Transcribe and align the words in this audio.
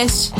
Cast. 0.00 0.32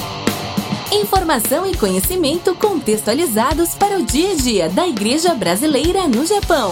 Informação 0.91 1.71
e 1.71 1.77
conhecimento 1.77 2.55
contextualizados 2.55 3.75
para 3.75 3.99
o 3.99 4.07
dia 4.07 4.31
a 4.31 4.35
dia 4.35 4.69
da 4.71 4.89
Igreja 4.89 5.35
Brasileira 5.35 6.09
no 6.09 6.25
Japão. 6.27 6.71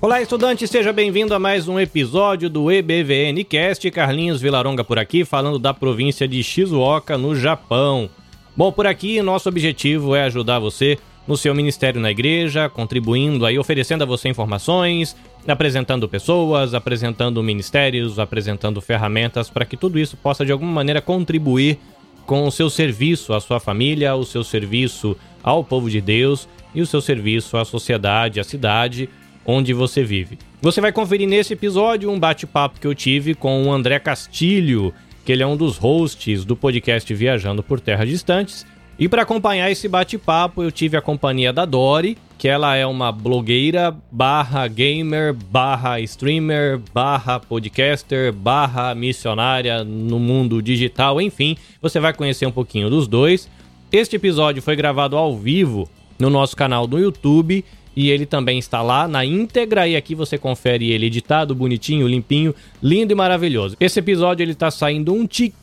Olá, 0.00 0.22
estudante, 0.22 0.66
seja 0.66 0.90
bem-vindo 0.90 1.34
a 1.34 1.38
mais 1.38 1.68
um 1.68 1.78
episódio 1.78 2.48
do 2.48 2.72
EBVN 2.72 3.44
Cast. 3.44 3.90
Carlinhos 3.90 4.40
Vilaronga 4.40 4.82
por 4.82 4.98
aqui, 4.98 5.22
falando 5.22 5.58
da 5.58 5.74
província 5.74 6.26
de 6.26 6.42
Shizuoka, 6.42 7.18
no 7.18 7.36
Japão. 7.36 8.08
Bom, 8.56 8.72
por 8.72 8.86
aqui, 8.86 9.20
nosso 9.20 9.50
objetivo 9.50 10.14
é 10.14 10.22
ajudar 10.22 10.58
você 10.58 10.98
no 11.26 11.36
seu 11.36 11.54
ministério 11.54 12.00
na 12.00 12.10
igreja, 12.10 12.68
contribuindo 12.68 13.46
aí, 13.46 13.58
oferecendo 13.58 14.02
a 14.02 14.06
você 14.06 14.28
informações, 14.28 15.16
apresentando 15.46 16.08
pessoas, 16.08 16.74
apresentando 16.74 17.42
ministérios, 17.42 18.18
apresentando 18.18 18.80
ferramentas 18.80 19.48
para 19.48 19.64
que 19.64 19.76
tudo 19.76 19.98
isso 19.98 20.16
possa 20.16 20.44
de 20.44 20.52
alguma 20.52 20.72
maneira 20.72 21.00
contribuir 21.00 21.78
com 22.26 22.46
o 22.46 22.52
seu 22.52 22.70
serviço 22.70 23.32
à 23.32 23.40
sua 23.40 23.60
família, 23.60 24.14
o 24.14 24.24
seu 24.24 24.44
serviço 24.44 25.16
ao 25.42 25.64
povo 25.64 25.90
de 25.90 26.00
Deus 26.00 26.48
e 26.74 26.80
o 26.80 26.86
seu 26.86 27.00
serviço 27.00 27.56
à 27.56 27.64
sociedade, 27.64 28.40
à 28.40 28.44
cidade 28.44 29.08
onde 29.44 29.72
você 29.72 30.04
vive. 30.04 30.38
Você 30.60 30.80
vai 30.80 30.92
conferir 30.92 31.28
nesse 31.28 31.54
episódio 31.54 32.10
um 32.10 32.18
bate-papo 32.18 32.80
que 32.80 32.86
eu 32.86 32.94
tive 32.94 33.34
com 33.34 33.64
o 33.64 33.72
André 33.72 33.98
Castilho, 33.98 34.94
que 35.24 35.32
ele 35.32 35.42
é 35.42 35.46
um 35.46 35.56
dos 35.56 35.76
hosts 35.76 36.44
do 36.44 36.56
podcast 36.56 37.12
Viajando 37.12 37.62
por 37.62 37.80
Terras 37.80 38.08
Distantes. 38.08 38.64
E 38.98 39.08
para 39.08 39.22
acompanhar 39.22 39.70
esse 39.70 39.88
bate-papo, 39.88 40.62
eu 40.62 40.70
tive 40.70 40.96
a 40.96 41.00
companhia 41.00 41.52
da 41.52 41.64
Dori, 41.64 42.16
que 42.38 42.46
ela 42.46 42.76
é 42.76 42.86
uma 42.86 43.10
blogueira 43.10 43.96
barra 44.10 44.66
gamer, 44.68 45.32
barra 45.32 45.98
streamer, 46.00 46.80
barra 46.92 47.40
podcaster, 47.40 48.32
barra 48.32 48.94
missionária 48.94 49.82
no 49.82 50.18
mundo 50.18 50.60
digital, 50.60 51.20
enfim, 51.20 51.56
você 51.80 51.98
vai 51.98 52.12
conhecer 52.12 52.46
um 52.46 52.52
pouquinho 52.52 52.90
dos 52.90 53.08
dois. 53.08 53.48
Este 53.90 54.16
episódio 54.16 54.62
foi 54.62 54.76
gravado 54.76 55.16
ao 55.16 55.36
vivo 55.36 55.88
no 56.18 56.28
nosso 56.28 56.56
canal 56.56 56.86
do 56.86 56.98
YouTube 56.98 57.64
e 57.94 58.10
ele 58.10 58.26
também 58.26 58.58
está 58.58 58.82
lá 58.82 59.06
na 59.06 59.24
íntegra 59.24 59.86
e 59.86 59.96
aqui 59.96 60.14
você 60.14 60.36
confere 60.36 60.90
ele 60.90 61.06
editado, 61.06 61.54
bonitinho, 61.54 62.08
limpinho, 62.08 62.54
lindo 62.82 63.12
e 63.12 63.14
maravilhoso. 63.14 63.76
Esse 63.78 64.00
episódio 64.00 64.42
ele 64.42 64.52
está 64.52 64.70
saindo 64.70 65.12
um 65.12 65.26
tiquinho 65.26 65.61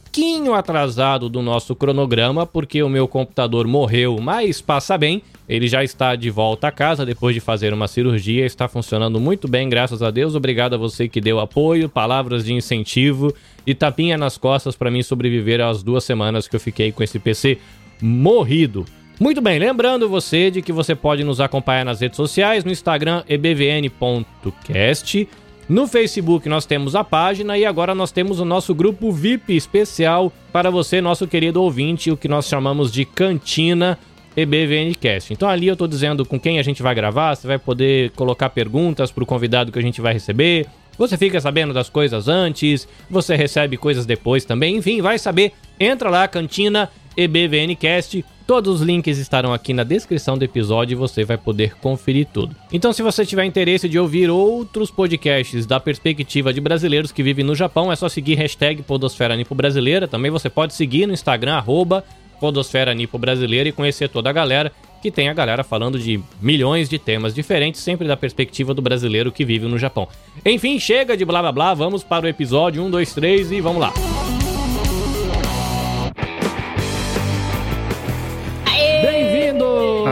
atrasado 0.55 1.29
do 1.29 1.41
nosso 1.41 1.75
cronograma 1.75 2.45
porque 2.45 2.83
o 2.83 2.89
meu 2.89 3.07
computador 3.07 3.67
morreu, 3.67 4.17
mas 4.21 4.61
passa 4.61 4.97
bem. 4.97 5.21
Ele 5.47 5.67
já 5.67 5.83
está 5.83 6.15
de 6.15 6.29
volta 6.29 6.67
a 6.67 6.71
casa 6.71 7.05
depois 7.05 7.33
de 7.33 7.39
fazer 7.39 7.73
uma 7.73 7.88
cirurgia, 7.88 8.45
está 8.45 8.67
funcionando 8.67 9.19
muito 9.19 9.47
bem, 9.47 9.69
graças 9.69 10.02
a 10.02 10.11
Deus. 10.11 10.35
Obrigado 10.35 10.75
a 10.75 10.77
você 10.77 11.07
que 11.07 11.21
deu 11.21 11.39
apoio, 11.39 11.89
palavras 11.89 12.45
de 12.45 12.53
incentivo 12.53 13.33
e 13.65 13.73
tapinha 13.73 14.17
nas 14.17 14.37
costas 14.37 14.75
para 14.75 14.91
mim 14.91 15.02
sobreviver 15.02 15.61
às 15.61 15.81
duas 15.81 16.03
semanas 16.03 16.47
que 16.47 16.55
eu 16.55 16.59
fiquei 16.59 16.91
com 16.91 17.02
esse 17.02 17.17
PC 17.17 17.57
morrido. 18.02 18.85
Muito 19.19 19.41
bem, 19.41 19.59
lembrando 19.59 20.07
você 20.07 20.49
de 20.49 20.61
que 20.61 20.71
você 20.71 20.95
pode 20.95 21.23
nos 21.23 21.41
acompanhar 21.41 21.83
nas 21.83 21.99
redes 21.99 22.15
sociais, 22.15 22.63
no 22.63 22.71
Instagram 22.71 23.23
ebvn.cast, 23.27 25.27
no 25.70 25.88
Facebook 25.88 26.50
nós 26.50 26.66
temos 26.66 26.95
a 26.95 27.03
página 27.03 27.56
e 27.56 27.64
agora 27.64 27.94
nós 27.94 28.12
temos 28.12 28.39
o 28.39 28.45
nosso 28.45 28.73
grupo 28.73 29.12
VIP 29.12 29.56
especial 29.56 30.34
para 30.52 30.72
você, 30.72 31.00
nosso 31.00 31.28
querido 31.28 31.61
ouvinte, 31.61 32.09
o 32.09 32.17
que 32.17 32.28
nós 32.28 32.48
chamamos 32.48 32.92
de 32.92 33.06
Cantina 33.06 34.00
EBVNcast. 34.36 35.31
Então 35.31 35.48
ali 35.48 35.67
eu 35.67 35.73
estou 35.73 35.88
dizendo 35.88 36.26
com 36.26 36.39
quem 36.39 36.58
a 36.58 36.64
gente 36.64 36.81
vai 36.81 36.95
gravar, 36.95 37.36
você 37.36 37.45
vai 37.45 37.59
poder 37.59 38.09
colocar 38.11 38.50
perguntas 38.50 39.11
para 39.11 39.23
o 39.23 39.28
convidado 39.28 39.72
que 39.72 39.78
a 39.78 39.81
gente 39.84 40.02
vai 40.02 40.14
receber. 40.14 40.66
Você 40.98 41.16
fica 41.16 41.39
sabendo 41.39 41.72
das 41.72 41.88
coisas 41.88 42.28
antes, 42.28 42.88
você 43.08 43.36
recebe 43.36 43.78
coisas 43.78 44.08
depois 44.08 44.44
também, 44.44 44.76
enfim, 44.76 45.02
vai 45.02 45.20
saber. 45.20 45.54
Entra 45.80 46.10
lá, 46.10 46.27
Cantina 46.27 46.89
EBVNcast. 47.16 48.26
Todos 48.49 48.82
os 48.82 48.82
links 48.82 49.20
estarão 49.20 49.54
aqui 49.54 49.76
na 49.76 49.83
descrição 49.83 50.36
do 50.36 50.43
episódio 50.43 50.95
e 50.95 50.98
você 50.98 51.23
vai 51.23 51.37
poder 51.37 51.76
conferir 51.76 52.26
tudo. 52.33 52.55
Então, 52.73 52.92
se 52.92 53.04
você 53.04 53.23
tiver 53.23 53.45
interesse 53.45 53.87
de 53.87 53.99
ouvir 53.99 54.27
outros 54.27 54.89
podcasts 54.89 55.67
da 55.67 55.80
perspectiva 55.80 56.52
de 56.52 56.60
brasileiros 56.60 57.11
que 57.11 57.21
vivem 57.21 57.45
no 57.45 57.54
Japão, 57.54 57.92
é 57.92 57.95
só 57.95 58.10
seguir 58.10 58.33
hashtag 58.33 58.82
Podosfera 58.82 59.36
Nipo 59.36 59.54
Brasileira. 59.54 60.08
Também 60.08 60.32
você 60.32 60.49
pode 60.49 60.73
seguir 60.73 61.05
no 61.05 61.14
Instagram, 61.14 61.58
arroba 61.58 62.04
Podosfera 62.39 62.92
Nipo 62.95 63.20
Brasileira 63.20 63.70
e 63.70 63.71
conhecer 63.71 64.10
toda 64.10 64.32
a 64.32 64.33
galera, 64.33 64.71
que 64.99 65.11
tem 65.11 65.30
a 65.30 65.33
galera 65.36 65.64
falando 65.64 65.99
de 65.99 66.20
milhões 66.42 66.89
de 66.89 66.98
temas 66.98 67.36
diferentes, 67.36 67.81
sempre 67.81 68.08
da 68.08 68.17
perspectiva 68.17 68.73
do 68.73 68.81
brasileiro 68.81 69.31
que 69.31 69.45
vive 69.45 69.67
no 69.67 69.77
Japão. 69.77 70.08
Enfim, 70.43 70.80
chega 70.80 71.16
de 71.16 71.23
blá 71.23 71.39
blá 71.39 71.52
blá, 71.52 71.73
vamos 71.76 72.04
para 72.04 72.26
o 72.26 72.27
episódio 72.27 72.81
1, 72.81 72.89
2, 72.89 73.14
3 73.14 73.52
e 73.52 73.61
vamos 73.61 73.80
lá. 73.80 73.93
Ah, 73.95 74.39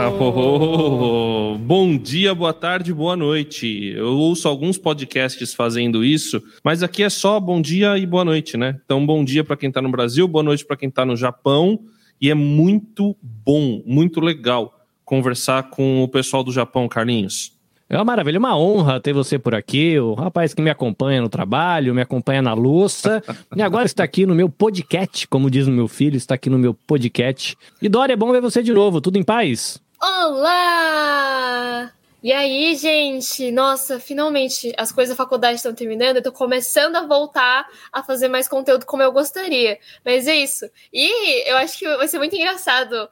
oh, 0.06 0.22
oh, 0.22 1.54
oh, 1.54 1.58
bom 1.58 1.96
dia, 1.96 2.34
boa 2.34 2.52
tarde, 2.52 2.94
boa 2.94 3.16
noite. 3.16 3.92
Eu 3.96 4.16
ouço 4.16 4.46
alguns 4.46 4.78
podcasts 4.78 5.52
fazendo 5.52 6.04
isso, 6.04 6.40
mas 6.62 6.82
aqui 6.82 7.02
é 7.02 7.10
só 7.10 7.40
bom 7.40 7.60
dia 7.60 7.98
e 7.98 8.06
boa 8.06 8.24
noite, 8.24 8.56
né? 8.56 8.78
Então, 8.84 9.04
bom 9.04 9.24
dia 9.24 9.42
para 9.42 9.56
quem 9.56 9.68
está 9.68 9.82
no 9.82 9.90
Brasil, 9.90 10.28
boa 10.28 10.42
noite 10.42 10.64
para 10.64 10.76
quem 10.76 10.88
está 10.88 11.04
no 11.04 11.16
Japão. 11.16 11.80
E 12.20 12.30
é 12.30 12.34
muito 12.34 13.16
bom, 13.22 13.82
muito 13.86 14.20
legal 14.20 14.74
conversar 15.04 15.70
com 15.70 16.02
o 16.02 16.08
pessoal 16.08 16.44
do 16.44 16.52
Japão, 16.52 16.88
Carlinhos. 16.88 17.52
É 17.90 17.96
uma 17.96 18.04
maravilha, 18.04 18.36
é 18.36 18.38
uma 18.38 18.56
honra 18.56 19.00
ter 19.00 19.14
você 19.14 19.38
por 19.38 19.54
aqui, 19.54 19.98
o 19.98 20.12
rapaz 20.12 20.52
que 20.52 20.60
me 20.60 20.68
acompanha 20.68 21.22
no 21.22 21.28
trabalho, 21.28 21.94
me 21.94 22.02
acompanha 22.02 22.42
na 22.42 22.52
louça, 22.52 23.22
e 23.56 23.62
agora 23.62 23.86
está 23.86 24.04
aqui 24.04 24.26
no 24.26 24.34
meu 24.34 24.50
podcast, 24.50 25.26
como 25.26 25.50
diz 25.50 25.66
o 25.66 25.70
meu 25.70 25.88
filho, 25.88 26.16
está 26.16 26.34
aqui 26.34 26.50
no 26.50 26.58
meu 26.58 26.74
podcast. 26.74 27.56
E 27.80 27.88
Dória, 27.88 28.12
é 28.12 28.16
bom 28.16 28.30
ver 28.30 28.42
você 28.42 28.62
de 28.62 28.74
novo, 28.74 29.00
tudo 29.00 29.16
em 29.16 29.22
paz? 29.22 29.80
Olá! 30.00 31.92
E 32.22 32.32
aí, 32.32 32.76
gente? 32.76 33.50
Nossa, 33.50 33.98
finalmente 33.98 34.72
as 34.76 34.92
coisas 34.92 35.16
da 35.16 35.22
faculdade 35.22 35.56
estão 35.56 35.74
terminando. 35.74 36.16
Eu 36.16 36.22
tô 36.22 36.30
começando 36.30 36.94
a 36.94 37.06
voltar 37.06 37.66
a 37.92 38.02
fazer 38.02 38.28
mais 38.28 38.48
conteúdo 38.48 38.86
como 38.86 39.02
eu 39.02 39.10
gostaria. 39.10 39.76
Mas 40.04 40.28
é 40.28 40.36
isso. 40.36 40.66
E 40.92 41.50
eu 41.50 41.56
acho 41.56 41.78
que 41.78 41.96
vai 41.96 42.06
ser 42.06 42.18
muito 42.18 42.36
engraçado 42.36 43.08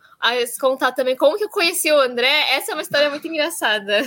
contar 0.61 0.93
também 0.93 1.17
como 1.17 1.37
que 1.37 1.45
eu 1.45 1.49
conheci 1.49 1.91
o 1.91 2.01
André. 2.01 2.53
Essa 2.53 2.71
é 2.71 2.75
uma 2.75 2.83
história 2.83 3.11
muito 3.11 3.27
engraçada. 3.27 4.03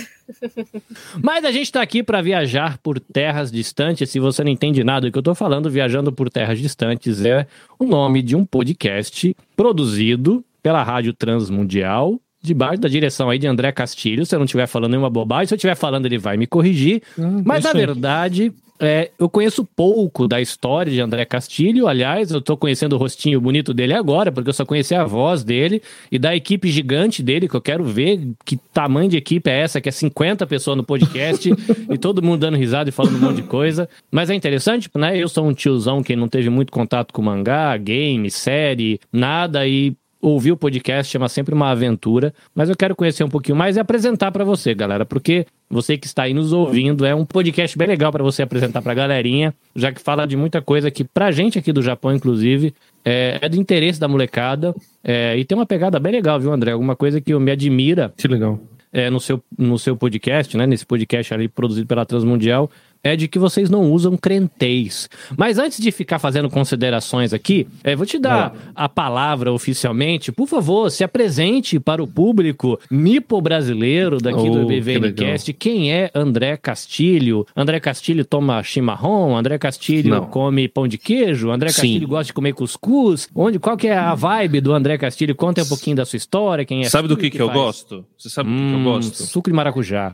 Mas 1.22 1.44
a 1.44 1.52
gente 1.52 1.72
tá 1.72 1.82
aqui 1.82 2.02
para 2.02 2.22
viajar 2.22 2.78
por 2.78 2.98
terras 2.98 3.52
distantes. 3.52 4.08
Se 4.08 4.18
você 4.18 4.42
não 4.42 4.50
entende 4.50 4.82
nada 4.82 5.06
do 5.06 5.12
que 5.12 5.18
eu 5.18 5.22
tô 5.22 5.34
falando, 5.34 5.70
Viajando 5.70 6.12
por 6.12 6.30
Terras 6.30 6.58
Distantes 6.58 7.24
é 7.24 7.46
o 7.78 7.84
nome 7.84 8.22
de 8.22 8.34
um 8.36 8.44
podcast 8.44 9.36
produzido 9.54 10.42
pela 10.62 10.82
Rádio 10.82 11.12
Transmundial 11.12 12.20
debaixo 12.42 12.80
da 12.80 12.88
direção 12.88 13.28
aí 13.28 13.38
de 13.38 13.46
André 13.46 13.70
Castilho, 13.72 14.24
se 14.24 14.34
eu 14.34 14.38
não 14.38 14.44
estiver 14.44 14.66
falando 14.66 14.92
nenhuma 14.92 15.10
bobagem, 15.10 15.46
se 15.46 15.54
eu 15.54 15.56
estiver 15.56 15.74
falando 15.74 16.06
ele 16.06 16.18
vai 16.18 16.36
me 16.36 16.46
corrigir, 16.46 17.02
ah, 17.18 17.42
mas 17.44 17.64
na 17.64 17.72
verdade... 17.72 18.52
É, 18.82 19.10
eu 19.18 19.28
conheço 19.28 19.62
pouco 19.62 20.26
da 20.26 20.40
história 20.40 20.90
de 20.90 21.02
André 21.02 21.26
Castilho, 21.26 21.86
aliás, 21.86 22.30
eu 22.30 22.38
estou 22.38 22.56
conhecendo 22.56 22.94
o 22.94 22.98
rostinho 22.98 23.38
bonito 23.38 23.74
dele 23.74 23.92
agora, 23.92 24.32
porque 24.32 24.48
eu 24.48 24.54
só 24.54 24.64
conheci 24.64 24.94
a 24.94 25.04
voz 25.04 25.44
dele 25.44 25.82
e 26.10 26.18
da 26.18 26.34
equipe 26.34 26.70
gigante 26.70 27.22
dele, 27.22 27.46
que 27.46 27.54
eu 27.54 27.60
quero 27.60 27.84
ver 27.84 28.28
que 28.42 28.56
tamanho 28.56 29.10
de 29.10 29.18
equipe 29.18 29.50
é 29.50 29.60
essa, 29.60 29.82
que 29.82 29.90
é 29.90 29.92
50 29.92 30.46
pessoas 30.46 30.78
no 30.78 30.82
podcast 30.82 31.50
e 31.92 31.98
todo 31.98 32.22
mundo 32.22 32.40
dando 32.40 32.56
risada 32.56 32.88
e 32.88 32.92
falando 32.92 33.16
um 33.16 33.20
monte 33.20 33.36
de 33.36 33.42
coisa. 33.42 33.86
Mas 34.10 34.30
é 34.30 34.34
interessante, 34.34 34.88
né? 34.96 35.14
Eu 35.14 35.28
sou 35.28 35.46
um 35.46 35.52
tiozão 35.52 36.02
que 36.02 36.16
não 36.16 36.26
teve 36.26 36.48
muito 36.48 36.72
contato 36.72 37.12
com 37.12 37.20
mangá, 37.20 37.76
game, 37.76 38.30
série, 38.30 38.98
nada, 39.12 39.68
e 39.68 39.94
ouvir 40.20 40.52
o 40.52 40.56
podcast 40.56 41.10
chama 41.10 41.28
sempre 41.28 41.54
uma 41.54 41.70
aventura, 41.70 42.34
mas 42.54 42.68
eu 42.68 42.76
quero 42.76 42.94
conhecer 42.94 43.24
um 43.24 43.28
pouquinho 43.28 43.56
mais 43.56 43.76
e 43.76 43.80
apresentar 43.80 44.30
para 44.30 44.44
você, 44.44 44.74
galera, 44.74 45.04
porque 45.04 45.46
você 45.68 45.96
que 45.96 46.06
está 46.06 46.24
aí 46.24 46.34
nos 46.34 46.52
ouvindo, 46.52 47.06
é 47.06 47.14
um 47.14 47.24
podcast 47.24 47.76
bem 47.78 47.88
legal 47.88 48.12
para 48.12 48.22
você 48.22 48.42
apresentar 48.42 48.82
para 48.82 48.92
a 48.92 48.94
galerinha, 48.94 49.54
já 49.74 49.92
que 49.92 50.00
fala 50.00 50.26
de 50.26 50.36
muita 50.36 50.60
coisa 50.60 50.90
que 50.90 51.04
pra 51.04 51.30
gente 51.30 51.58
aqui 51.58 51.72
do 51.72 51.80
Japão, 51.80 52.14
inclusive, 52.14 52.74
é, 53.04 53.38
é 53.40 53.48
do 53.48 53.56
interesse 53.56 53.98
da 53.98 54.08
molecada 54.08 54.74
é, 55.02 55.36
e 55.36 55.44
tem 55.44 55.56
uma 55.56 55.66
pegada 55.66 55.98
bem 55.98 56.12
legal, 56.12 56.38
viu, 56.38 56.52
André? 56.52 56.72
Alguma 56.72 56.94
coisa 56.94 57.20
que 57.20 57.34
me 57.38 57.50
admira. 57.50 58.12
Que 58.16 58.28
legal. 58.28 58.60
É, 58.92 59.08
no, 59.08 59.20
seu, 59.20 59.42
no 59.56 59.78
seu 59.78 59.96
podcast, 59.96 60.56
né? 60.56 60.66
Nesse 60.66 60.84
podcast 60.84 61.32
ali 61.32 61.48
produzido 61.48 61.86
pela 61.86 62.04
Transmundial, 62.04 62.68
é 63.02 63.16
de 63.16 63.28
que 63.28 63.38
vocês 63.38 63.70
não 63.70 63.90
usam 63.90 64.16
crentez. 64.16 65.08
Mas 65.36 65.58
antes 65.58 65.80
de 65.80 65.90
ficar 65.90 66.18
fazendo 66.18 66.50
considerações 66.50 67.32
aqui, 67.32 67.66
é, 67.82 67.96
vou 67.96 68.06
te 68.06 68.18
dar 68.18 68.54
a 68.74 68.88
palavra 68.88 69.52
oficialmente. 69.52 70.32
Por 70.32 70.46
favor, 70.46 70.90
se 70.90 71.02
apresente 71.02 71.78
para 71.80 72.02
o 72.02 72.06
público 72.06 72.78
nipo-brasileiro 72.90 74.18
daqui 74.18 74.48
oh, 74.48 74.50
do 74.50 74.66
BVNcast. 74.66 75.52
Que 75.52 75.70
quem 75.70 75.92
é 75.92 76.10
André 76.14 76.56
Castilho? 76.56 77.46
André 77.56 77.78
Castilho 77.80 78.24
toma 78.24 78.62
chimarrão? 78.62 79.36
André 79.36 79.56
Castilho 79.56 80.10
não. 80.10 80.26
come 80.26 80.68
pão 80.68 80.88
de 80.88 80.98
queijo? 80.98 81.50
André 81.50 81.68
Castilho 81.68 82.06
Sim. 82.06 82.10
gosta 82.10 82.24
de 82.24 82.32
comer 82.32 82.52
cuscuz? 82.54 83.28
Onde, 83.34 83.58
qual 83.58 83.76
que 83.76 83.86
é 83.86 83.96
a 83.96 84.14
vibe 84.14 84.60
do 84.60 84.72
André 84.72 84.98
Castilho? 84.98 85.34
Conta 85.34 85.62
um 85.62 85.66
pouquinho 85.66 85.96
da 85.96 86.04
sua 86.04 86.16
história, 86.16 86.64
quem 86.64 86.82
é 86.82 86.84
Sabe 86.88 87.08
do 87.08 87.16
que, 87.16 87.30
que, 87.30 87.36
que 87.36 87.42
eu 87.42 87.50
gosto? 87.50 88.04
Você 88.18 88.28
sabe 88.28 88.50
hum, 88.50 88.56
do 88.56 88.58
que 88.58 88.74
eu 88.74 88.78
hum, 88.78 88.84
gosto? 88.84 89.22
Suco 89.22 89.48
de 89.48 89.54
maracujá. 89.54 90.12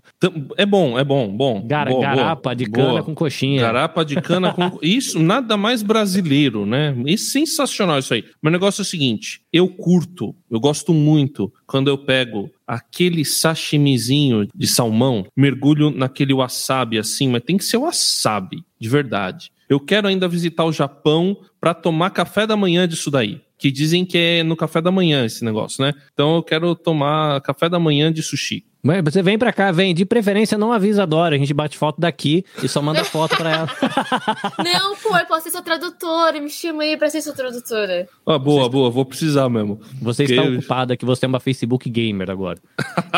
É 0.56 0.66
bom, 0.66 0.98
é 0.98 1.04
bom, 1.04 1.28
bom. 1.28 1.64
Gar 1.66 1.88
bom 1.88 2.00
garapa 2.00 2.54
de 2.54 2.66
cana 2.76 2.88
Boa. 2.88 3.02
com 3.02 3.14
coxinha. 3.14 3.60
Garapa 3.60 4.04
de 4.04 4.20
cana 4.20 4.52
com. 4.52 4.78
Isso, 4.82 5.18
nada 5.18 5.56
mais 5.56 5.82
brasileiro, 5.82 6.66
né? 6.66 6.94
E 7.06 7.16
sensacional 7.16 7.98
isso 7.98 8.14
aí. 8.14 8.24
Meu 8.42 8.52
negócio 8.52 8.80
é 8.80 8.84
o 8.84 8.86
seguinte: 8.86 9.40
eu 9.52 9.68
curto, 9.68 10.34
eu 10.50 10.60
gosto 10.60 10.92
muito 10.92 11.52
quando 11.66 11.88
eu 11.88 11.98
pego 11.98 12.50
aquele 12.66 13.24
sashimizinho 13.24 14.48
de 14.54 14.66
salmão, 14.66 15.26
mergulho 15.36 15.90
naquele 15.90 16.34
wasabi 16.34 16.98
assim, 16.98 17.28
mas 17.28 17.42
tem 17.42 17.56
que 17.56 17.64
ser 17.64 17.76
wasabi, 17.76 18.64
de 18.78 18.88
verdade. 18.88 19.50
Eu 19.68 19.80
quero 19.80 20.06
ainda 20.06 20.28
visitar 20.28 20.64
o 20.64 20.72
Japão 20.72 21.36
para 21.60 21.74
tomar 21.74 22.10
café 22.10 22.46
da 22.46 22.56
manhã 22.56 22.86
disso 22.86 23.10
daí 23.10 23.40
que 23.58 23.70
dizem 23.70 24.04
que 24.04 24.18
é 24.18 24.42
no 24.42 24.56
café 24.56 24.80
da 24.80 24.90
manhã 24.90 25.24
esse 25.24 25.44
negócio, 25.44 25.82
né? 25.82 25.94
Então 26.12 26.36
eu 26.36 26.42
quero 26.42 26.74
tomar 26.74 27.40
café 27.40 27.68
da 27.68 27.78
manhã 27.78 28.12
de 28.12 28.22
sushi. 28.22 28.64
Você 29.04 29.22
vem 29.22 29.38
pra 29.38 29.52
cá, 29.52 29.72
vem. 29.72 29.94
De 29.94 30.04
preferência, 30.04 30.56
não 30.56 30.72
avisa 30.72 31.02
a 31.02 31.06
Dora. 31.06 31.34
A 31.34 31.38
gente 31.38 31.52
bate 31.52 31.76
foto 31.76 32.00
daqui 32.00 32.44
e 32.62 32.68
só 32.68 32.80
manda 32.80 33.04
foto 33.04 33.36
pra 33.36 33.50
ela. 33.50 33.68
não, 34.62 34.96
pô, 34.96 35.16
eu 35.16 35.26
posso 35.26 35.44
ser 35.44 35.50
sua 35.50 35.62
tradutora. 35.62 36.40
Me 36.40 36.50
chama 36.50 36.82
aí 36.82 36.96
pra 36.96 37.10
ser 37.10 37.22
sua 37.22 37.32
tradutora. 37.32 38.08
Ah, 38.26 38.38
boa, 38.38 38.64
você 38.64 38.70
boa. 38.70 38.90
Vou 38.90 39.04
precisar 39.04 39.48
mesmo. 39.48 39.80
Você 40.00 40.24
está 40.24 40.42
ocupada 40.42 40.96
que 40.96 41.04
você 41.04 41.24
é 41.24 41.28
uma 41.28 41.40
Facebook 41.40 41.88
gamer 41.88 42.30
agora. 42.30 42.58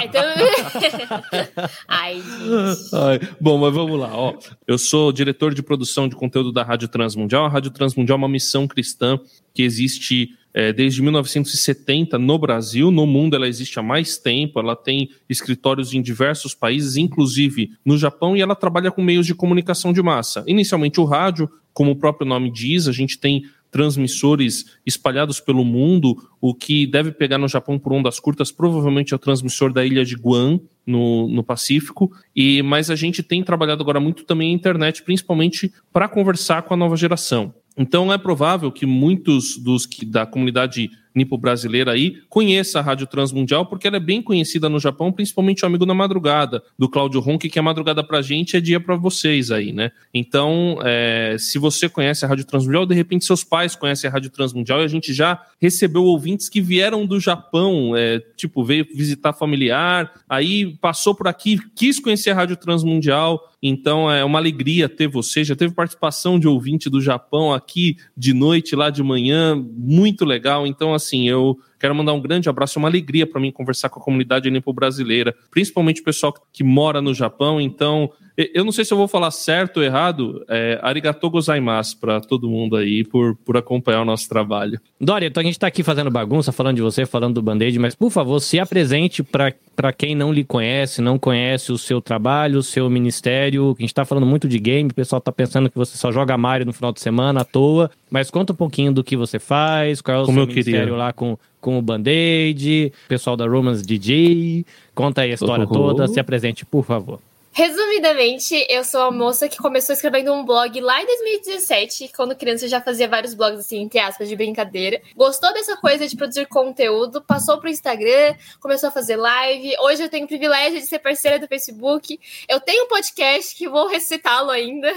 Então... 0.03 0.23
Ai, 1.89 2.15
gente. 2.15 2.95
Ai, 2.95 3.21
bom, 3.41 3.59
mas 3.59 3.75
vamos 3.75 3.99
lá. 3.99 4.11
Ó, 4.13 4.35
eu 4.67 4.79
sou 4.79 5.13
diretor 5.13 5.55
de 5.55 5.63
produção 5.63 6.09
de 6.09 6.17
conteúdo 6.17 6.53
da 6.53 6.63
Rádio 6.63 6.89
Transmundial. 6.89 7.45
A 7.45 7.49
Rádio 7.49 7.71
Transmundial 7.71 8.17
é 8.17 8.19
uma 8.21 8.29
missão 8.29 8.67
cristã 8.67 9.19
que 9.59 9.65
existe 9.65 10.37
é, 10.55 10.73
desde 10.73 11.03
1970 11.03 12.17
no 12.17 12.39
Brasil, 12.39 12.93
no 12.93 13.05
mundo 13.09 13.35
ela 13.35 13.49
existe 13.49 13.77
há 13.77 13.83
mais 13.83 14.17
tempo, 14.17 14.61
ela 14.61 14.77
tem 14.77 15.11
escritórios 15.29 15.93
em 15.93 16.01
diversos 16.01 16.55
países, 16.55 16.97
inclusive 16.97 17.73
no 17.85 17.99
Japão, 17.99 18.37
e 18.37 18.41
ela 18.41 18.55
trabalha 18.55 18.93
com 18.93 19.03
meios 19.03 19.27
de 19.27 19.35
comunicação 19.35 19.93
de 19.93 20.01
massa. 20.01 20.45
Inicialmente 20.47 21.01
o 21.01 21.05
rádio, 21.05 21.51
como 21.73 21.91
o 21.91 21.97
próprio 21.97 22.25
nome 22.25 22.53
diz, 22.53 22.87
a 22.87 22.93
gente 22.93 23.19
tem 23.19 23.47
transmissores 23.69 24.79
espalhados 24.87 25.41
pelo 25.41 25.65
mundo, 25.65 26.17
o 26.41 26.55
que 26.55 26.87
deve 26.87 27.11
pegar 27.11 27.39
no 27.39 27.49
Japão 27.49 27.81
por 27.81 27.93
ondas 27.93 28.21
curtas, 28.21 28.53
provavelmente 28.53 29.13
é 29.13 29.17
o 29.17 29.19
transmissor 29.19 29.73
da 29.73 29.85
ilha 29.85 30.05
de 30.05 30.15
Guam, 30.15 30.61
no, 30.87 31.27
no 31.27 31.43
Pacífico, 31.43 32.13
e 32.35 32.63
mas 32.63 32.91
a 32.91 32.95
gente 32.97 33.25
tem 33.25 33.43
trabalhado 33.43 33.83
agora 33.83 33.99
muito 33.99 34.25
também 34.25 34.53
a 34.53 34.55
internet, 34.55 35.03
principalmente 35.03 35.73
para 35.93 36.09
conversar 36.09 36.63
com 36.63 36.75
a 36.75 36.77
nova 36.77 36.97
geração. 36.97 37.53
Então 37.79 38.13
é 38.13 38.19
provável 38.19 38.73
que 38.73 38.85
muitos 38.85 39.57
dos 39.57 39.87
que 39.87 40.05
da 40.05 40.27
comunidade 40.27 40.91
nipo-brasileira 41.19 41.93
aí 41.93 42.23
conheça 42.29 42.79
a 42.79 42.83
Rádio 42.83 43.07
Transmundial, 43.07 43.67
porque 43.67 43.87
ela 43.87 43.97
é 43.97 44.01
bem 44.01 44.23
conhecida 44.23 44.69
no 44.69 44.79
Japão, 44.79 45.13
principalmente 45.13 45.65
o 45.65 45.67
Amigo 45.67 45.85
da 45.85 45.93
Madrugada, 45.93 46.63
do 46.79 46.89
Cláudio 46.89 47.21
Ronque, 47.21 47.49
que 47.49 47.59
é 47.59 47.63
madrugada 47.63 48.03
pra 48.03 48.23
gente, 48.23 48.57
é 48.57 48.61
dia 48.61 48.81
para 48.81 48.97
vocês 48.97 49.51
aí, 49.51 49.73
né? 49.73 49.91
Então, 50.15 50.79
é, 50.83 51.37
se 51.39 51.59
você 51.59 51.89
conhece 51.89 52.25
a 52.25 52.29
Rádio 52.29 52.47
Transmundial, 52.47 52.87
de 52.87 52.95
repente 52.95 53.25
seus 53.25 53.45
pais 53.45 53.77
conhecem 53.77 54.09
a 54.09 54.13
Rádio 54.13 54.31
Transmundial, 54.31 54.81
e 54.81 54.85
a 54.85 54.89
gente 54.89 55.13
já 55.13 55.43
recebeu 55.61 56.05
ouvintes 56.05 56.49
que 56.49 56.61
vieram 56.61 57.05
do 57.05 57.21
Japão, 57.21 57.95
é, 57.97 58.21
tipo, 58.37 58.65
veio 58.65 58.87
visitar 58.95 59.33
familiar, 59.33 60.13
aí 60.29 60.77
passou 60.81 61.15
por 61.15 61.29
aqui, 61.29 61.59
quis 61.75 61.99
conhecer 61.99 62.31
a 62.31 62.35
Rádio 62.35 62.57
Transmundial, 62.57 63.41
então 63.63 64.11
é 64.11 64.25
uma 64.25 64.39
alegria 64.39 64.89
ter 64.89 65.09
você. 65.09 65.43
Já 65.43 65.57
teve 65.57 65.75
participação 65.75 66.39
de 66.39 66.47
ouvinte 66.47 66.89
do 66.89 67.01
Japão 67.01 67.53
aqui 67.53 67.97
de 68.17 68.33
noite, 68.33 68.77
lá 68.77 68.89
de 68.89 69.03
manhã, 69.03 69.57
muito 69.77 70.25
legal. 70.25 70.67
Então, 70.67 70.95
assim, 70.95 71.08
eu 71.17 71.59
quero 71.79 71.95
mandar 71.95 72.13
um 72.13 72.21
grande 72.21 72.49
abraço, 72.49 72.79
é 72.79 72.81
uma 72.81 72.89
alegria 72.89 73.27
para 73.27 73.41
mim 73.41 73.51
conversar 73.51 73.89
com 73.89 74.01
a 74.01 74.03
comunidade 74.03 74.51
nipo 74.51 74.73
brasileira, 74.73 75.35
principalmente 75.51 76.01
o 76.01 76.05
pessoal 76.05 76.35
que 76.53 76.65
mora 76.65 77.01
no 77.01 77.15
Japão. 77.15 77.61
Então, 77.61 78.11
eu 78.55 78.65
não 78.65 78.71
sei 78.71 78.85
se 78.85 78.93
eu 78.93 78.97
vou 78.97 79.09
falar 79.09 79.33
certo 79.33 79.79
ou 79.79 79.83
errado. 79.83 80.45
É, 80.49 80.79
arigatou 80.81 81.29
gozaimasu 81.29 81.99
para 81.99 82.21
todo 82.21 82.49
mundo 82.49 82.77
aí 82.77 83.03
por, 83.03 83.35
por 83.37 83.57
acompanhar 83.57 84.03
o 84.03 84.05
nosso 84.05 84.29
trabalho. 84.29 84.81
Dória, 85.01 85.27
então 85.27 85.41
a 85.41 85.45
gente 85.45 85.55
está 85.55 85.67
aqui 85.67 85.83
fazendo 85.83 86.09
bagunça, 86.09 86.53
falando 86.53 86.77
de 86.77 86.83
você, 86.83 87.05
falando 87.05 87.35
do 87.35 87.43
Band-Aid, 87.43 87.81
mas 87.81 87.97
por 87.97 88.11
favor, 88.11 88.39
se 88.39 88.61
apresente 88.61 89.25
para 89.25 89.93
quem 89.93 90.15
não 90.15 90.33
lhe 90.33 90.45
conhece, 90.45 91.03
não 91.03 91.19
conhece 91.19 91.73
o 91.73 91.79
seu 91.79 92.01
trabalho, 92.01 92.61
o 92.61 92.63
seu 92.63 92.89
ministério. 92.89 93.75
A 93.77 93.81
gente 93.81 93.91
está 93.91 94.05
falando 94.05 94.27
muito 94.27 94.47
de 94.47 94.61
game, 94.61 94.89
o 94.89 94.95
pessoal 94.95 95.19
está 95.19 95.33
pensando 95.33 95.69
que 95.69 95.77
você 95.77 95.99
só 95.99 96.13
joga 96.13 96.39
Mario 96.39 96.65
no 96.65 96.73
final 96.73 96.93
de 96.93 97.01
semana 97.01 97.41
à 97.41 97.45
toa, 97.45 97.91
mas 98.09 98.31
conta 98.31 98.53
um 98.53 98.57
pouquinho 98.57 98.93
do 98.93 99.03
que 99.03 99.17
você 99.17 99.41
faz, 99.41 100.01
qual 100.01 100.17
é 100.17 100.23
o 100.23 100.27
Como 100.27 100.39
seu 100.39 100.47
ministério 100.47 100.81
queria. 100.81 100.97
lá 100.97 101.13
com, 101.13 101.37
com 101.61 101.79
o 101.79 101.83
Band-Aid, 101.83 102.93
pessoal 103.09 103.37
da 103.37 103.47
Romance 103.47 103.85
DJ. 103.85 104.65
Conta 104.95 105.23
aí 105.23 105.31
a 105.31 105.35
história 105.35 105.65
uhum. 105.65 105.73
toda, 105.73 106.09
se 106.09 106.19
apresente, 106.21 106.65
por 106.65 106.85
favor. 106.85 107.21
Resumidamente, 107.59 108.55
eu 108.71 108.85
sou 108.85 109.01
a 109.01 109.11
moça 109.11 109.49
que 109.49 109.57
começou 109.57 109.93
escrevendo 109.93 110.33
um 110.33 110.45
blog 110.45 110.81
lá 110.81 111.03
em 111.03 111.07
2017, 111.07 112.13
quando 112.15 112.37
criança 112.37 112.67
eu 112.67 112.69
já 112.69 112.81
fazia 112.81 113.09
vários 113.09 113.35
blogs, 113.35 113.59
assim, 113.59 113.79
entre 113.79 113.99
aspas, 113.99 114.29
de 114.29 114.37
brincadeira. 114.37 115.03
Gostou 115.17 115.53
dessa 115.53 115.77
coisa 115.77 116.07
de 116.07 116.17
produzir 116.17 116.47
conteúdo, 116.47 117.21
passou 117.21 117.59
pro 117.59 117.69
Instagram, 117.69 118.37
começou 118.61 118.91
a 118.91 118.93
fazer 118.93 119.17
live. 119.17 119.75
Hoje 119.81 120.05
eu 120.05 120.09
tenho 120.09 120.25
o 120.25 120.29
privilégio 120.29 120.79
de 120.79 120.87
ser 120.87 121.01
parceira 121.01 121.41
do 121.41 121.49
Facebook. 121.49 122.21
Eu 122.49 122.61
tenho 122.61 122.85
um 122.85 122.89
podcast 122.89 123.57
que 123.57 123.69
vou 123.69 123.89
recitá-lo 123.89 124.51
ainda. 124.51 124.95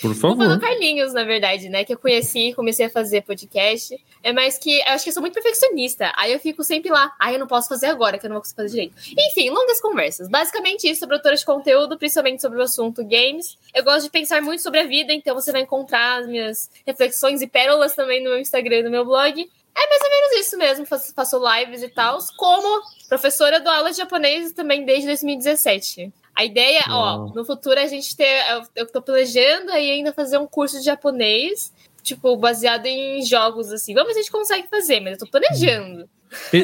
Por 0.00 0.14
favor. 0.14 0.46
do 0.46 0.60
Carlinhos, 0.60 1.12
na 1.12 1.24
verdade, 1.24 1.68
né? 1.68 1.84
Que 1.84 1.94
eu 1.94 1.98
conheci, 1.98 2.52
comecei 2.54 2.86
a 2.86 2.90
fazer 2.90 3.22
podcast. 3.22 3.98
É 4.22 4.32
mais 4.32 4.56
que 4.56 4.78
eu 4.78 4.92
acho 4.92 5.02
que 5.02 5.10
eu 5.10 5.14
sou 5.14 5.20
muito 5.20 5.34
perfeccionista. 5.34 6.12
Aí 6.16 6.32
eu 6.32 6.38
fico 6.38 6.62
sempre 6.62 6.92
lá. 6.92 7.12
Aí 7.18 7.30
ah, 7.30 7.32
eu 7.32 7.40
não 7.40 7.48
posso 7.48 7.68
fazer 7.68 7.86
agora, 7.86 8.20
que 8.20 8.26
eu 8.26 8.28
não 8.28 8.36
vou 8.36 8.42
conseguir 8.42 8.62
fazer 8.62 8.70
direito. 8.70 8.94
Enfim, 9.18 9.50
longas 9.50 9.80
conversas. 9.80 10.28
Basicamente 10.28 10.88
isso, 10.88 11.04
produtora 11.04 11.34
de 11.34 11.44
conteúdo 11.44 11.87
principalmente 11.96 12.42
sobre 12.42 12.58
o 12.58 12.62
assunto 12.62 13.04
games. 13.04 13.56
Eu 13.74 13.84
gosto 13.84 14.04
de 14.04 14.10
pensar 14.10 14.42
muito 14.42 14.62
sobre 14.62 14.80
a 14.80 14.86
vida, 14.86 15.12
então 15.12 15.34
você 15.34 15.52
vai 15.52 15.62
encontrar 15.62 16.20
as 16.20 16.26
minhas 16.26 16.70
reflexões 16.86 17.40
e 17.40 17.46
pérolas 17.46 17.94
também 17.94 18.22
no 18.22 18.30
meu 18.30 18.38
Instagram 18.38 18.78
e 18.78 18.82
no 18.82 18.90
meu 18.90 19.04
blog. 19.04 19.40
É 19.40 19.88
mais 19.88 20.02
ou 20.02 20.10
menos 20.10 20.46
isso 20.46 20.58
mesmo, 20.58 20.86
faço, 20.86 21.14
faço 21.14 21.40
lives 21.40 21.82
e 21.82 21.88
tal, 21.88 22.18
como 22.36 22.82
professora 23.08 23.60
do 23.60 23.68
aula 23.68 23.92
de 23.92 23.98
japonês 23.98 24.52
também 24.52 24.84
desde 24.84 25.06
2017. 25.06 26.12
A 26.34 26.44
ideia, 26.44 26.84
ó, 26.90 27.32
no 27.34 27.44
futuro 27.44 27.78
a 27.78 27.86
gente 27.86 28.16
ter. 28.16 28.44
Eu, 28.50 28.62
eu 28.76 28.86
tô 28.86 29.02
planejando 29.02 29.72
aí 29.72 29.90
ainda 29.90 30.12
fazer 30.12 30.38
um 30.38 30.46
curso 30.46 30.78
de 30.78 30.84
japonês, 30.84 31.72
tipo, 32.02 32.36
baseado 32.36 32.86
em 32.86 33.24
jogos, 33.24 33.72
assim. 33.72 33.94
Vamos 33.94 34.08
ver 34.08 34.14
se 34.14 34.20
a 34.20 34.22
gente 34.22 34.32
consegue 34.32 34.68
fazer, 34.68 35.00
mas 35.00 35.14
eu 35.14 35.18
tô 35.18 35.26
planejando. 35.26 36.08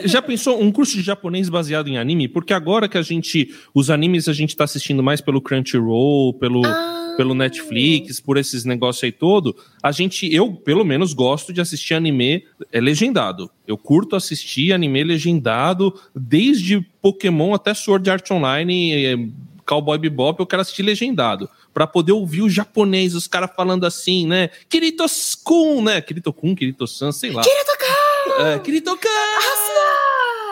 Já 0.05 0.21
pensou 0.21 0.61
um 0.63 0.71
curso 0.71 0.97
de 0.97 1.03
japonês 1.03 1.49
baseado 1.49 1.89
em 1.89 1.99
anime? 1.99 2.29
Porque 2.29 2.53
agora 2.53 2.89
que 2.89 2.99
a 2.99 3.03
gente. 3.03 3.55
Os 3.73 3.91
animes 3.91 4.29
a 4.29 4.33
gente 4.33 4.57
tá 4.57 4.65
assistindo 4.65 5.03
mais 5.03 5.21
pelo 5.21 5.41
Crunchyroll, 5.41 6.35
pelo, 6.35 6.65
ah. 6.65 7.15
pelo 7.17 7.35
Netflix, 7.35 8.21
por 8.21 8.37
esses 8.37 8.65
negócios 8.65 9.05
aí 9.05 9.13
todo. 9.13 9.57
A 9.83 9.93
gente, 9.93 10.33
eu 10.33 10.53
pelo 10.53 10.85
menos 10.85 11.13
gosto 11.13 11.53
de 11.53 11.61
assistir 11.61 11.95
anime 11.95 12.45
é, 12.73 12.81
legendado. 12.81 13.51
Eu 13.67 13.77
curto 13.79 14.17
assistir 14.17 14.73
anime 14.73 15.03
legendado, 15.05 15.95
desde 16.15 16.81
Pokémon 17.01 17.55
até 17.55 17.73
Sword 17.75 18.09
Art 18.11 18.31
Online, 18.31 19.05
é, 19.05 19.17
Cowboy 19.65 19.99
Bebop, 19.99 20.39
eu 20.41 20.47
quero 20.47 20.63
assistir 20.63 20.83
legendado 20.83 21.49
para 21.75 21.87
poder 21.87 22.13
ouvir 22.13 22.43
o 22.43 22.49
japonês, 22.49 23.15
os 23.15 23.27
caras 23.27 23.51
falando 23.55 23.85
assim, 23.85 24.27
né? 24.27 24.49
Kirito-kun, 24.69 25.83
né? 25.83 26.01
Kirito-kun, 26.01 26.55
Kirito-san, 26.55 27.11
sei 27.11 27.33
lá. 27.33 27.43
Kirito-kun! 27.43 28.45
É, 28.47 28.59
Kirito-kun! 28.61 29.09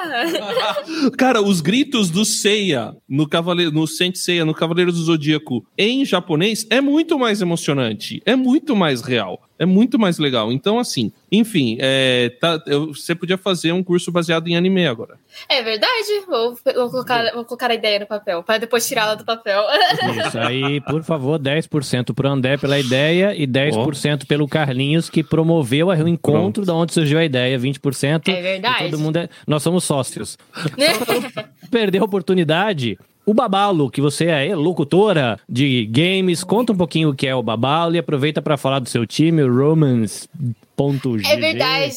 Cara, 1.17 1.41
os 1.41 1.61
gritos 1.61 2.11
do 2.11 2.25
Seiya 2.25 2.95
no 3.09 3.29
Cavaleiro, 3.29 3.71
no 3.71 3.87
Saint 3.87 4.17
Seiya, 4.17 4.45
no 4.45 4.53
Cavaleiro 4.55 4.93
do 4.93 4.99
Zodíaco 4.99 5.65
em 5.79 6.05
japonês 6.05 6.67
é 6.71 6.81
muito 6.81 7.19
mais 7.19 7.41
emocionante, 7.41 8.21
é 8.27 8.35
muito 8.35 8.75
mais 8.75 9.01
real. 9.01 9.41
É 9.63 9.67
muito 9.67 9.97
mais 9.97 10.19
legal. 10.19 10.51
Então, 10.51 10.77
assim, 10.77 11.13
enfim, 11.31 11.79
é, 11.81 12.33
tá, 12.41 12.61
eu, 12.67 12.93
você 12.93 13.15
podia 13.15 13.39
fazer 13.39 13.71
um 13.71 13.81
curso 13.81 14.11
baseado 14.11 14.49
em 14.49 14.57
anime 14.57 14.89
agora. 14.89 15.15
É 15.49 15.63
verdade. 15.63 15.93
Vou, 16.27 16.59
vou, 16.75 16.91
colocar, 16.91 17.33
vou 17.33 17.45
colocar 17.45 17.71
a 17.71 17.75
ideia 17.75 18.01
no 18.01 18.07
papel, 18.07 18.43
para 18.43 18.59
depois 18.59 18.89
tirá-la 18.89 19.15
do 19.15 19.25
papel. 19.25 19.63
Isso 20.27 20.37
aí, 20.37 20.81
por 20.81 21.05
favor, 21.05 21.39
10% 21.39 22.13
pro 22.13 22.29
André 22.29 22.57
pela 22.57 22.77
ideia 22.77 23.37
e 23.37 23.47
10% 23.47 24.23
oh. 24.25 24.27
pelo 24.27 24.49
Carlinhos, 24.49 25.09
que 25.09 25.23
promoveu 25.23 25.87
o 25.87 26.09
encontro 26.09 26.65
da 26.65 26.75
onde 26.75 26.93
surgiu 26.93 27.21
a 27.21 27.25
ideia. 27.25 27.57
20%. 27.57 28.27
É 28.27 28.43
verdade. 28.43 28.91
Todo 28.91 28.99
mundo 28.99 29.19
é, 29.19 29.29
nós 29.47 29.63
somos 29.63 29.85
sócios. 29.85 30.37
perder 31.71 31.99
a 31.99 32.05
oportunidade, 32.05 32.99
o 33.25 33.33
Babalo, 33.33 33.91
que 33.91 34.01
você 34.01 34.27
é 34.27 34.55
locutora 34.55 35.39
de 35.49 35.87
games, 35.87 36.43
conta 36.43 36.73
um 36.73 36.77
pouquinho 36.77 37.11
o 37.11 37.15
que 37.15 37.27
é 37.27 37.35
o 37.35 37.43
Babalo 37.43 37.95
e 37.95 37.99
aproveita 37.99 38.43
para 38.43 38.57
falar 38.57 38.81
do 38.81 38.89
seu 38.89 39.07
time, 39.07 39.43
o 39.43 39.55
Romans. 39.55 40.29
É 41.27 41.37
verdade. 41.37 41.93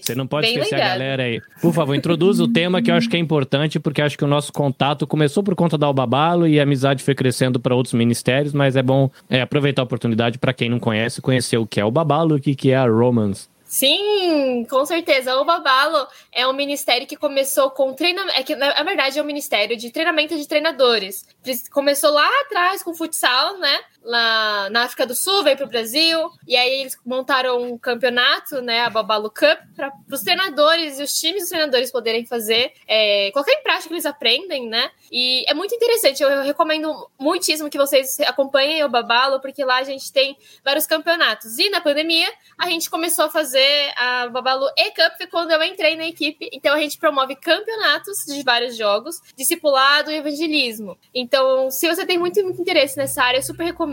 Você 0.00 0.14
não 0.14 0.26
pode 0.26 0.46
Bem 0.46 0.56
esquecer 0.56 0.76
lembrado. 0.76 0.90
a 0.90 0.92
galera 0.92 1.22
aí. 1.24 1.40
Por 1.60 1.72
favor, 1.72 1.94
introduza 1.94 2.44
o 2.44 2.48
tema 2.48 2.80
que 2.80 2.90
eu 2.90 2.94
acho 2.94 3.08
que 3.08 3.16
é 3.16 3.18
importante, 3.18 3.80
porque 3.80 4.00
acho 4.00 4.16
que 4.16 4.24
o 4.24 4.28
nosso 4.28 4.52
contato 4.52 5.06
começou 5.06 5.42
por 5.42 5.56
conta 5.56 5.76
da 5.76 5.92
Babalo 5.92 6.46
e 6.46 6.60
a 6.60 6.62
amizade 6.62 7.02
foi 7.02 7.14
crescendo 7.14 7.58
para 7.58 7.74
outros 7.74 7.94
ministérios, 7.94 8.52
mas 8.52 8.76
é 8.76 8.82
bom 8.82 9.10
é, 9.28 9.40
aproveitar 9.40 9.82
a 9.82 9.84
oportunidade 9.84 10.38
para 10.38 10.52
quem 10.52 10.68
não 10.68 10.78
conhece, 10.78 11.20
conhecer 11.20 11.56
o 11.56 11.66
que 11.66 11.80
é 11.80 11.84
o 11.84 11.90
Babalo 11.90 12.36
e 12.36 12.52
o 12.52 12.56
que 12.56 12.70
é 12.70 12.76
a 12.76 12.86
Romans. 12.86 13.48
Sim, 13.68 14.64
com 14.64 14.86
certeza. 14.86 15.36
O 15.36 15.44
Babalo 15.44 16.08
é 16.32 16.48
um 16.48 16.54
ministério 16.54 17.06
que 17.06 17.16
começou 17.16 17.70
com 17.70 17.92
treinamento. 17.92 18.34
É 18.38 18.42
que, 18.42 18.56
na 18.56 18.82
verdade, 18.82 19.18
é 19.18 19.22
um 19.22 19.26
ministério 19.26 19.76
de 19.76 19.90
treinamento 19.90 20.34
de 20.38 20.48
treinadores. 20.48 21.26
Começou 21.70 22.10
lá 22.10 22.26
atrás 22.46 22.82
com 22.82 22.94
futsal, 22.94 23.58
né? 23.58 23.78
Lá 24.02 24.70
na 24.70 24.84
África 24.84 25.06
do 25.06 25.14
Sul, 25.14 25.42
veio 25.42 25.56
para 25.56 25.66
o 25.66 25.68
Brasil, 25.68 26.30
e 26.46 26.56
aí 26.56 26.80
eles 26.80 26.98
montaram 27.04 27.62
um 27.62 27.78
campeonato, 27.78 28.62
né, 28.62 28.80
a 28.80 28.90
Babalu 28.90 29.30
Cup, 29.30 29.58
para 29.76 29.92
os 30.10 30.22
treinadores 30.22 30.98
e 30.98 31.02
os 31.02 31.12
times 31.12 31.42
dos 31.42 31.50
treinadores 31.50 31.90
poderem 31.90 32.24
fazer, 32.24 32.72
é, 32.86 33.30
prática 33.68 33.88
que 33.88 33.94
eles 33.94 34.06
aprendem, 34.06 34.68
né? 34.68 34.90
E 35.10 35.44
é 35.48 35.54
muito 35.54 35.74
interessante, 35.74 36.22
eu, 36.22 36.28
eu 36.28 36.42
recomendo 36.42 37.10
muitíssimo 37.18 37.68
que 37.68 37.78
vocês 37.78 38.18
acompanhem 38.20 38.82
o 38.84 38.88
Babalo, 38.88 39.40
porque 39.40 39.64
lá 39.64 39.78
a 39.78 39.84
gente 39.84 40.12
tem 40.12 40.36
vários 40.64 40.86
campeonatos. 40.86 41.58
E 41.58 41.68
na 41.70 41.80
pandemia, 41.80 42.28
a 42.56 42.68
gente 42.68 42.88
começou 42.88 43.26
a 43.26 43.30
fazer 43.30 43.92
a 43.96 44.28
Babalu 44.28 44.66
E-Cup 44.76 45.30
quando 45.30 45.52
eu 45.52 45.62
entrei 45.62 45.96
na 45.96 46.06
equipe, 46.06 46.48
então 46.52 46.74
a 46.74 46.78
gente 46.78 46.98
promove 46.98 47.36
campeonatos 47.36 48.24
de 48.26 48.42
vários 48.42 48.76
jogos, 48.76 49.20
discipulado 49.36 50.10
e 50.10 50.16
evangelismo. 50.16 50.98
Então, 51.14 51.70
se 51.70 51.88
você 51.88 52.06
tem 52.06 52.18
muito, 52.18 52.42
muito 52.42 52.60
interesse 52.60 52.96
nessa 52.96 53.22
área, 53.22 53.38
eu 53.38 53.42
super 53.42 53.64
recomendo. 53.64 53.87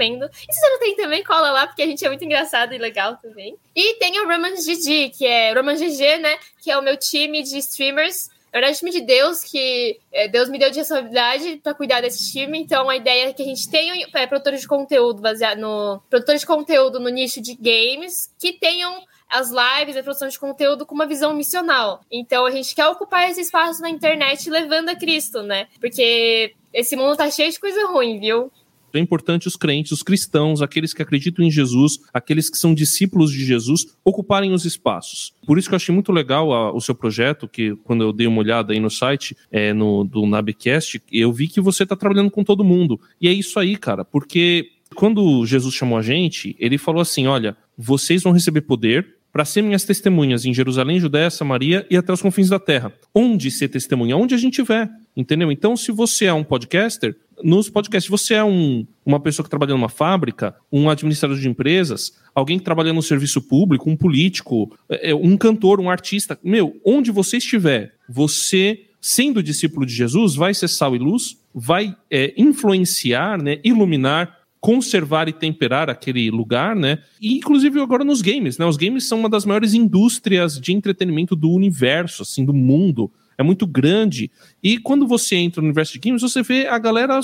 E 0.47 0.53
se 0.53 0.59
você 0.59 0.69
não 0.69 0.79
tem 0.79 0.95
também, 0.95 1.23
cola 1.23 1.51
lá, 1.51 1.67
porque 1.67 1.81
a 1.81 1.87
gente 1.87 2.05
é 2.05 2.09
muito 2.09 2.23
engraçado 2.23 2.73
e 2.73 2.77
legal 2.77 3.17
também. 3.17 3.57
E 3.75 3.95
tem 3.95 4.19
o 4.19 4.27
Roman 4.27 4.53
GG, 4.53 5.11
que 5.17 5.25
é 5.25 5.53
Roman 5.53 5.75
GG, 5.75 6.17
né? 6.19 6.37
Que 6.61 6.71
é 6.71 6.77
o 6.77 6.81
meu 6.81 6.97
time 6.97 7.41
de 7.41 7.57
streamers. 7.57 8.29
Na 8.53 8.61
verdade, 8.61 8.77
time 8.77 8.91
de 8.91 9.01
Deus, 9.01 9.43
que 9.43 9.99
é, 10.13 10.29
Deus 10.29 10.47
me 10.47 10.57
deu 10.57 10.71
de 10.71 10.79
responsabilidade 10.79 11.57
para 11.57 11.73
cuidar 11.73 11.99
desse 11.99 12.31
time. 12.31 12.57
Então, 12.57 12.89
a 12.89 12.95
ideia 12.95 13.29
é 13.29 13.33
que 13.33 13.41
a 13.41 13.45
gente 13.45 13.69
tenha 13.69 14.07
é, 14.13 14.25
produtores 14.25 14.61
de 14.61 14.67
conteúdo 14.67 15.21
baseado 15.21 15.59
no. 15.59 16.01
Produtores 16.09 16.41
de 16.41 16.47
conteúdo 16.47 16.99
no 16.99 17.09
nicho 17.09 17.41
de 17.41 17.53
games 17.53 18.33
que 18.39 18.53
tenham 18.53 19.03
as 19.29 19.49
lives, 19.49 19.97
a 19.97 20.03
produção 20.03 20.27
de 20.27 20.39
conteúdo 20.39 20.85
com 20.85 20.95
uma 20.95 21.05
visão 21.05 21.33
missional. 21.33 22.01
Então 22.11 22.45
a 22.45 22.51
gente 22.51 22.73
quer 22.73 22.87
ocupar 22.87 23.29
esse 23.29 23.41
espaço 23.41 23.81
na 23.81 23.89
internet 23.89 24.49
levando 24.49 24.89
a 24.89 24.95
Cristo, 24.95 25.41
né? 25.41 25.67
Porque 25.79 26.53
esse 26.73 26.95
mundo 26.95 27.17
tá 27.17 27.29
cheio 27.29 27.51
de 27.51 27.59
coisa 27.59 27.87
ruim, 27.87 28.19
viu? 28.19 28.51
É 28.97 29.01
importante 29.01 29.47
os 29.47 29.55
crentes, 29.55 29.91
os 29.91 30.03
cristãos, 30.03 30.61
aqueles 30.61 30.93
que 30.93 31.01
acreditam 31.01 31.45
em 31.45 31.51
Jesus, 31.51 31.99
aqueles 32.13 32.49
que 32.49 32.57
são 32.57 32.73
discípulos 32.73 33.31
de 33.31 33.45
Jesus, 33.45 33.85
ocuparem 34.03 34.53
os 34.53 34.65
espaços. 34.65 35.33
Por 35.45 35.57
isso 35.57 35.67
que 35.67 35.75
eu 35.75 35.77
achei 35.77 35.93
muito 35.93 36.11
legal 36.11 36.53
a, 36.53 36.73
o 36.73 36.81
seu 36.81 36.95
projeto, 36.95 37.47
que 37.47 37.75
quando 37.83 38.03
eu 38.03 38.13
dei 38.13 38.27
uma 38.27 38.39
olhada 38.39 38.73
aí 38.73 38.79
no 38.79 38.89
site 38.89 39.35
é, 39.51 39.73
no, 39.73 40.03
do 40.03 40.25
Nabcast, 40.25 41.01
eu 41.11 41.31
vi 41.31 41.47
que 41.47 41.61
você 41.61 41.83
está 41.83 41.95
trabalhando 41.95 42.31
com 42.31 42.43
todo 42.43 42.63
mundo. 42.63 42.99
E 43.19 43.27
é 43.27 43.31
isso 43.31 43.59
aí, 43.59 43.75
cara, 43.75 44.03
porque 44.03 44.69
quando 44.95 45.45
Jesus 45.45 45.73
chamou 45.73 45.97
a 45.97 46.01
gente, 46.01 46.55
ele 46.59 46.77
falou 46.77 47.01
assim: 47.01 47.27
olha, 47.27 47.55
vocês 47.77 48.23
vão 48.23 48.31
receber 48.31 48.61
poder 48.61 49.15
para 49.35 49.43
ser 49.43 49.61
minhas 49.61 49.83
testemunhas 49.83 50.45
em 50.45 50.53
Jerusalém, 50.53 50.97
Judéia, 50.97 51.29
Samaria 51.29 51.85
e 51.89 51.97
até 51.97 52.13
os 52.13 52.21
confins 52.21 52.47
da 52.47 52.57
terra. 52.57 52.93
Onde 53.13 53.51
ser 53.51 53.67
testemunha? 53.67 54.15
Onde 54.15 54.33
a 54.33 54.37
gente 54.37 54.53
tiver, 54.53 54.89
entendeu? 55.13 55.51
Então, 55.51 55.75
se 55.75 55.91
você 55.91 56.23
é 56.23 56.33
um 56.33 56.41
podcaster, 56.41 57.17
nos 57.43 57.69
podcasts, 57.69 58.09
você 58.09 58.35
é 58.35 58.43
um, 58.43 58.85
uma 59.05 59.19
pessoa 59.19 59.43
que 59.43 59.49
trabalha 59.49 59.73
numa 59.73 59.89
fábrica, 59.89 60.55
um 60.71 60.89
administrador 60.89 61.37
de 61.37 61.47
empresas, 61.47 62.17
alguém 62.33 62.57
que 62.57 62.63
trabalha 62.63 62.93
no 62.93 63.01
serviço 63.01 63.41
público, 63.41 63.89
um 63.89 63.95
político, 63.95 64.75
é, 64.89 65.11
é, 65.11 65.15
um 65.15 65.37
cantor, 65.37 65.79
um 65.79 65.89
artista, 65.89 66.39
meu, 66.43 66.79
onde 66.85 67.11
você 67.11 67.37
estiver, 67.37 67.93
você, 68.07 68.85
sendo 69.01 69.43
discípulo 69.43 69.85
de 69.85 69.93
Jesus, 69.93 70.35
vai 70.35 70.53
ser 70.53 70.67
sal 70.67 70.95
e 70.95 70.99
luz, 70.99 71.37
vai 71.53 71.95
é, 72.09 72.33
influenciar, 72.37 73.41
né, 73.41 73.59
iluminar 73.63 74.45
conservar 74.65 75.29
e 75.29 75.31
temperar 75.31 75.91
aquele 75.91 76.31
lugar, 76.31 76.75
né? 76.75 76.97
E 77.21 77.37
inclusive 77.37 77.79
agora 77.79 78.03
nos 78.03 78.19
games, 78.23 78.57
né? 78.57 78.65
Os 78.65 78.77
games 78.77 79.03
são 79.03 79.19
uma 79.19 79.29
das 79.29 79.45
maiores 79.45 79.75
indústrias 79.75 80.59
de 80.59 80.73
entretenimento 80.73 81.35
do 81.35 81.51
universo, 81.51 82.23
assim, 82.23 82.43
do 82.43 82.51
mundo. 82.51 83.11
É 83.37 83.43
muito 83.43 83.67
grande. 83.67 84.31
E 84.63 84.77
quando 84.77 85.07
você 85.07 85.35
entra 85.35 85.61
no 85.61 85.67
universo 85.67 85.93
de 85.93 85.99
games, 85.99 86.21
você 86.21 86.41
vê 86.41 86.67
a 86.67 86.77
galera 86.77 87.19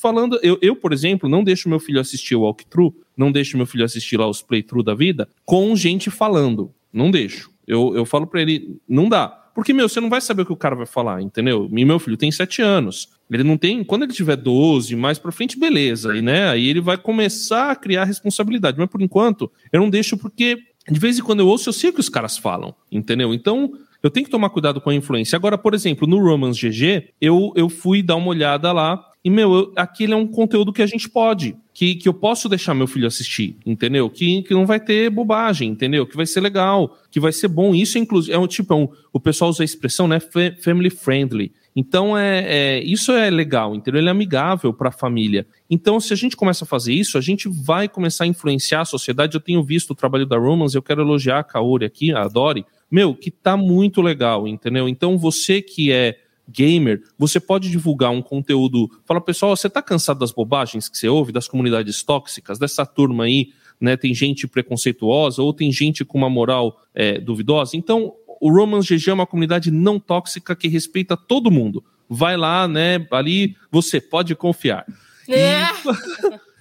falando. 0.00 0.38
Eu, 0.42 0.58
eu 0.60 0.74
por 0.74 0.92
exemplo, 0.92 1.28
não 1.28 1.44
deixo 1.44 1.68
meu 1.68 1.78
filho 1.78 2.00
assistir 2.00 2.34
o 2.34 2.42
walkthrough, 2.42 2.94
não 3.16 3.30
deixo 3.30 3.56
meu 3.56 3.66
filho 3.66 3.84
assistir 3.84 4.16
lá 4.16 4.28
os 4.28 4.42
playthrough 4.42 4.82
da 4.82 4.94
vida, 4.94 5.28
com 5.44 5.74
gente 5.76 6.10
falando. 6.10 6.72
Não 6.92 7.10
deixo. 7.10 7.50
Eu, 7.66 7.94
eu 7.94 8.04
falo 8.04 8.26
para 8.26 8.42
ele, 8.42 8.76
não 8.88 9.08
dá. 9.08 9.38
Porque, 9.54 9.72
meu, 9.72 9.88
você 9.88 10.00
não 10.00 10.08
vai 10.08 10.20
saber 10.20 10.42
o 10.42 10.46
que 10.46 10.52
o 10.52 10.56
cara 10.56 10.74
vai 10.74 10.86
falar, 10.86 11.20
entendeu? 11.20 11.68
E 11.70 11.84
meu 11.84 11.98
filho 11.98 12.16
tem 12.16 12.32
7 12.32 12.62
anos. 12.62 13.10
Ele 13.30 13.44
não 13.44 13.58
tem. 13.58 13.84
Quando 13.84 14.02
ele 14.02 14.12
tiver 14.12 14.36
12, 14.36 14.96
mais 14.96 15.18
pra 15.18 15.30
frente, 15.30 15.58
beleza. 15.58 16.16
E, 16.16 16.22
né, 16.22 16.48
aí 16.48 16.68
ele 16.68 16.80
vai 16.80 16.96
começar 16.96 17.70
a 17.70 17.76
criar 17.76 18.04
responsabilidade. 18.04 18.78
Mas 18.78 18.88
por 18.88 19.02
enquanto, 19.02 19.50
eu 19.70 19.80
não 19.80 19.90
deixo 19.90 20.16
porque 20.16 20.58
de 20.90 20.98
vez 20.98 21.18
em 21.18 21.22
quando 21.22 21.40
eu 21.40 21.46
ouço, 21.46 21.68
eu 21.68 21.72
sei 21.72 21.90
o 21.90 21.92
que 21.92 22.00
os 22.00 22.08
caras 22.08 22.36
falam, 22.36 22.74
entendeu? 22.90 23.32
Então, 23.32 23.72
eu 24.02 24.10
tenho 24.10 24.24
que 24.24 24.30
tomar 24.30 24.50
cuidado 24.50 24.80
com 24.80 24.90
a 24.90 24.94
influência. 24.94 25.36
Agora, 25.36 25.56
por 25.56 25.74
exemplo, 25.74 26.06
no 26.06 26.18
Romans 26.18 26.58
GG, 26.58 27.10
eu, 27.20 27.52
eu 27.54 27.68
fui 27.68 28.02
dar 28.02 28.16
uma 28.16 28.28
olhada 28.28 28.72
lá 28.72 29.02
e, 29.24 29.30
meu, 29.30 29.54
eu, 29.54 29.72
aquilo 29.76 30.14
é 30.14 30.16
um 30.16 30.26
conteúdo 30.26 30.72
que 30.72 30.82
a 30.82 30.86
gente 30.86 31.08
pode, 31.08 31.56
que, 31.72 31.94
que 31.94 32.08
eu 32.08 32.14
posso 32.14 32.48
deixar 32.48 32.74
meu 32.74 32.88
filho 32.88 33.06
assistir, 33.06 33.56
entendeu? 33.64 34.10
Que, 34.10 34.42
que 34.42 34.52
não 34.52 34.66
vai 34.66 34.80
ter 34.80 35.08
bobagem, 35.10 35.70
entendeu? 35.70 36.04
Que 36.04 36.16
vai 36.16 36.26
ser 36.26 36.40
legal, 36.40 36.98
que 37.08 37.20
vai 37.20 37.30
ser 37.30 37.46
bom. 37.46 37.72
Isso, 37.72 37.98
inclusive, 37.98 38.34
é 38.34 38.38
um 38.38 38.48
tipo, 38.48 38.74
é 38.74 38.76
um, 38.76 38.88
o 39.12 39.20
pessoal 39.20 39.50
usa 39.50 39.62
a 39.62 39.64
expressão, 39.64 40.08
né? 40.08 40.18
Family 40.60 40.90
friendly. 40.90 41.52
Então, 41.74 42.18
é, 42.18 42.44
é, 42.46 42.82
isso 42.82 43.12
é 43.12 43.30
legal, 43.30 43.74
entendeu? 43.74 44.00
Ele 44.00 44.08
é 44.08 44.10
amigável 44.10 44.74
para 44.74 44.88
a 44.88 44.92
família. 44.92 45.46
Então, 45.70 46.00
se 46.00 46.12
a 46.12 46.16
gente 46.16 46.36
começa 46.36 46.64
a 46.64 46.68
fazer 46.68 46.92
isso, 46.92 47.16
a 47.16 47.20
gente 47.20 47.48
vai 47.48 47.88
começar 47.88 48.24
a 48.24 48.26
influenciar 48.26 48.80
a 48.80 48.84
sociedade. 48.84 49.36
Eu 49.36 49.40
tenho 49.40 49.62
visto 49.62 49.92
o 49.92 49.94
trabalho 49.94 50.26
da 50.26 50.36
Romans, 50.36 50.74
eu 50.74 50.82
quero 50.82 51.00
elogiar 51.00 51.38
a 51.38 51.44
Kaori 51.44 51.86
aqui, 51.86 52.12
a 52.12 52.26
Dori, 52.28 52.66
meu, 52.92 53.14
que 53.14 53.30
tá 53.30 53.56
muito 53.56 54.02
legal, 54.02 54.46
entendeu? 54.46 54.86
Então, 54.86 55.16
você 55.16 55.62
que 55.62 55.90
é 55.90 56.18
gamer, 56.46 57.02
você 57.18 57.40
pode 57.40 57.70
divulgar 57.70 58.10
um 58.10 58.20
conteúdo. 58.20 58.90
Fala, 59.06 59.18
pessoal, 59.18 59.56
você 59.56 59.70
tá 59.70 59.80
cansado 59.80 60.18
das 60.18 60.30
bobagens 60.30 60.90
que 60.90 60.98
você 60.98 61.08
ouve, 61.08 61.32
das 61.32 61.48
comunidades 61.48 62.02
tóxicas, 62.02 62.58
dessa 62.58 62.84
turma 62.84 63.24
aí, 63.24 63.48
né? 63.80 63.96
Tem 63.96 64.12
gente 64.12 64.46
preconceituosa 64.46 65.40
ou 65.40 65.54
tem 65.54 65.72
gente 65.72 66.04
com 66.04 66.18
uma 66.18 66.28
moral 66.28 66.82
é, 66.94 67.18
duvidosa. 67.18 67.78
Então, 67.78 68.12
o 68.38 68.52
Romans 68.52 68.86
GG 68.86 69.08
é 69.08 69.14
uma 69.14 69.26
comunidade 69.26 69.70
não 69.70 69.98
tóxica 69.98 70.54
que 70.54 70.68
respeita 70.68 71.16
todo 71.16 71.50
mundo. 71.50 71.82
Vai 72.10 72.36
lá, 72.36 72.68
né? 72.68 73.06
Ali 73.10 73.56
você 73.70 74.02
pode 74.02 74.34
confiar. 74.34 74.84
É. 75.26 75.62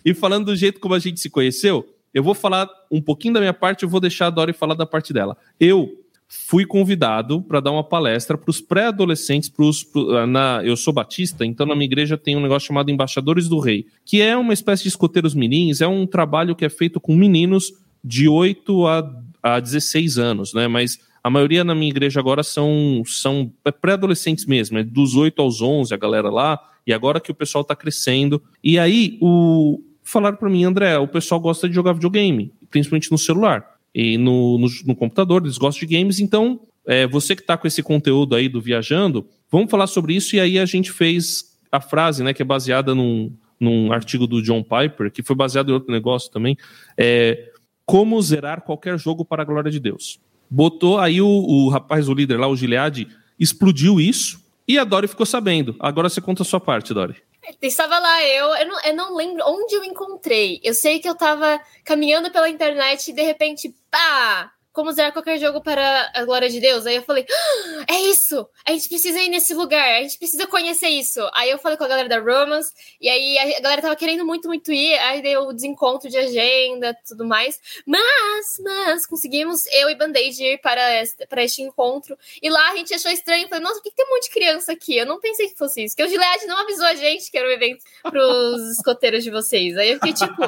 E, 0.05 0.11
e 0.11 0.13
falando 0.13 0.45
do 0.45 0.55
jeito 0.55 0.79
como 0.79 0.93
a 0.93 0.99
gente 0.99 1.19
se 1.19 1.29
conheceu, 1.29 1.85
eu 2.13 2.23
vou 2.23 2.33
falar 2.33 2.69
um 2.89 3.01
pouquinho 3.01 3.33
da 3.33 3.39
minha 3.41 3.53
parte, 3.53 3.83
eu 3.83 3.89
vou 3.89 3.99
deixar 3.99 4.27
a 4.27 4.29
Dori 4.29 4.53
falar 4.53 4.75
da 4.75 4.85
parte 4.85 5.11
dela. 5.11 5.35
Eu 5.59 6.01
fui 6.33 6.65
convidado 6.65 7.41
para 7.41 7.59
dar 7.59 7.71
uma 7.71 7.83
palestra 7.83 8.37
para 8.37 8.49
os 8.49 8.61
pré-adolescentes, 8.61 9.49
pros, 9.49 9.83
pro, 9.83 10.25
na, 10.25 10.61
eu 10.63 10.77
sou 10.77 10.93
batista, 10.93 11.45
então 11.45 11.65
na 11.65 11.75
minha 11.75 11.85
igreja 11.85 12.17
tem 12.17 12.37
um 12.37 12.41
negócio 12.41 12.67
chamado 12.67 12.89
Embaixadores 12.89 13.49
do 13.49 13.59
Rei, 13.59 13.85
que 14.05 14.21
é 14.21 14.37
uma 14.37 14.53
espécie 14.53 14.83
de 14.83 14.89
escoteiros 14.89 15.33
mirins, 15.33 15.81
é 15.81 15.87
um 15.87 16.07
trabalho 16.07 16.55
que 16.55 16.63
é 16.63 16.69
feito 16.69 17.01
com 17.01 17.13
meninos 17.17 17.73
de 18.01 18.29
8 18.29 18.87
a, 18.87 19.11
a 19.43 19.59
16 19.59 20.17
anos, 20.17 20.53
né? 20.53 20.69
Mas 20.69 20.99
a 21.21 21.29
maioria 21.29 21.65
na 21.65 21.75
minha 21.75 21.89
igreja 21.89 22.21
agora 22.21 22.43
são, 22.43 23.03
são 23.05 23.51
pré-adolescentes 23.81 24.45
mesmo, 24.45 24.77
é 24.77 24.83
dos 24.83 25.17
8 25.17 25.41
aos 25.41 25.61
11, 25.61 25.93
a 25.93 25.97
galera 25.97 26.29
lá, 26.29 26.57
e 26.87 26.93
agora 26.93 27.19
que 27.19 27.31
o 27.31 27.35
pessoal 27.35 27.61
está 27.61 27.75
crescendo. 27.75 28.41
E 28.63 28.79
aí, 28.79 29.17
o 29.21 29.81
falaram 30.01 30.37
para 30.37 30.49
mim, 30.49 30.63
André, 30.63 30.97
o 30.97 31.07
pessoal 31.07 31.41
gosta 31.41 31.67
de 31.67 31.75
jogar 31.75 31.91
videogame, 31.93 32.53
principalmente 32.69 33.11
no 33.11 33.17
celular 33.17 33.70
e 33.93 34.17
no, 34.17 34.57
no, 34.57 34.67
no 34.85 34.95
computador, 34.95 35.43
eles 35.43 35.57
gostam 35.57 35.87
de 35.87 35.97
games, 35.97 36.19
então 36.19 36.61
é, 36.85 37.05
você 37.07 37.35
que 37.35 37.41
está 37.41 37.57
com 37.57 37.67
esse 37.67 37.83
conteúdo 37.83 38.35
aí 38.35 38.47
do 38.47 38.61
Viajando, 38.61 39.27
vamos 39.51 39.69
falar 39.69 39.87
sobre 39.87 40.15
isso, 40.15 40.35
e 40.35 40.39
aí 40.39 40.57
a 40.57 40.65
gente 40.65 40.91
fez 40.91 41.57
a 41.71 41.79
frase, 41.79 42.23
né, 42.23 42.33
que 42.33 42.41
é 42.41 42.45
baseada 42.45 42.95
num, 42.95 43.33
num 43.59 43.91
artigo 43.91 44.25
do 44.25 44.41
John 44.41 44.63
Piper, 44.63 45.11
que 45.11 45.23
foi 45.23 45.35
baseado 45.35 45.69
em 45.69 45.73
outro 45.73 45.91
negócio 45.91 46.31
também, 46.31 46.57
é 46.97 47.51
como 47.85 48.21
zerar 48.21 48.61
qualquer 48.61 48.97
jogo 48.97 49.25
para 49.25 49.41
a 49.41 49.45
glória 49.45 49.69
de 49.69 49.79
Deus. 49.79 50.19
Botou 50.49 50.97
aí 50.97 51.21
o, 51.21 51.27
o 51.27 51.69
rapaz, 51.69 52.07
o 52.07 52.13
líder 52.13 52.37
lá, 52.37 52.47
o 52.47 52.55
Gilead, 52.55 53.07
explodiu 53.39 53.99
isso, 53.99 54.39
e 54.67 54.77
a 54.77 54.83
Dori 54.83 55.07
ficou 55.07 55.25
sabendo. 55.25 55.75
Agora 55.79 56.07
você 56.07 56.21
conta 56.21 56.43
a 56.43 56.45
sua 56.45 56.59
parte, 56.59 56.93
Dori. 56.93 57.15
Estava 57.61 57.97
lá 57.99 58.23
eu, 58.23 58.55
eu 58.55 58.67
não, 58.67 58.81
eu 58.81 58.95
não 58.95 59.15
lembro 59.15 59.43
onde 59.45 59.75
eu 59.75 59.83
encontrei. 59.83 60.59
Eu 60.63 60.73
sei 60.73 60.99
que 60.99 61.07
eu 61.07 61.13
estava 61.13 61.59
caminhando 61.83 62.31
pela 62.31 62.49
internet 62.49 63.09
e 63.09 63.13
de 63.13 63.23
repente, 63.23 63.75
pá! 63.89 64.53
Como 64.71 64.91
zerar 64.91 65.11
qualquer 65.11 65.37
jogo 65.37 65.61
para 65.61 66.11
a 66.13 66.23
glória 66.23 66.49
de 66.49 66.59
Deus. 66.59 66.85
Aí 66.85 66.95
eu 66.95 67.03
falei, 67.03 67.25
ah, 67.29 67.85
é 67.89 67.99
isso! 68.01 68.47
A 68.65 68.71
gente 68.71 68.87
precisa 68.87 69.19
ir 69.19 69.29
nesse 69.29 69.53
lugar, 69.53 69.97
a 69.97 70.01
gente 70.01 70.17
precisa 70.17 70.47
conhecer 70.47 70.87
isso. 70.87 71.19
Aí 71.33 71.49
eu 71.49 71.57
falei 71.57 71.77
com 71.77 71.83
a 71.83 71.87
galera 71.87 72.07
da 72.07 72.19
Romans, 72.19 72.73
e 72.99 73.09
aí 73.09 73.55
a 73.57 73.59
galera 73.59 73.81
tava 73.81 73.95
querendo 73.95 74.25
muito, 74.25 74.47
muito 74.47 74.71
ir, 74.71 74.97
aí 74.99 75.21
deu 75.21 75.43
o 75.43 75.53
desencontro 75.53 76.09
de 76.09 76.17
agenda 76.17 76.95
tudo 77.07 77.25
mais. 77.25 77.59
Mas, 77.85 78.59
mas, 78.63 79.05
conseguimos, 79.05 79.65
eu 79.67 79.89
e 79.89 79.95
Band-Aid, 79.95 80.43
ir 80.43 80.57
para 80.59 81.01
este, 81.01 81.25
para 81.27 81.43
este 81.43 81.61
encontro. 81.61 82.17
E 82.41 82.49
lá 82.49 82.71
a 82.71 82.75
gente 82.75 82.93
achou 82.93 83.11
estranho, 83.11 83.47
falei, 83.47 83.63
nossa, 83.63 83.75
por 83.75 83.83
que 83.83 83.95
tem 83.95 84.05
um 84.05 84.09
monte 84.09 84.25
de 84.25 84.31
criança 84.31 84.71
aqui? 84.71 84.97
Eu 84.97 85.05
não 85.05 85.19
pensei 85.19 85.49
que 85.49 85.57
fosse 85.57 85.83
isso. 85.83 85.95
Que 85.95 86.03
o 86.03 86.07
Gilead 86.07 86.45
não 86.45 86.57
avisou 86.57 86.85
a 86.85 86.95
gente 86.95 87.29
que 87.29 87.37
era 87.37 87.47
um 87.47 87.51
evento 87.51 87.83
pros 88.03 88.71
escoteiros 88.77 89.23
de 89.23 89.31
vocês. 89.31 89.77
Aí 89.77 89.91
eu 89.91 89.95
fiquei 89.95 90.13
tipo. 90.13 90.41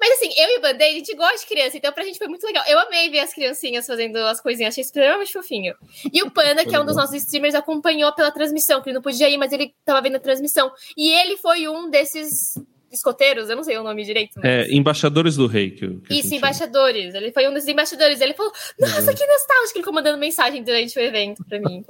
Mas 0.00 0.10
assim, 0.12 0.32
eu 0.36 0.56
e 0.56 0.60
Band-Aid, 0.60 0.84
a 0.84 0.98
gente 0.98 1.14
gosta 1.14 1.38
de 1.38 1.46
criança, 1.46 1.76
então 1.76 1.92
pra 1.92 2.04
gente 2.04 2.18
foi 2.18 2.28
muito 2.28 2.46
legal. 2.46 2.64
Eu 2.66 2.78
amei 2.78 3.08
ver 3.10 3.20
as 3.20 3.32
crianças 3.32 3.55
criancinhas 3.56 3.86
fazendo 3.86 4.16
as 4.18 4.40
coisinhas, 4.40 4.74
achei 4.74 4.82
extremamente 4.82 5.32
fofinho. 5.32 5.74
E 6.12 6.22
o 6.22 6.30
Panda, 6.30 6.64
que 6.64 6.74
é 6.74 6.80
um 6.80 6.84
dos 6.84 6.96
nossos 6.96 7.14
streamers, 7.16 7.54
acompanhou 7.54 8.12
pela 8.14 8.30
transmissão, 8.30 8.80
que 8.80 8.90
ele 8.90 8.94
não 8.94 9.02
podia 9.02 9.28
ir, 9.28 9.36
mas 9.36 9.52
ele 9.52 9.72
tava 9.84 10.00
vendo 10.02 10.16
a 10.16 10.20
transmissão. 10.20 10.70
E 10.96 11.10
ele 11.10 11.36
foi 11.36 11.66
um 11.68 11.90
desses 11.90 12.54
escoteiros, 12.92 13.50
eu 13.50 13.56
não 13.56 13.64
sei 13.64 13.76
o 13.76 13.82
nome 13.82 14.04
direito. 14.04 14.32
Mas... 14.36 14.44
É, 14.44 14.72
embaixadores 14.72 15.36
do 15.36 15.46
rei. 15.46 15.70
Que, 15.70 15.88
que 16.00 16.14
Isso, 16.14 16.34
embaixadores. 16.34 17.14
Ele 17.14 17.32
foi 17.32 17.48
um 17.48 17.52
desses 17.52 17.68
embaixadores. 17.68 18.20
Ele 18.20 18.34
falou: 18.34 18.52
Nossa, 18.78 19.10
uhum. 19.10 19.16
que 19.16 19.26
nostálgico! 19.26 19.72
Ele 19.74 19.82
ficou 19.82 19.94
mandando 19.94 20.18
mensagem 20.18 20.62
durante 20.62 20.98
o 20.98 21.02
evento 21.02 21.44
para 21.44 21.58
mim. 21.58 21.84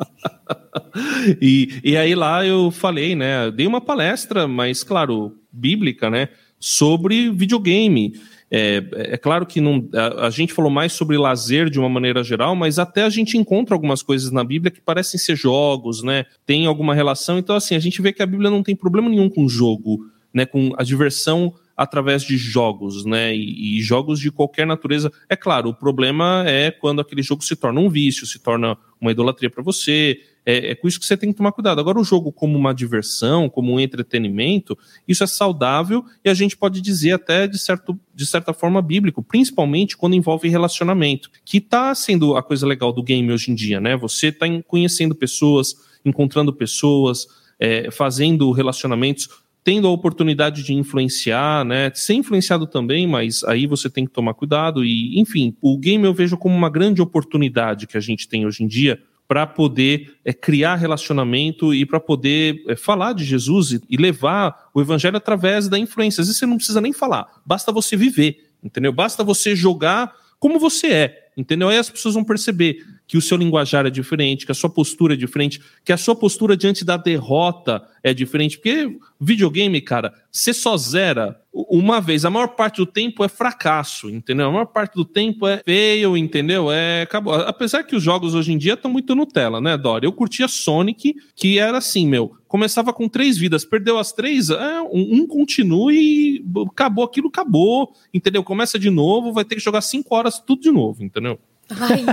e, 1.40 1.80
e 1.84 1.96
aí 1.96 2.14
lá 2.14 2.44
eu 2.46 2.70
falei, 2.70 3.14
né? 3.14 3.50
Dei 3.50 3.66
uma 3.66 3.80
palestra, 3.80 4.48
mas 4.48 4.82
claro, 4.82 5.36
bíblica, 5.52 6.08
né? 6.10 6.28
Sobre 6.58 7.30
videogame. 7.30 8.14
É, 8.50 8.84
é, 8.92 9.16
claro 9.16 9.44
que 9.44 9.60
não, 9.60 9.88
a, 9.92 10.26
a, 10.26 10.30
gente 10.30 10.52
falou 10.52 10.70
mais 10.70 10.92
sobre 10.92 11.18
lazer 11.18 11.68
de 11.68 11.80
uma 11.80 11.88
maneira 11.88 12.22
geral, 12.22 12.54
mas 12.54 12.78
até 12.78 13.02
a 13.02 13.08
gente 13.08 13.36
encontra 13.36 13.74
algumas 13.74 14.02
coisas 14.02 14.30
na 14.30 14.44
Bíblia 14.44 14.70
que 14.70 14.80
parecem 14.80 15.18
ser 15.18 15.34
jogos, 15.34 16.02
né? 16.02 16.26
Tem 16.44 16.66
alguma 16.66 16.94
relação. 16.94 17.38
Então, 17.38 17.56
assim, 17.56 17.74
a 17.74 17.80
gente 17.80 18.00
vê 18.00 18.12
que 18.12 18.22
a 18.22 18.26
Bíblia 18.26 18.50
não 18.50 18.62
tem 18.62 18.76
problema 18.76 19.08
nenhum 19.08 19.28
com 19.28 19.48
jogo 19.48 20.00
né, 20.36 20.44
com 20.44 20.74
a 20.76 20.82
diversão 20.82 21.54
através 21.74 22.22
de 22.22 22.36
jogos, 22.36 23.06
né, 23.06 23.34
e, 23.34 23.78
e, 23.78 23.82
jogos 23.82 24.20
de 24.20 24.30
qualquer 24.30 24.66
natureza. 24.66 25.10
É 25.30 25.34
claro, 25.34 25.70
o 25.70 25.74
problema 25.74 26.44
é 26.46 26.70
quando 26.70 27.00
aquele 27.00 27.22
jogo 27.22 27.42
se 27.42 27.56
torna 27.56 27.80
um 27.80 27.88
vício, 27.88 28.26
se 28.26 28.38
torna 28.38 28.76
uma 29.00 29.10
idolatria 29.10 29.48
para 29.48 29.62
você. 29.62 30.20
É, 30.48 30.70
é, 30.70 30.74
com 30.76 30.86
isso 30.86 31.00
que 31.00 31.04
você 31.04 31.16
tem 31.16 31.32
que 31.32 31.36
tomar 31.36 31.50
cuidado. 31.50 31.80
Agora, 31.80 31.98
o 31.98 32.04
jogo 32.04 32.30
como 32.30 32.56
uma 32.56 32.72
diversão, 32.72 33.48
como 33.48 33.72
um 33.72 33.80
entretenimento, 33.80 34.78
isso 35.08 35.24
é 35.24 35.26
saudável 35.26 36.04
e 36.24 36.30
a 36.30 36.34
gente 36.34 36.56
pode 36.56 36.80
dizer 36.80 37.10
até 37.12 37.48
de, 37.48 37.58
certo, 37.58 37.98
de 38.14 38.24
certa 38.24 38.54
forma 38.54 38.80
bíblico, 38.80 39.24
principalmente 39.24 39.96
quando 39.96 40.14
envolve 40.14 40.48
relacionamento, 40.48 41.32
que 41.44 41.58
está 41.58 41.92
sendo 41.96 42.36
a 42.36 42.44
coisa 42.44 42.64
legal 42.64 42.92
do 42.92 43.02
game 43.02 43.32
hoje 43.32 43.50
em 43.50 43.56
dia, 43.56 43.80
né? 43.80 43.96
Você 43.96 44.28
está 44.28 44.46
conhecendo 44.68 45.16
pessoas, 45.16 45.74
encontrando 46.04 46.52
pessoas, 46.52 47.26
é, 47.58 47.90
fazendo 47.90 48.52
relacionamentos 48.52 49.28
tendo 49.64 49.88
a 49.88 49.90
oportunidade 49.90 50.62
de 50.62 50.72
influenciar, 50.72 51.64
né? 51.64 51.90
Ser 51.92 52.14
influenciado 52.14 52.68
também, 52.68 53.04
mas 53.04 53.42
aí 53.42 53.66
você 53.66 53.90
tem 53.90 54.06
que 54.06 54.12
tomar 54.12 54.32
cuidado. 54.34 54.84
E, 54.84 55.18
enfim, 55.18 55.56
o 55.60 55.76
game 55.76 56.04
eu 56.04 56.14
vejo 56.14 56.36
como 56.36 56.54
uma 56.54 56.70
grande 56.70 57.02
oportunidade 57.02 57.88
que 57.88 57.96
a 57.96 58.00
gente 58.00 58.28
tem 58.28 58.46
hoje 58.46 58.62
em 58.62 58.68
dia 58.68 59.02
para 59.28 59.46
poder 59.46 60.16
é, 60.24 60.32
criar 60.32 60.76
relacionamento 60.76 61.74
e 61.74 61.84
para 61.84 61.98
poder 61.98 62.62
é, 62.68 62.76
falar 62.76 63.12
de 63.12 63.24
Jesus 63.24 63.72
e, 63.72 63.82
e, 63.88 63.96
levar 63.96 64.70
o 64.72 64.80
evangelho 64.80 65.16
através 65.16 65.68
da 65.68 65.78
influência. 65.78 66.20
Às 66.20 66.28
vezes 66.28 66.38
você 66.38 66.46
não 66.46 66.56
precisa 66.56 66.80
nem 66.80 66.92
falar, 66.92 67.26
basta 67.44 67.72
você 67.72 67.96
viver, 67.96 68.50
entendeu? 68.62 68.92
Basta 68.92 69.24
você 69.24 69.56
jogar 69.56 70.12
como 70.38 70.58
você 70.58 70.86
é, 70.88 71.28
entendeu? 71.36 71.68
Aí 71.68 71.78
as 71.78 71.90
pessoas 71.90 72.14
vão 72.14 72.24
perceber 72.24 72.84
que 73.06 73.16
o 73.16 73.22
seu 73.22 73.36
linguajar 73.36 73.86
é 73.86 73.90
diferente, 73.90 74.44
que 74.44 74.52
a 74.52 74.54
sua 74.54 74.68
postura 74.68 75.14
é 75.14 75.16
diferente, 75.16 75.60
que 75.84 75.92
a 75.92 75.96
sua 75.96 76.16
postura 76.16 76.56
diante 76.56 76.84
da 76.84 76.96
derrota 76.96 77.82
é 78.02 78.12
diferente. 78.12 78.58
Porque 78.58 78.98
videogame, 79.20 79.80
cara, 79.80 80.12
você 80.30 80.52
só 80.52 80.76
zera 80.76 81.40
uma 81.52 82.00
vez. 82.00 82.24
A 82.24 82.30
maior 82.30 82.48
parte 82.48 82.76
do 82.76 82.86
tempo 82.86 83.24
é 83.24 83.28
fracasso, 83.28 84.10
entendeu? 84.10 84.48
A 84.48 84.52
maior 84.52 84.66
parte 84.66 84.94
do 84.94 85.04
tempo 85.04 85.46
é 85.46 85.62
feio, 85.64 86.16
entendeu? 86.16 86.70
É 86.70 87.02
acabou. 87.02 87.34
Apesar 87.34 87.84
que 87.84 87.96
os 87.96 88.02
jogos 88.02 88.34
hoje 88.34 88.52
em 88.52 88.58
dia 88.58 88.74
estão 88.74 88.90
muito 88.90 89.14
Nutella, 89.14 89.60
né, 89.60 89.76
Dori? 89.76 90.06
Eu 90.06 90.12
curtia 90.12 90.48
Sonic, 90.48 91.14
que 91.34 91.58
era 91.58 91.78
assim, 91.78 92.06
meu. 92.06 92.36
Começava 92.48 92.92
com 92.92 93.08
três 93.08 93.38
vidas, 93.38 93.64
perdeu 93.64 93.98
as 93.98 94.12
três, 94.12 94.50
é, 94.50 94.82
um, 94.82 95.22
um 95.22 95.26
continua 95.26 95.92
e 95.92 96.44
acabou 96.70 97.04
aquilo, 97.04 97.28
acabou, 97.28 97.92
entendeu? 98.12 98.42
Começa 98.42 98.78
de 98.78 98.90
novo, 98.90 99.32
vai 99.32 99.44
ter 99.44 99.56
que 99.56 99.62
jogar 99.62 99.80
cinco 99.80 100.14
horas 100.14 100.38
tudo 100.38 100.62
de 100.62 100.70
novo, 100.70 101.02
entendeu? 101.02 101.38
Ai, 101.70 102.04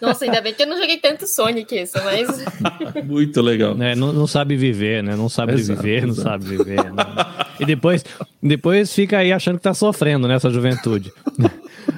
nossa, 0.00 0.24
ainda 0.24 0.40
bem 0.40 0.54
que 0.54 0.62
eu 0.62 0.66
não 0.66 0.76
joguei 0.76 0.98
tanto 0.98 1.26
Sonic 1.26 1.74
isso, 1.74 1.98
mas. 2.04 2.44
Muito 3.04 3.40
legal. 3.42 3.80
É, 3.82 3.94
não, 3.96 4.12
não, 4.12 4.26
sabe 4.26 4.56
viver, 4.56 5.02
né? 5.02 5.16
Não 5.16 5.28
sabe 5.28 5.54
exato, 5.54 5.80
viver, 5.80 6.04
exato. 6.04 6.06
não 6.06 6.14
sabe 6.14 6.44
viver. 6.44 6.84
Né? 6.92 7.02
E 7.58 7.64
depois, 7.64 8.04
depois 8.42 8.92
fica 8.94 9.18
aí 9.18 9.32
achando 9.32 9.56
que 9.56 9.64
tá 9.64 9.74
sofrendo 9.74 10.28
nessa 10.28 10.48
juventude. 10.48 11.12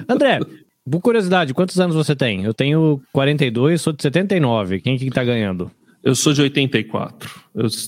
André, 0.09 0.39
por 0.89 1.01
curiosidade, 1.01 1.53
quantos 1.53 1.79
anos 1.79 1.95
você 1.95 2.15
tem? 2.15 2.43
Eu 2.43 2.53
tenho 2.53 3.01
42, 3.13 3.81
sou 3.81 3.93
de 3.93 4.01
79. 4.01 4.81
Quem 4.81 4.97
que 4.97 5.09
tá 5.11 5.23
ganhando? 5.23 5.71
Eu 6.03 6.15
sou 6.15 6.33
de 6.33 6.41
84. 6.41 7.31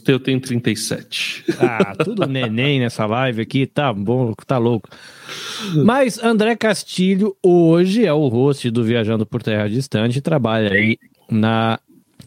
Eu, 0.08 0.20
tenho 0.20 0.40
37. 0.40 1.44
Ah, 1.60 1.94
tudo 2.02 2.26
neném 2.26 2.80
nessa 2.80 3.06
live 3.06 3.42
aqui, 3.42 3.66
tá 3.66 3.92
bom, 3.92 4.34
tá 4.48 4.58
louco. 4.58 4.88
Mas 5.84 6.24
André 6.24 6.56
Castilho 6.56 7.36
hoje 7.44 8.06
é 8.06 8.14
o 8.14 8.28
host 8.30 8.72
do 8.72 8.86
Viajando 8.86 9.26
por 9.26 9.44
Terra 9.44 9.68
Distante 9.68 10.20
e 10.20 10.22
trabalha 10.22 10.72
aí 10.72 10.98
na 11.30 11.78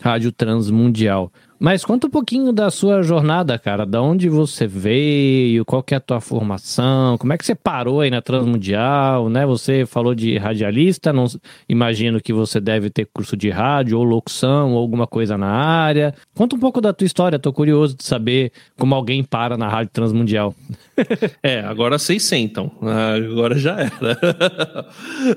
Rádio 0.02 0.30
Transmundial. 0.30 1.32
Mas 1.58 1.84
conta 1.84 2.06
um 2.06 2.10
pouquinho 2.10 2.52
da 2.52 2.70
sua 2.70 3.02
jornada, 3.02 3.58
cara. 3.58 3.84
Da 3.84 4.00
onde 4.00 4.28
você 4.28 4.66
veio, 4.66 5.64
qual 5.64 5.82
que 5.82 5.92
é 5.92 5.96
a 5.96 6.00
tua 6.00 6.20
formação, 6.20 7.18
como 7.18 7.32
é 7.32 7.38
que 7.38 7.44
você 7.44 7.54
parou 7.54 8.00
aí 8.00 8.10
na 8.10 8.22
Transmundial, 8.22 9.28
né? 9.28 9.44
Você 9.44 9.84
falou 9.84 10.14
de 10.14 10.38
radialista, 10.38 11.12
não 11.12 11.26
imagino 11.68 12.20
que 12.20 12.32
você 12.32 12.60
deve 12.60 12.90
ter 12.90 13.08
curso 13.12 13.36
de 13.36 13.50
rádio 13.50 13.98
ou 13.98 14.04
locução 14.04 14.72
ou 14.72 14.78
alguma 14.78 15.06
coisa 15.06 15.36
na 15.36 15.48
área. 15.48 16.14
Conta 16.34 16.54
um 16.54 16.60
pouco 16.60 16.80
da 16.80 16.92
tua 16.92 17.06
história, 17.06 17.38
tô 17.38 17.52
curioso 17.52 17.96
de 17.96 18.04
saber 18.04 18.52
como 18.78 18.94
alguém 18.94 19.24
para 19.24 19.56
na 19.56 19.68
Rádio 19.68 19.92
Transmundial. 19.92 20.54
é, 21.42 21.60
agora 21.60 21.98
vocês 21.98 22.22
sentam. 22.22 22.70
Agora 22.80 23.58
já 23.58 23.80
era. 23.80 24.88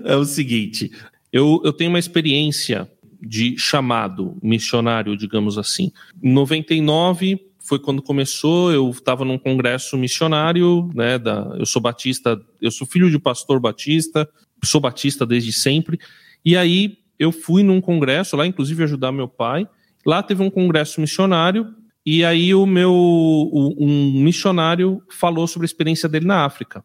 é 0.05 0.15
o 0.15 0.25
seguinte, 0.25 0.91
eu, 1.33 1.61
eu 1.63 1.73
tenho 1.73 1.89
uma 1.89 1.99
experiência 1.99 2.87
de 3.21 3.57
chamado 3.57 4.37
missionário, 4.41 5.15
digamos 5.15 5.57
assim. 5.57 5.91
Em 6.21 6.31
99 6.33 7.39
foi 7.59 7.79
quando 7.79 8.01
começou, 8.01 8.71
eu 8.71 8.89
estava 8.89 9.23
num 9.23 9.37
congresso 9.37 9.95
missionário, 9.97 10.89
né, 10.95 11.19
da, 11.19 11.55
eu 11.57 11.65
sou 11.65 11.81
batista, 11.81 12.41
eu 12.59 12.71
sou 12.71 12.87
filho 12.87 13.09
de 13.09 13.19
pastor 13.19 13.59
batista, 13.59 14.27
sou 14.63 14.81
batista 14.81 15.25
desde 15.25 15.53
sempre, 15.53 15.99
e 16.43 16.57
aí 16.57 16.97
eu 17.19 17.31
fui 17.31 17.61
num 17.61 17.79
congresso 17.79 18.35
lá, 18.35 18.47
inclusive 18.47 18.83
ajudar 18.83 19.11
meu 19.11 19.27
pai, 19.27 19.67
lá 20.05 20.23
teve 20.23 20.41
um 20.41 20.49
congresso 20.49 20.99
missionário, 20.99 21.73
e 22.03 22.25
aí 22.25 22.53
o 22.53 22.65
meu 22.65 22.91
um 22.91 24.11
missionário 24.23 25.03
falou 25.07 25.45
sobre 25.45 25.65
a 25.65 25.67
experiência 25.67 26.09
dele 26.09 26.25
na 26.25 26.43
África. 26.43 26.83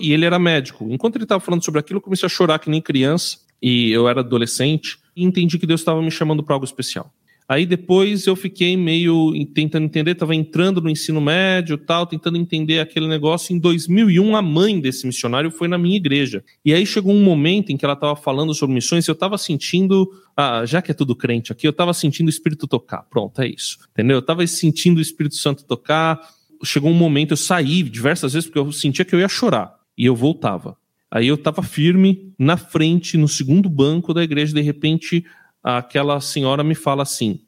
e 0.00 0.12
ele 0.12 0.24
era 0.24 0.38
médico. 0.38 0.86
Enquanto 0.90 1.16
ele 1.16 1.24
estava 1.24 1.38
falando 1.38 1.62
sobre 1.62 1.80
aquilo, 1.80 1.98
eu 1.98 2.02
comecei 2.02 2.24
a 2.24 2.30
chorar 2.30 2.58
que 2.58 2.70
nem 2.70 2.80
criança, 2.80 3.36
e 3.60 3.90
eu 3.90 4.08
era 4.08 4.20
adolescente, 4.20 4.98
e 5.16 5.24
entendi 5.24 5.58
que 5.58 5.66
Deus 5.66 5.80
estava 5.80 6.02
me 6.02 6.10
chamando 6.10 6.42
para 6.42 6.54
algo 6.54 6.64
especial. 6.64 7.12
Aí 7.46 7.66
depois 7.66 8.26
eu 8.26 8.34
fiquei 8.34 8.74
meio 8.74 9.32
tentando 9.52 9.84
entender, 9.84 10.12
estava 10.12 10.34
entrando 10.34 10.80
no 10.80 10.88
ensino 10.88 11.20
médio, 11.20 11.76
tal, 11.76 12.06
tentando 12.06 12.38
entender 12.38 12.80
aquele 12.80 13.06
negócio. 13.06 13.54
Em 13.54 13.58
2001, 13.58 14.34
a 14.34 14.40
mãe 14.40 14.80
desse 14.80 15.06
missionário 15.06 15.50
foi 15.50 15.68
na 15.68 15.76
minha 15.76 15.96
igreja. 15.96 16.42
E 16.64 16.72
aí 16.72 16.86
chegou 16.86 17.12
um 17.12 17.22
momento 17.22 17.70
em 17.70 17.76
que 17.76 17.84
ela 17.84 17.92
estava 17.92 18.16
falando 18.16 18.54
sobre 18.54 18.74
missões, 18.74 19.06
e 19.06 19.10
eu 19.10 19.12
estava 19.12 19.36
sentindo, 19.36 20.10
ah, 20.34 20.64
já 20.64 20.80
que 20.80 20.90
é 20.90 20.94
tudo 20.94 21.14
crente 21.14 21.52
aqui, 21.52 21.66
eu 21.66 21.70
estava 21.70 21.92
sentindo 21.92 22.28
o 22.28 22.30
Espírito 22.30 22.66
tocar. 22.66 23.02
Pronto, 23.10 23.42
é 23.42 23.46
isso. 23.46 23.78
Entendeu? 23.92 24.16
Eu 24.16 24.20
estava 24.20 24.46
sentindo 24.46 24.96
o 24.96 25.02
Espírito 25.02 25.36
Santo 25.36 25.64
tocar. 25.64 26.18
Chegou 26.64 26.90
um 26.90 26.94
momento, 26.94 27.32
eu 27.32 27.36
saí 27.36 27.82
diversas 27.82 28.32
vezes 28.32 28.48
porque 28.48 28.58
eu 28.58 28.72
sentia 28.72 29.04
que 29.04 29.14
eu 29.14 29.20
ia 29.20 29.28
chorar. 29.28 29.74
E 29.98 30.06
eu 30.06 30.16
voltava. 30.16 30.78
Aí 31.14 31.28
eu 31.28 31.36
estava 31.36 31.62
firme 31.62 32.34
na 32.36 32.56
frente, 32.56 33.16
no 33.16 33.28
segundo 33.28 33.70
banco 33.70 34.12
da 34.12 34.24
igreja, 34.24 34.52
de 34.52 34.60
repente 34.60 35.24
aquela 35.62 36.20
senhora 36.20 36.64
me 36.64 36.74
fala 36.74 37.04
assim: 37.04 37.38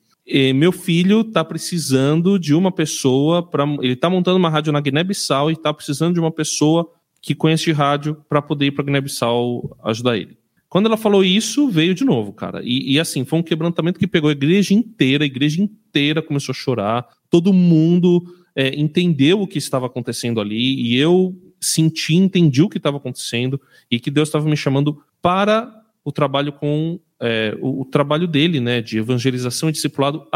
meu 0.54 0.70
filho 0.70 1.22
está 1.22 1.44
precisando 1.44 2.38
de 2.38 2.54
uma 2.54 2.70
pessoa 2.70 3.42
para. 3.42 3.64
Ele 3.82 3.94
está 3.94 4.08
montando 4.08 4.38
uma 4.38 4.48
rádio 4.48 4.72
na 4.72 4.80
Guiné-Bissau 4.80 5.50
e 5.50 5.54
está 5.54 5.74
precisando 5.74 6.14
de 6.14 6.20
uma 6.20 6.30
pessoa 6.30 6.88
que 7.20 7.34
conhece 7.34 7.72
rádio 7.72 8.16
para 8.28 8.40
poder 8.40 8.66
ir 8.66 8.70
para 8.70 8.84
Guiné-Bissau 8.84 9.76
ajudar 9.82 10.16
ele. 10.16 10.38
Quando 10.68 10.86
ela 10.86 10.96
falou 10.96 11.24
isso, 11.24 11.68
veio 11.68 11.92
de 11.92 12.04
novo, 12.04 12.32
cara. 12.32 12.60
E, 12.62 12.92
e, 12.92 13.00
assim, 13.00 13.24
foi 13.24 13.40
um 13.40 13.42
quebrantamento 13.42 13.98
que 13.98 14.06
pegou 14.06 14.28
a 14.28 14.32
igreja 14.32 14.74
inteira, 14.74 15.24
a 15.24 15.26
igreja 15.26 15.60
inteira 15.60 16.22
começou 16.22 16.52
a 16.52 16.56
chorar, 16.56 17.06
todo 17.28 17.52
mundo 17.52 18.22
é, 18.54 18.78
entendeu 18.78 19.40
o 19.40 19.46
que 19.46 19.58
estava 19.58 19.86
acontecendo 19.86 20.40
ali, 20.40 20.74
e 20.80 20.96
eu 20.96 21.34
senti, 21.60 22.14
entendi 22.14 22.62
o 22.62 22.68
que 22.68 22.78
estava 22.78 22.96
acontecendo 22.96 23.60
e 23.90 23.98
que 23.98 24.10
Deus 24.10 24.28
estava 24.28 24.48
me 24.48 24.56
chamando 24.56 25.02
para 25.20 25.72
o 26.04 26.12
trabalho 26.12 26.52
com 26.52 27.00
é, 27.20 27.56
o, 27.60 27.82
o, 27.82 27.84
trabalho 27.84 28.26
dele, 28.26 28.60
né, 28.60 28.80
de 28.80 28.98
evangelização 28.98 29.68
e 29.68 29.72
discipulado 29.72 30.26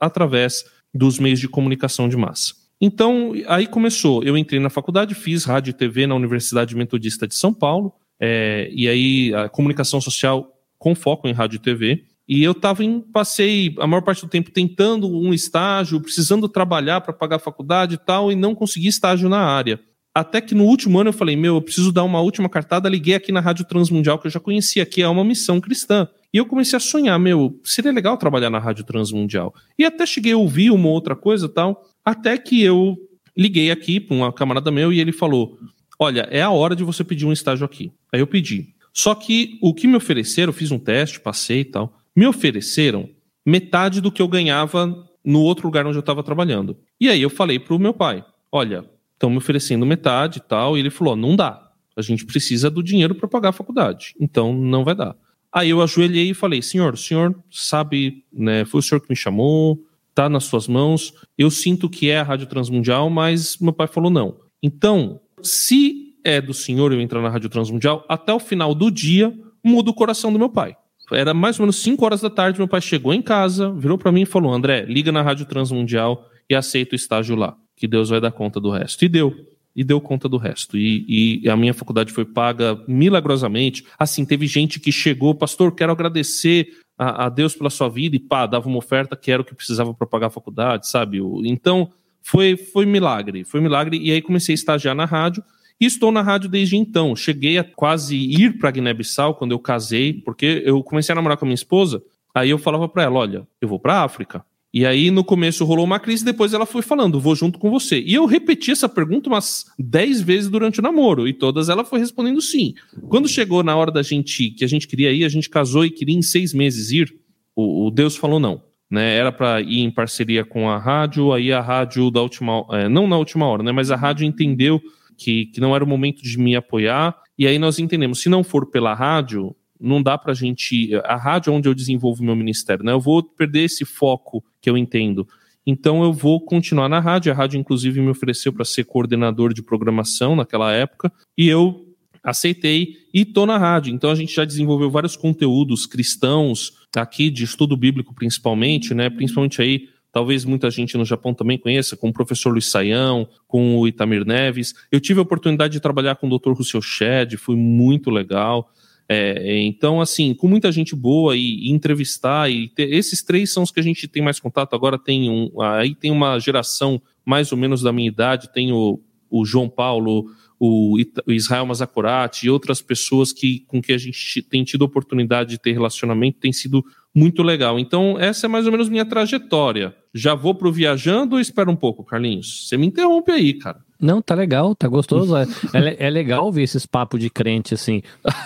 através 0.00 0.64
dos 0.94 1.18
meios 1.18 1.40
de 1.40 1.48
comunicação 1.48 2.08
de 2.08 2.16
massa. 2.16 2.54
Então, 2.80 3.32
aí 3.48 3.66
começou. 3.66 4.22
Eu 4.22 4.36
entrei 4.36 4.60
na 4.60 4.70
faculdade, 4.70 5.14
fiz 5.14 5.44
rádio 5.44 5.70
e 5.70 5.74
TV 5.74 6.06
na 6.06 6.14
Universidade 6.14 6.76
Metodista 6.76 7.26
de 7.26 7.34
São 7.34 7.52
Paulo, 7.52 7.92
é, 8.20 8.68
e 8.72 8.88
aí 8.88 9.34
a 9.34 9.48
comunicação 9.48 10.00
social 10.00 10.52
com 10.78 10.94
foco 10.94 11.26
em 11.26 11.32
rádio 11.32 11.56
e 11.56 11.60
TV. 11.60 12.04
E 12.28 12.42
eu 12.42 12.52
estava 12.52 12.84
em 12.84 13.00
passei 13.00 13.74
a 13.78 13.86
maior 13.86 14.02
parte 14.02 14.22
do 14.22 14.28
tempo 14.28 14.50
tentando 14.50 15.08
um 15.08 15.32
estágio, 15.32 16.00
precisando 16.00 16.48
trabalhar 16.48 17.00
para 17.00 17.12
pagar 17.12 17.36
a 17.36 17.40
faculdade 17.40 17.94
e 17.94 17.98
tal, 17.98 18.32
e 18.32 18.34
não 18.34 18.54
consegui 18.54 18.88
estágio 18.88 19.28
na 19.28 19.40
área. 19.40 19.80
Até 20.18 20.40
que 20.40 20.54
no 20.54 20.64
último 20.64 20.98
ano 20.98 21.10
eu 21.10 21.12
falei, 21.12 21.36
meu, 21.36 21.56
eu 21.56 21.60
preciso 21.60 21.92
dar 21.92 22.04
uma 22.04 22.20
última 22.20 22.48
cartada, 22.48 22.88
liguei 22.88 23.14
aqui 23.14 23.30
na 23.30 23.40
Rádio 23.40 23.66
Transmundial, 23.66 24.18
que 24.18 24.26
eu 24.26 24.30
já 24.30 24.40
conhecia, 24.40 24.86
que 24.86 25.02
é 25.02 25.08
uma 25.08 25.24
missão 25.24 25.60
cristã. 25.60 26.08
E 26.32 26.38
eu 26.38 26.46
comecei 26.46 26.76
a 26.76 26.80
sonhar, 26.80 27.18
meu, 27.18 27.60
seria 27.64 27.92
legal 27.92 28.16
trabalhar 28.16 28.48
na 28.48 28.58
Rádio 28.58 28.84
Transmundial. 28.84 29.54
E 29.78 29.84
até 29.84 30.06
cheguei 30.06 30.32
a 30.32 30.38
ouvir 30.38 30.70
uma 30.70 30.88
outra 30.88 31.14
coisa 31.14 31.48
tal, 31.48 31.82
até 32.04 32.38
que 32.38 32.62
eu 32.62 32.96
Liguei 33.36 33.70
aqui 33.70 34.00
para 34.00 34.16
um 34.16 34.32
camarada 34.32 34.70
meu 34.70 34.92
e 34.92 34.98
ele 34.98 35.12
falou: 35.12 35.58
Olha, 35.98 36.26
é 36.30 36.40
a 36.40 36.50
hora 36.50 36.74
de 36.74 36.82
você 36.82 37.04
pedir 37.04 37.26
um 37.26 37.32
estágio 37.32 37.66
aqui. 37.66 37.92
Aí 38.10 38.20
eu 38.20 38.26
pedi. 38.26 38.74
Só 38.94 39.14
que 39.14 39.58
o 39.60 39.74
que 39.74 39.86
me 39.86 39.96
ofereceram, 39.96 40.54
fiz 40.54 40.70
um 40.70 40.78
teste, 40.78 41.20
passei 41.20 41.60
e 41.60 41.64
tal, 41.66 41.98
me 42.16 42.26
ofereceram 42.26 43.10
metade 43.44 44.00
do 44.00 44.10
que 44.10 44.22
eu 44.22 44.28
ganhava 44.28 45.06
no 45.22 45.42
outro 45.42 45.66
lugar 45.66 45.86
onde 45.86 45.98
eu 45.98 46.00
estava 46.00 46.22
trabalhando. 46.22 46.78
E 46.98 47.10
aí 47.10 47.20
eu 47.20 47.28
falei 47.28 47.58
pro 47.58 47.78
meu 47.78 47.92
pai: 47.92 48.24
Olha, 48.50 48.88
estão 49.16 49.30
me 49.30 49.38
oferecendo 49.38 49.84
metade 49.84 50.38
e 50.38 50.42
tal. 50.42 50.76
E 50.76 50.80
ele 50.80 50.90
falou: 50.90 51.16
Não 51.16 51.34
dá. 51.34 51.62
A 51.96 52.02
gente 52.02 52.26
precisa 52.26 52.70
do 52.70 52.82
dinheiro 52.82 53.14
para 53.14 53.26
pagar 53.26 53.48
a 53.48 53.52
faculdade. 53.52 54.14
Então 54.20 54.52
não 54.54 54.84
vai 54.84 54.94
dar. 54.94 55.16
Aí 55.52 55.70
eu 55.70 55.82
ajoelhei 55.82 56.30
e 56.30 56.34
falei: 56.34 56.60
Senhor, 56.60 56.94
o 56.94 56.96
senhor 56.96 57.34
sabe, 57.50 58.24
né? 58.32 58.64
Foi 58.64 58.80
o 58.80 58.82
senhor 58.82 59.00
que 59.00 59.08
me 59.08 59.16
chamou, 59.16 59.82
tá 60.14 60.28
nas 60.28 60.44
suas 60.44 60.68
mãos. 60.68 61.14
Eu 61.36 61.50
sinto 61.50 61.88
que 61.88 62.10
é 62.10 62.18
a 62.18 62.22
Rádio 62.22 62.46
Transmundial, 62.46 63.08
mas 63.08 63.56
meu 63.58 63.72
pai 63.72 63.86
falou 63.86 64.10
não. 64.10 64.38
Então, 64.62 65.20
se 65.42 66.14
é 66.24 66.40
do 66.40 66.52
senhor 66.52 66.92
eu 66.92 67.00
entrar 67.00 67.22
na 67.22 67.28
Rádio 67.30 67.48
Transmundial, 67.48 68.04
até 68.08 68.32
o 68.32 68.40
final 68.40 68.74
do 68.74 68.90
dia 68.90 69.32
muda 69.64 69.90
o 69.90 69.94
coração 69.94 70.32
do 70.32 70.38
meu 70.38 70.50
pai. 70.50 70.76
Era 71.12 71.32
mais 71.32 71.58
ou 71.58 71.64
menos 71.64 71.76
5 71.76 72.04
horas 72.04 72.20
da 72.20 72.28
tarde, 72.28 72.58
meu 72.58 72.66
pai 72.66 72.80
chegou 72.80 73.14
em 73.14 73.22
casa, 73.22 73.72
virou 73.72 73.96
para 73.96 74.10
mim 74.10 74.22
e 74.22 74.26
falou: 74.26 74.52
André, 74.52 74.84
liga 74.86 75.12
na 75.12 75.22
Rádio 75.22 75.46
Transmundial 75.46 76.28
e 76.50 76.54
aceita 76.54 76.94
o 76.94 76.96
estágio 76.96 77.36
lá, 77.36 77.56
que 77.76 77.86
Deus 77.86 78.08
vai 78.08 78.20
dar 78.20 78.32
conta 78.32 78.58
do 78.58 78.70
resto. 78.70 79.04
E 79.04 79.08
deu 79.08 79.34
e 79.76 79.84
deu 79.84 80.00
conta 80.00 80.26
do 80.26 80.38
resto. 80.38 80.78
E, 80.78 81.42
e, 81.42 81.50
a 81.50 81.54
minha 81.54 81.74
faculdade 81.74 82.10
foi 82.10 82.24
paga 82.24 82.82
milagrosamente. 82.88 83.84
Assim, 83.98 84.24
teve 84.24 84.46
gente 84.46 84.80
que 84.80 84.90
chegou, 84.90 85.34
pastor, 85.34 85.74
quero 85.74 85.92
agradecer 85.92 86.68
a, 86.96 87.26
a 87.26 87.28
Deus 87.28 87.54
pela 87.54 87.68
sua 87.68 87.90
vida, 87.90 88.16
e 88.16 88.18
pá, 88.18 88.46
dava 88.46 88.66
uma 88.68 88.78
oferta 88.78 89.14
que 89.14 89.30
era 89.30 89.42
o 89.42 89.44
que 89.44 89.54
precisava 89.54 89.92
para 89.92 90.06
pagar 90.06 90.28
a 90.28 90.30
faculdade, 90.30 90.88
sabe? 90.88 91.18
Então, 91.44 91.92
foi, 92.22 92.56
foi 92.56 92.86
milagre, 92.86 93.44
foi 93.44 93.60
milagre. 93.60 93.98
E 93.98 94.10
aí 94.10 94.22
comecei 94.22 94.54
a 94.54 94.56
estagiar 94.56 94.94
na 94.94 95.04
rádio. 95.04 95.44
E 95.78 95.84
estou 95.84 96.10
na 96.10 96.22
rádio 96.22 96.48
desde 96.48 96.74
então. 96.74 97.14
Cheguei 97.14 97.58
a 97.58 97.64
quase 97.64 98.16
ir 98.16 98.58
para 98.58 98.70
Guiné-Bissau 98.70 99.34
quando 99.34 99.52
eu 99.52 99.58
casei, 99.58 100.14
porque 100.14 100.62
eu 100.64 100.82
comecei 100.82 101.12
a 101.12 101.16
namorar 101.16 101.36
com 101.36 101.44
a 101.44 101.48
minha 101.48 101.54
esposa. 101.54 102.02
Aí 102.34 102.48
eu 102.48 102.56
falava 102.56 102.88
para 102.88 103.02
ela: 103.02 103.18
olha, 103.18 103.46
eu 103.60 103.68
vou 103.68 103.78
para 103.78 104.02
África. 104.02 104.42
E 104.76 104.84
aí, 104.84 105.10
no 105.10 105.24
começo, 105.24 105.64
rolou 105.64 105.86
uma 105.86 105.98
crise, 105.98 106.22
depois 106.22 106.52
ela 106.52 106.66
foi 106.66 106.82
falando, 106.82 107.18
vou 107.18 107.34
junto 107.34 107.58
com 107.58 107.70
você. 107.70 107.98
E 107.98 108.12
eu 108.12 108.26
repeti 108.26 108.70
essa 108.70 108.86
pergunta 108.86 109.30
umas 109.30 109.64
10 109.78 110.20
vezes 110.20 110.50
durante 110.50 110.80
o 110.80 110.82
namoro, 110.82 111.26
e 111.26 111.32
todas 111.32 111.70
ela 111.70 111.82
foi 111.82 111.98
respondendo 111.98 112.42
sim. 112.42 112.74
Quando 113.08 113.26
chegou 113.26 113.62
na 113.62 113.74
hora 113.74 113.90
da 113.90 114.02
gente, 114.02 114.50
que 114.50 114.62
a 114.66 114.68
gente 114.68 114.86
queria 114.86 115.10
ir, 115.10 115.24
a 115.24 115.30
gente 115.30 115.48
casou 115.48 115.86
e 115.86 115.90
queria 115.90 116.14
em 116.14 116.20
seis 116.20 116.52
meses 116.52 116.90
ir, 116.90 117.10
o, 117.54 117.86
o 117.86 117.90
Deus 117.90 118.18
falou 118.18 118.38
não. 118.38 118.60
Né, 118.90 119.16
era 119.16 119.32
para 119.32 119.62
ir 119.62 119.80
em 119.80 119.90
parceria 119.90 120.44
com 120.44 120.68
a 120.68 120.76
rádio, 120.76 121.32
aí 121.32 121.50
a 121.50 121.62
rádio 121.62 122.10
da 122.10 122.20
última, 122.20 122.62
é, 122.72 122.86
não 122.86 123.08
na 123.08 123.16
última 123.16 123.46
hora, 123.46 123.62
né, 123.62 123.72
mas 123.72 123.90
a 123.90 123.96
rádio 123.96 124.26
entendeu 124.26 124.78
que, 125.16 125.46
que 125.46 125.58
não 125.58 125.74
era 125.74 125.82
o 125.82 125.88
momento 125.88 126.22
de 126.22 126.38
me 126.38 126.54
apoiar, 126.54 127.16
e 127.38 127.46
aí 127.46 127.58
nós 127.58 127.78
entendemos, 127.78 128.20
se 128.20 128.28
não 128.28 128.44
for 128.44 128.66
pela 128.66 128.92
rádio, 128.92 129.56
não 129.80 130.02
dá 130.02 130.16
para 130.16 130.32
a 130.32 130.34
gente. 130.34 130.94
A 131.04 131.16
rádio 131.16 131.52
é 131.52 131.56
onde 131.56 131.68
eu 131.68 131.74
desenvolvo 131.74 132.24
meu 132.24 132.36
ministério, 132.36 132.84
né? 132.84 132.92
Eu 132.92 133.00
vou 133.00 133.22
perder 133.22 133.64
esse 133.64 133.84
foco 133.84 134.44
que 134.60 134.68
eu 134.68 134.76
entendo. 134.76 135.26
Então 135.66 136.02
eu 136.02 136.12
vou 136.12 136.40
continuar 136.40 136.88
na 136.88 137.00
rádio. 137.00 137.32
A 137.32 137.34
rádio, 137.34 137.58
inclusive, 137.58 138.00
me 138.00 138.10
ofereceu 138.10 138.52
para 138.52 138.64
ser 138.64 138.84
coordenador 138.84 139.52
de 139.52 139.62
programação 139.62 140.36
naquela 140.36 140.72
época, 140.72 141.12
e 141.36 141.48
eu 141.48 141.86
aceitei 142.22 142.96
e 143.14 143.24
tô 143.24 143.46
na 143.46 143.56
rádio. 143.56 143.94
Então 143.94 144.10
a 144.10 144.14
gente 144.14 144.34
já 144.34 144.44
desenvolveu 144.44 144.90
vários 144.90 145.16
conteúdos 145.16 145.86
cristãos 145.86 146.72
aqui 146.96 147.30
de 147.30 147.44
estudo 147.44 147.76
bíblico 147.76 148.14
principalmente, 148.14 148.94
né? 148.94 149.08
Principalmente 149.08 149.62
aí 149.62 149.88
talvez 150.12 150.44
muita 150.44 150.70
gente 150.70 150.96
no 150.96 151.04
Japão 151.04 151.34
também 151.34 151.58
conheça, 151.58 151.94
com 151.94 152.08
o 152.08 152.12
professor 152.12 152.50
Luiz 152.50 152.70
Saião, 152.70 153.28
com 153.46 153.76
o 153.76 153.86
Itamir 153.86 154.24
Neves. 154.24 154.74
Eu 154.90 154.98
tive 154.98 155.20
a 155.20 155.22
oportunidade 155.22 155.74
de 155.74 155.80
trabalhar 155.80 156.16
com 156.16 156.26
o 156.26 156.38
Dr. 156.38 156.52
Rousseau 156.52 156.80
Shed, 156.80 157.36
foi 157.36 157.54
muito 157.54 158.10
legal. 158.10 158.72
É, 159.08 159.62
então, 159.62 160.00
assim, 160.00 160.34
com 160.34 160.48
muita 160.48 160.72
gente 160.72 160.96
boa 160.96 161.36
e, 161.36 161.68
e 161.68 161.70
entrevistar, 161.70 162.50
e 162.50 162.68
ter, 162.68 162.92
esses 162.92 163.22
três 163.22 163.52
são 163.52 163.62
os 163.62 163.70
que 163.70 163.78
a 163.78 163.82
gente 163.82 164.08
tem 164.08 164.22
mais 164.22 164.40
contato. 164.40 164.74
Agora 164.74 164.98
tem 164.98 165.30
um, 165.30 165.60
aí 165.60 165.94
tem 165.94 166.10
uma 166.10 166.38
geração 166.38 167.00
mais 167.24 167.52
ou 167.52 167.58
menos 167.58 167.82
da 167.82 167.92
minha 167.92 168.08
idade, 168.08 168.52
tem 168.52 168.72
o, 168.72 169.00
o 169.30 169.44
João 169.44 169.68
Paulo, 169.68 170.26
o, 170.58 170.96
Israel 171.28 171.66
Mazakorati 171.66 172.46
e 172.46 172.50
outras 172.50 172.80
pessoas 172.80 173.32
que, 173.32 173.60
com 173.66 173.80
que 173.80 173.92
a 173.92 173.98
gente 173.98 174.42
tem 174.42 174.64
tido 174.64 174.82
oportunidade 174.82 175.50
de 175.50 175.58
ter 175.58 175.72
relacionamento, 175.72 176.38
tem 176.40 176.52
sido 176.52 176.84
muito 177.16 177.42
legal. 177.42 177.78
Então, 177.78 178.18
essa 178.20 178.44
é 178.44 178.48
mais 178.48 178.66
ou 178.66 178.72
menos 178.72 178.90
minha 178.90 179.06
trajetória. 179.06 179.94
Já 180.14 180.34
vou 180.34 180.54
pro 180.54 180.70
viajando 180.70 181.36
ou 181.36 181.40
espera 181.40 181.70
um 181.70 181.74
pouco, 181.74 182.04
Carlinhos? 182.04 182.68
Você 182.68 182.76
me 182.76 182.86
interrompe 182.86 183.32
aí, 183.32 183.54
cara. 183.54 183.78
Não, 183.98 184.20
tá 184.20 184.34
legal, 184.34 184.74
tá 184.74 184.86
gostoso. 184.86 185.34
é, 185.34 185.46
é, 185.72 186.06
é 186.06 186.10
legal 186.10 186.52
ver 186.52 186.64
esses 186.64 186.84
papos 186.84 187.18
de 187.18 187.30
crente, 187.30 187.72
assim. 187.72 188.02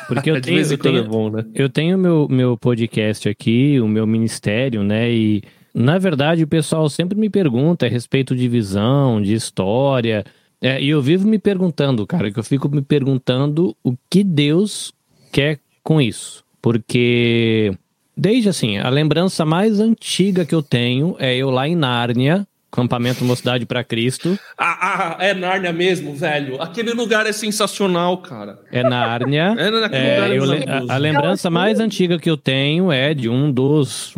Porque 0.06 0.30
eu 0.30 0.38
tenho, 0.40 0.60
eu 0.60 0.78
tenho, 0.78 0.98
é 0.98 1.02
bom, 1.02 1.28
né? 1.28 1.44
eu 1.52 1.68
tenho 1.68 1.98
meu, 1.98 2.28
meu 2.30 2.56
podcast 2.56 3.28
aqui, 3.28 3.80
o 3.80 3.88
meu 3.88 4.06
ministério, 4.06 4.84
né? 4.84 5.12
E, 5.12 5.42
na 5.74 5.98
verdade, 5.98 6.44
o 6.44 6.48
pessoal 6.48 6.88
sempre 6.88 7.18
me 7.18 7.28
pergunta 7.28 7.86
a 7.86 7.88
respeito 7.88 8.36
de 8.36 8.46
visão, 8.48 9.20
de 9.20 9.34
história. 9.34 10.24
É, 10.60 10.80
e 10.80 10.90
eu 10.90 11.02
vivo 11.02 11.26
me 11.26 11.40
perguntando, 11.40 12.06
cara, 12.06 12.30
que 12.30 12.38
eu 12.38 12.44
fico 12.44 12.68
me 12.68 12.82
perguntando 12.82 13.76
o 13.82 13.96
que 14.08 14.22
Deus 14.22 14.92
quer 15.32 15.58
com 15.82 16.00
isso. 16.00 16.44
Porque, 16.62 17.72
desde 18.20 18.50
assim, 18.50 18.76
a 18.76 18.90
lembrança 18.90 19.46
mais 19.46 19.80
antiga 19.80 20.44
que 20.44 20.54
eu 20.54 20.62
tenho 20.62 21.16
é 21.18 21.34
eu 21.34 21.48
lá 21.48 21.66
em 21.66 21.74
Nárnia, 21.74 22.46
Campamento 22.70 23.24
Mocidade 23.24 23.64
para 23.64 23.82
Cristo. 23.82 24.38
Ah, 24.58 25.16
ah, 25.18 25.24
é 25.24 25.32
Nárnia 25.32 25.72
mesmo, 25.72 26.14
velho. 26.14 26.60
Aquele 26.60 26.92
lugar 26.92 27.26
é 27.26 27.32
sensacional, 27.32 28.18
cara. 28.18 28.60
É 28.70 28.82
Nárnia. 28.82 29.54
é, 29.58 29.70
naquele 29.70 30.06
é, 30.06 30.38
lugar 30.38 30.58
é 30.58 30.84
eu, 30.84 30.90
a, 30.90 30.94
a, 30.94 30.96
lembrança 30.98 31.48
mais 31.48 31.80
antiga 31.80 32.18
que 32.18 32.28
eu 32.28 32.36
tenho 32.36 32.92
é 32.92 33.14
de 33.14 33.28
um 33.28 33.50
dos 33.50 34.14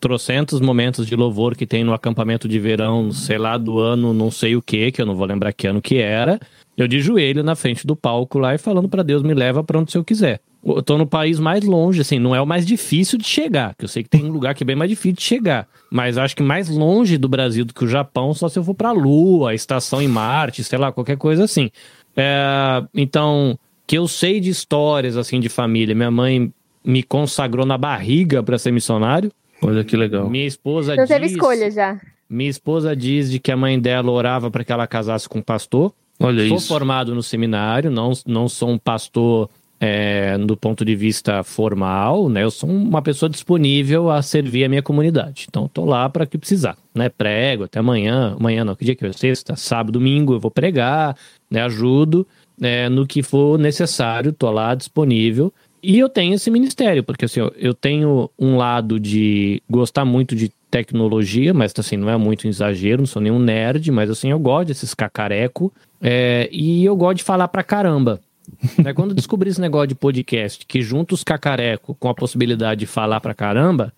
trocentos 0.00 0.60
momentos 0.60 1.06
de 1.06 1.14
louvor 1.14 1.56
que 1.56 1.64
tem 1.64 1.84
no 1.84 1.94
acampamento 1.94 2.48
de 2.48 2.58
verão, 2.58 3.12
sei 3.12 3.38
lá, 3.38 3.56
do 3.56 3.78
ano 3.78 4.12
não 4.12 4.32
sei 4.32 4.56
o 4.56 4.60
que, 4.60 4.90
que 4.90 5.00
eu 5.00 5.06
não 5.06 5.14
vou 5.14 5.26
lembrar 5.26 5.52
que 5.52 5.68
ano 5.68 5.80
que 5.80 5.98
era. 5.98 6.40
Eu 6.76 6.88
de 6.88 7.00
joelho 7.00 7.44
na 7.44 7.54
frente 7.54 7.86
do 7.86 7.94
palco 7.94 8.36
lá 8.36 8.52
e 8.52 8.58
falando 8.58 8.88
para 8.88 9.04
Deus 9.04 9.22
me 9.22 9.32
leva 9.32 9.62
para 9.62 9.78
onde 9.78 9.94
eu 9.94 10.04
quiser 10.04 10.40
eu 10.64 10.82
tô 10.82 10.96
no 10.96 11.06
país 11.06 11.38
mais 11.38 11.62
longe, 11.64 12.00
assim, 12.00 12.18
não 12.18 12.34
é 12.34 12.40
o 12.40 12.46
mais 12.46 12.64
difícil 12.64 13.18
de 13.18 13.26
chegar, 13.26 13.74
que 13.74 13.84
eu 13.84 13.88
sei 13.88 14.02
que 14.02 14.08
tem 14.08 14.24
um 14.24 14.30
lugar 14.30 14.54
que 14.54 14.62
é 14.62 14.66
bem 14.66 14.76
mais 14.76 14.90
difícil 14.90 15.16
de 15.16 15.22
chegar, 15.22 15.68
mas 15.90 16.16
acho 16.16 16.34
que 16.34 16.42
mais 16.42 16.68
longe 16.68 17.18
do 17.18 17.28
Brasil 17.28 17.64
do 17.64 17.74
que 17.74 17.84
o 17.84 17.88
Japão, 17.88 18.32
só 18.32 18.48
se 18.48 18.58
eu 18.58 18.64
for 18.64 18.74
pra 18.74 18.92
Lua, 18.92 19.50
a 19.50 19.54
estação 19.54 20.00
em 20.00 20.08
Marte, 20.08 20.64
sei 20.64 20.78
lá, 20.78 20.90
qualquer 20.90 21.16
coisa 21.16 21.44
assim. 21.44 21.70
É, 22.16 22.82
então, 22.94 23.58
que 23.86 23.98
eu 23.98 24.08
sei 24.08 24.40
de 24.40 24.50
histórias, 24.50 25.16
assim, 25.16 25.40
de 25.40 25.48
família, 25.48 25.94
minha 25.94 26.10
mãe 26.10 26.52
me 26.84 27.02
consagrou 27.02 27.66
na 27.66 27.78
barriga 27.78 28.42
para 28.42 28.58
ser 28.58 28.70
missionário. 28.70 29.32
Olha 29.62 29.84
que 29.84 29.96
legal. 29.96 30.28
Minha 30.28 30.46
esposa 30.46 30.92
então, 30.92 31.04
diz... 31.04 31.14
teve 31.14 31.26
escolha 31.26 31.70
já. 31.70 32.00
Minha 32.28 32.50
esposa 32.50 32.94
diz 32.94 33.30
de 33.30 33.38
que 33.38 33.52
a 33.52 33.56
mãe 33.56 33.78
dela 33.78 34.10
orava 34.10 34.50
para 34.50 34.64
que 34.64 34.72
ela 34.72 34.86
casasse 34.86 35.28
com 35.28 35.38
um 35.38 35.42
pastor. 35.42 35.92
Olha 36.20 36.46
sou 36.48 36.56
isso. 36.58 36.68
formado 36.68 37.14
no 37.14 37.22
seminário, 37.22 37.90
não, 37.90 38.12
não 38.26 38.48
sou 38.48 38.70
um 38.70 38.78
pastor 38.78 39.50
é, 39.86 40.38
do 40.38 40.56
ponto 40.56 40.82
de 40.82 40.96
vista 40.96 41.42
formal, 41.42 42.30
né? 42.30 42.42
Eu 42.42 42.50
sou 42.50 42.70
uma 42.70 43.02
pessoa 43.02 43.28
disponível 43.28 44.10
a 44.10 44.22
servir 44.22 44.64
a 44.64 44.68
minha 44.68 44.80
comunidade. 44.80 45.44
Então, 45.46 45.66
estou 45.66 45.84
lá 45.84 46.08
para 46.08 46.24
que 46.24 46.38
precisar, 46.38 46.74
né? 46.94 47.10
Prego 47.10 47.64
até 47.64 47.80
amanhã, 47.80 48.34
amanhã 48.40 48.64
não, 48.64 48.74
que 48.74 48.82
dia 48.82 48.96
que 48.96 49.04
é? 49.04 49.12
Sexta, 49.12 49.56
sábado, 49.56 49.92
domingo, 49.92 50.32
eu 50.32 50.40
vou 50.40 50.50
pregar, 50.50 51.14
né? 51.50 51.60
Ajudo 51.60 52.26
né? 52.58 52.88
no 52.88 53.06
que 53.06 53.22
for 53.22 53.58
necessário, 53.58 54.30
estou 54.30 54.50
lá 54.50 54.74
disponível. 54.74 55.52
E 55.82 55.98
eu 55.98 56.08
tenho 56.08 56.32
esse 56.32 56.50
ministério, 56.50 57.04
porque 57.04 57.26
assim, 57.26 57.40
eu 57.54 57.74
tenho 57.74 58.30
um 58.38 58.56
lado 58.56 58.98
de 58.98 59.62
gostar 59.68 60.06
muito 60.06 60.34
de 60.34 60.50
tecnologia, 60.70 61.52
mas 61.52 61.74
assim, 61.76 61.98
não 61.98 62.08
é 62.08 62.16
muito 62.16 62.46
um 62.46 62.50
exagero, 62.50 63.02
não 63.02 63.06
sou 63.06 63.20
nenhum 63.20 63.38
nerd, 63.38 63.92
mas 63.92 64.08
assim, 64.08 64.30
eu 64.30 64.38
gosto 64.38 64.68
desses 64.68 64.94
cacareco, 64.94 65.70
é, 66.00 66.48
e 66.50 66.86
eu 66.86 66.96
gosto 66.96 67.18
de 67.18 67.24
falar 67.24 67.48
pra 67.48 67.62
caramba. 67.62 68.18
É 68.84 68.92
quando 68.92 69.14
descobri 69.14 69.50
esse 69.50 69.60
negócio 69.60 69.88
de 69.88 69.94
podcast, 69.94 70.64
que 70.66 70.82
junta 70.82 71.14
os 71.14 71.24
cacareco 71.24 71.94
com 71.94 72.08
a 72.08 72.14
possibilidade 72.14 72.80
de 72.80 72.86
falar 72.86 73.20
pra 73.20 73.34
caramba, 73.34 73.92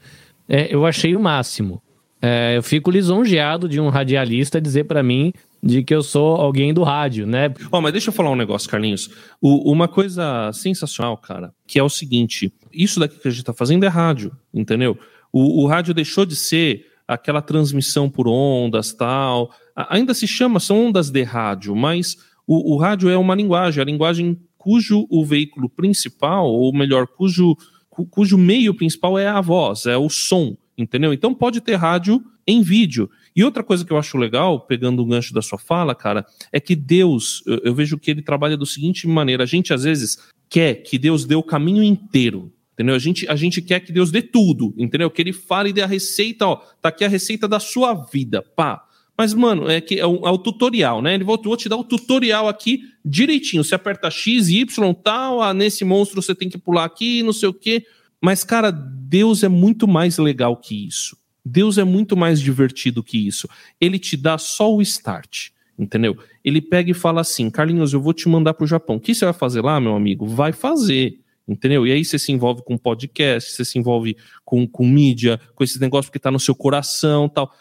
é, 0.48 0.72
eu 0.72 0.86
achei 0.86 1.16
o 1.16 1.20
máximo. 1.20 1.82
É, 2.20 2.56
eu 2.56 2.62
fico 2.62 2.90
lisonjeado 2.90 3.68
de 3.68 3.80
um 3.80 3.88
radialista 3.88 4.60
dizer 4.60 4.84
para 4.84 5.02
mim 5.02 5.32
de 5.62 5.82
que 5.82 5.94
eu 5.94 6.02
sou 6.02 6.36
alguém 6.36 6.72
do 6.72 6.82
rádio, 6.82 7.26
né? 7.26 7.52
Ó, 7.70 7.78
oh, 7.78 7.80
mas 7.80 7.92
deixa 7.92 8.08
eu 8.08 8.12
falar 8.12 8.30
um 8.30 8.36
negócio, 8.36 8.70
Carlinhos. 8.70 9.10
O, 9.40 9.70
uma 9.70 9.88
coisa 9.88 10.50
sensacional, 10.52 11.16
cara, 11.16 11.52
que 11.66 11.78
é 11.78 11.82
o 11.82 11.88
seguinte: 11.88 12.52
isso 12.72 13.00
daqui 13.00 13.18
que 13.18 13.28
a 13.28 13.30
gente 13.30 13.44
tá 13.44 13.52
fazendo 13.52 13.84
é 13.84 13.88
rádio, 13.88 14.32
entendeu? 14.54 14.98
O, 15.32 15.62
o 15.64 15.66
rádio 15.66 15.92
deixou 15.92 16.24
de 16.24 16.36
ser 16.36 16.86
aquela 17.06 17.42
transmissão 17.42 18.08
por 18.08 18.26
ondas 18.28 18.92
tal. 18.92 19.50
Ainda 19.74 20.14
se 20.14 20.26
chama, 20.26 20.58
são 20.58 20.86
ondas 20.86 21.10
de 21.10 21.22
rádio, 21.22 21.74
mas 21.76 22.16
o, 22.46 22.74
o 22.74 22.76
rádio 22.78 23.08
é 23.08 23.16
uma 23.16 23.34
linguagem, 23.34 23.82
a 23.82 23.84
linguagem 23.84 24.38
cujo 24.56 25.06
o 25.10 25.24
veículo 25.24 25.68
principal, 25.68 26.46
ou 26.46 26.72
melhor, 26.72 27.06
cujo, 27.06 27.56
cu, 27.88 28.06
cujo 28.06 28.36
meio 28.36 28.74
principal 28.74 29.18
é 29.18 29.26
a 29.26 29.40
voz, 29.40 29.86
é 29.86 29.96
o 29.96 30.08
som, 30.08 30.56
entendeu? 30.76 31.12
Então 31.12 31.34
pode 31.34 31.60
ter 31.60 31.74
rádio 31.74 32.22
em 32.46 32.62
vídeo. 32.62 33.10
E 33.34 33.44
outra 33.44 33.62
coisa 33.62 33.84
que 33.84 33.92
eu 33.92 33.98
acho 33.98 34.16
legal, 34.16 34.60
pegando 34.60 35.02
o 35.02 35.06
gancho 35.06 35.34
da 35.34 35.42
sua 35.42 35.58
fala, 35.58 35.94
cara, 35.94 36.24
é 36.52 36.60
que 36.60 36.74
Deus, 36.74 37.42
eu, 37.46 37.60
eu 37.64 37.74
vejo 37.74 37.98
que 37.98 38.10
ele 38.10 38.22
trabalha 38.22 38.56
da 38.56 38.64
seguinte 38.64 39.06
maneira: 39.06 39.42
a 39.42 39.46
gente 39.46 39.74
às 39.74 39.82
vezes 39.82 40.18
quer 40.48 40.76
que 40.76 40.98
Deus 40.98 41.24
dê 41.24 41.34
o 41.34 41.42
caminho 41.42 41.82
inteiro. 41.82 42.52
Entendeu? 42.74 42.94
A 42.94 42.98
gente, 42.98 43.26
a 43.26 43.34
gente 43.34 43.62
quer 43.62 43.80
que 43.80 43.90
Deus 43.90 44.10
dê 44.10 44.20
tudo, 44.20 44.74
entendeu? 44.76 45.10
Que 45.10 45.22
ele 45.22 45.32
fale 45.32 45.70
e 45.70 45.72
dê 45.72 45.80
a 45.80 45.86
receita, 45.86 46.46
ó, 46.46 46.56
tá 46.80 46.90
aqui 46.90 47.04
a 47.04 47.08
receita 47.08 47.48
da 47.48 47.58
sua 47.58 47.94
vida, 47.94 48.42
pá. 48.42 48.85
Mas, 49.16 49.32
mano, 49.32 49.68
é 49.68 49.80
que 49.80 49.98
é 49.98 50.06
o, 50.06 50.26
é 50.26 50.30
o 50.30 50.38
tutorial, 50.38 51.00
né? 51.00 51.14
Ele 51.14 51.24
vou, 51.24 51.40
vou 51.42 51.56
te 51.56 51.68
dar 51.68 51.76
o 51.76 51.84
tutorial 51.84 52.48
aqui 52.48 52.82
direitinho. 53.04 53.64
Você 53.64 53.74
aperta 53.74 54.10
X, 54.10 54.48
Y, 54.48 54.94
tal, 54.94 55.40
ah, 55.40 55.54
nesse 55.54 55.84
monstro 55.84 56.20
você 56.20 56.34
tem 56.34 56.48
que 56.48 56.58
pular 56.58 56.84
aqui, 56.84 57.22
não 57.22 57.32
sei 57.32 57.48
o 57.48 57.54
quê. 57.54 57.86
Mas, 58.20 58.44
cara, 58.44 58.70
Deus 58.70 59.42
é 59.42 59.48
muito 59.48 59.88
mais 59.88 60.18
legal 60.18 60.56
que 60.56 60.86
isso. 60.86 61.16
Deus 61.44 61.78
é 61.78 61.84
muito 61.84 62.16
mais 62.16 62.40
divertido 62.40 63.02
que 63.02 63.26
isso. 63.26 63.48
Ele 63.80 63.98
te 63.98 64.16
dá 64.16 64.36
só 64.36 64.74
o 64.74 64.82
start, 64.82 65.50
entendeu? 65.78 66.18
Ele 66.44 66.60
pega 66.60 66.90
e 66.90 66.94
fala 66.94 67.20
assim: 67.20 67.48
Carlinhos, 67.48 67.92
eu 67.92 68.00
vou 68.00 68.12
te 68.12 68.28
mandar 68.28 68.54
pro 68.54 68.66
Japão. 68.66 68.96
O 68.96 69.00
que 69.00 69.14
você 69.14 69.24
vai 69.24 69.34
fazer 69.34 69.62
lá, 69.62 69.80
meu 69.80 69.94
amigo? 69.94 70.26
Vai 70.26 70.52
fazer 70.52 71.20
entendeu? 71.46 71.86
E 71.86 71.92
aí 71.92 72.04
você 72.04 72.18
se 72.18 72.32
envolve 72.32 72.62
com 72.62 72.76
podcast, 72.76 73.52
você 73.52 73.64
se 73.64 73.78
envolve 73.78 74.16
com, 74.44 74.66
com 74.66 74.86
mídia, 74.86 75.40
com 75.54 75.62
esse 75.62 75.80
negócio 75.80 76.10
que 76.10 76.18
está 76.18 76.30
no 76.30 76.40
seu 76.40 76.54
coração 76.54 77.28
tal. 77.28 77.52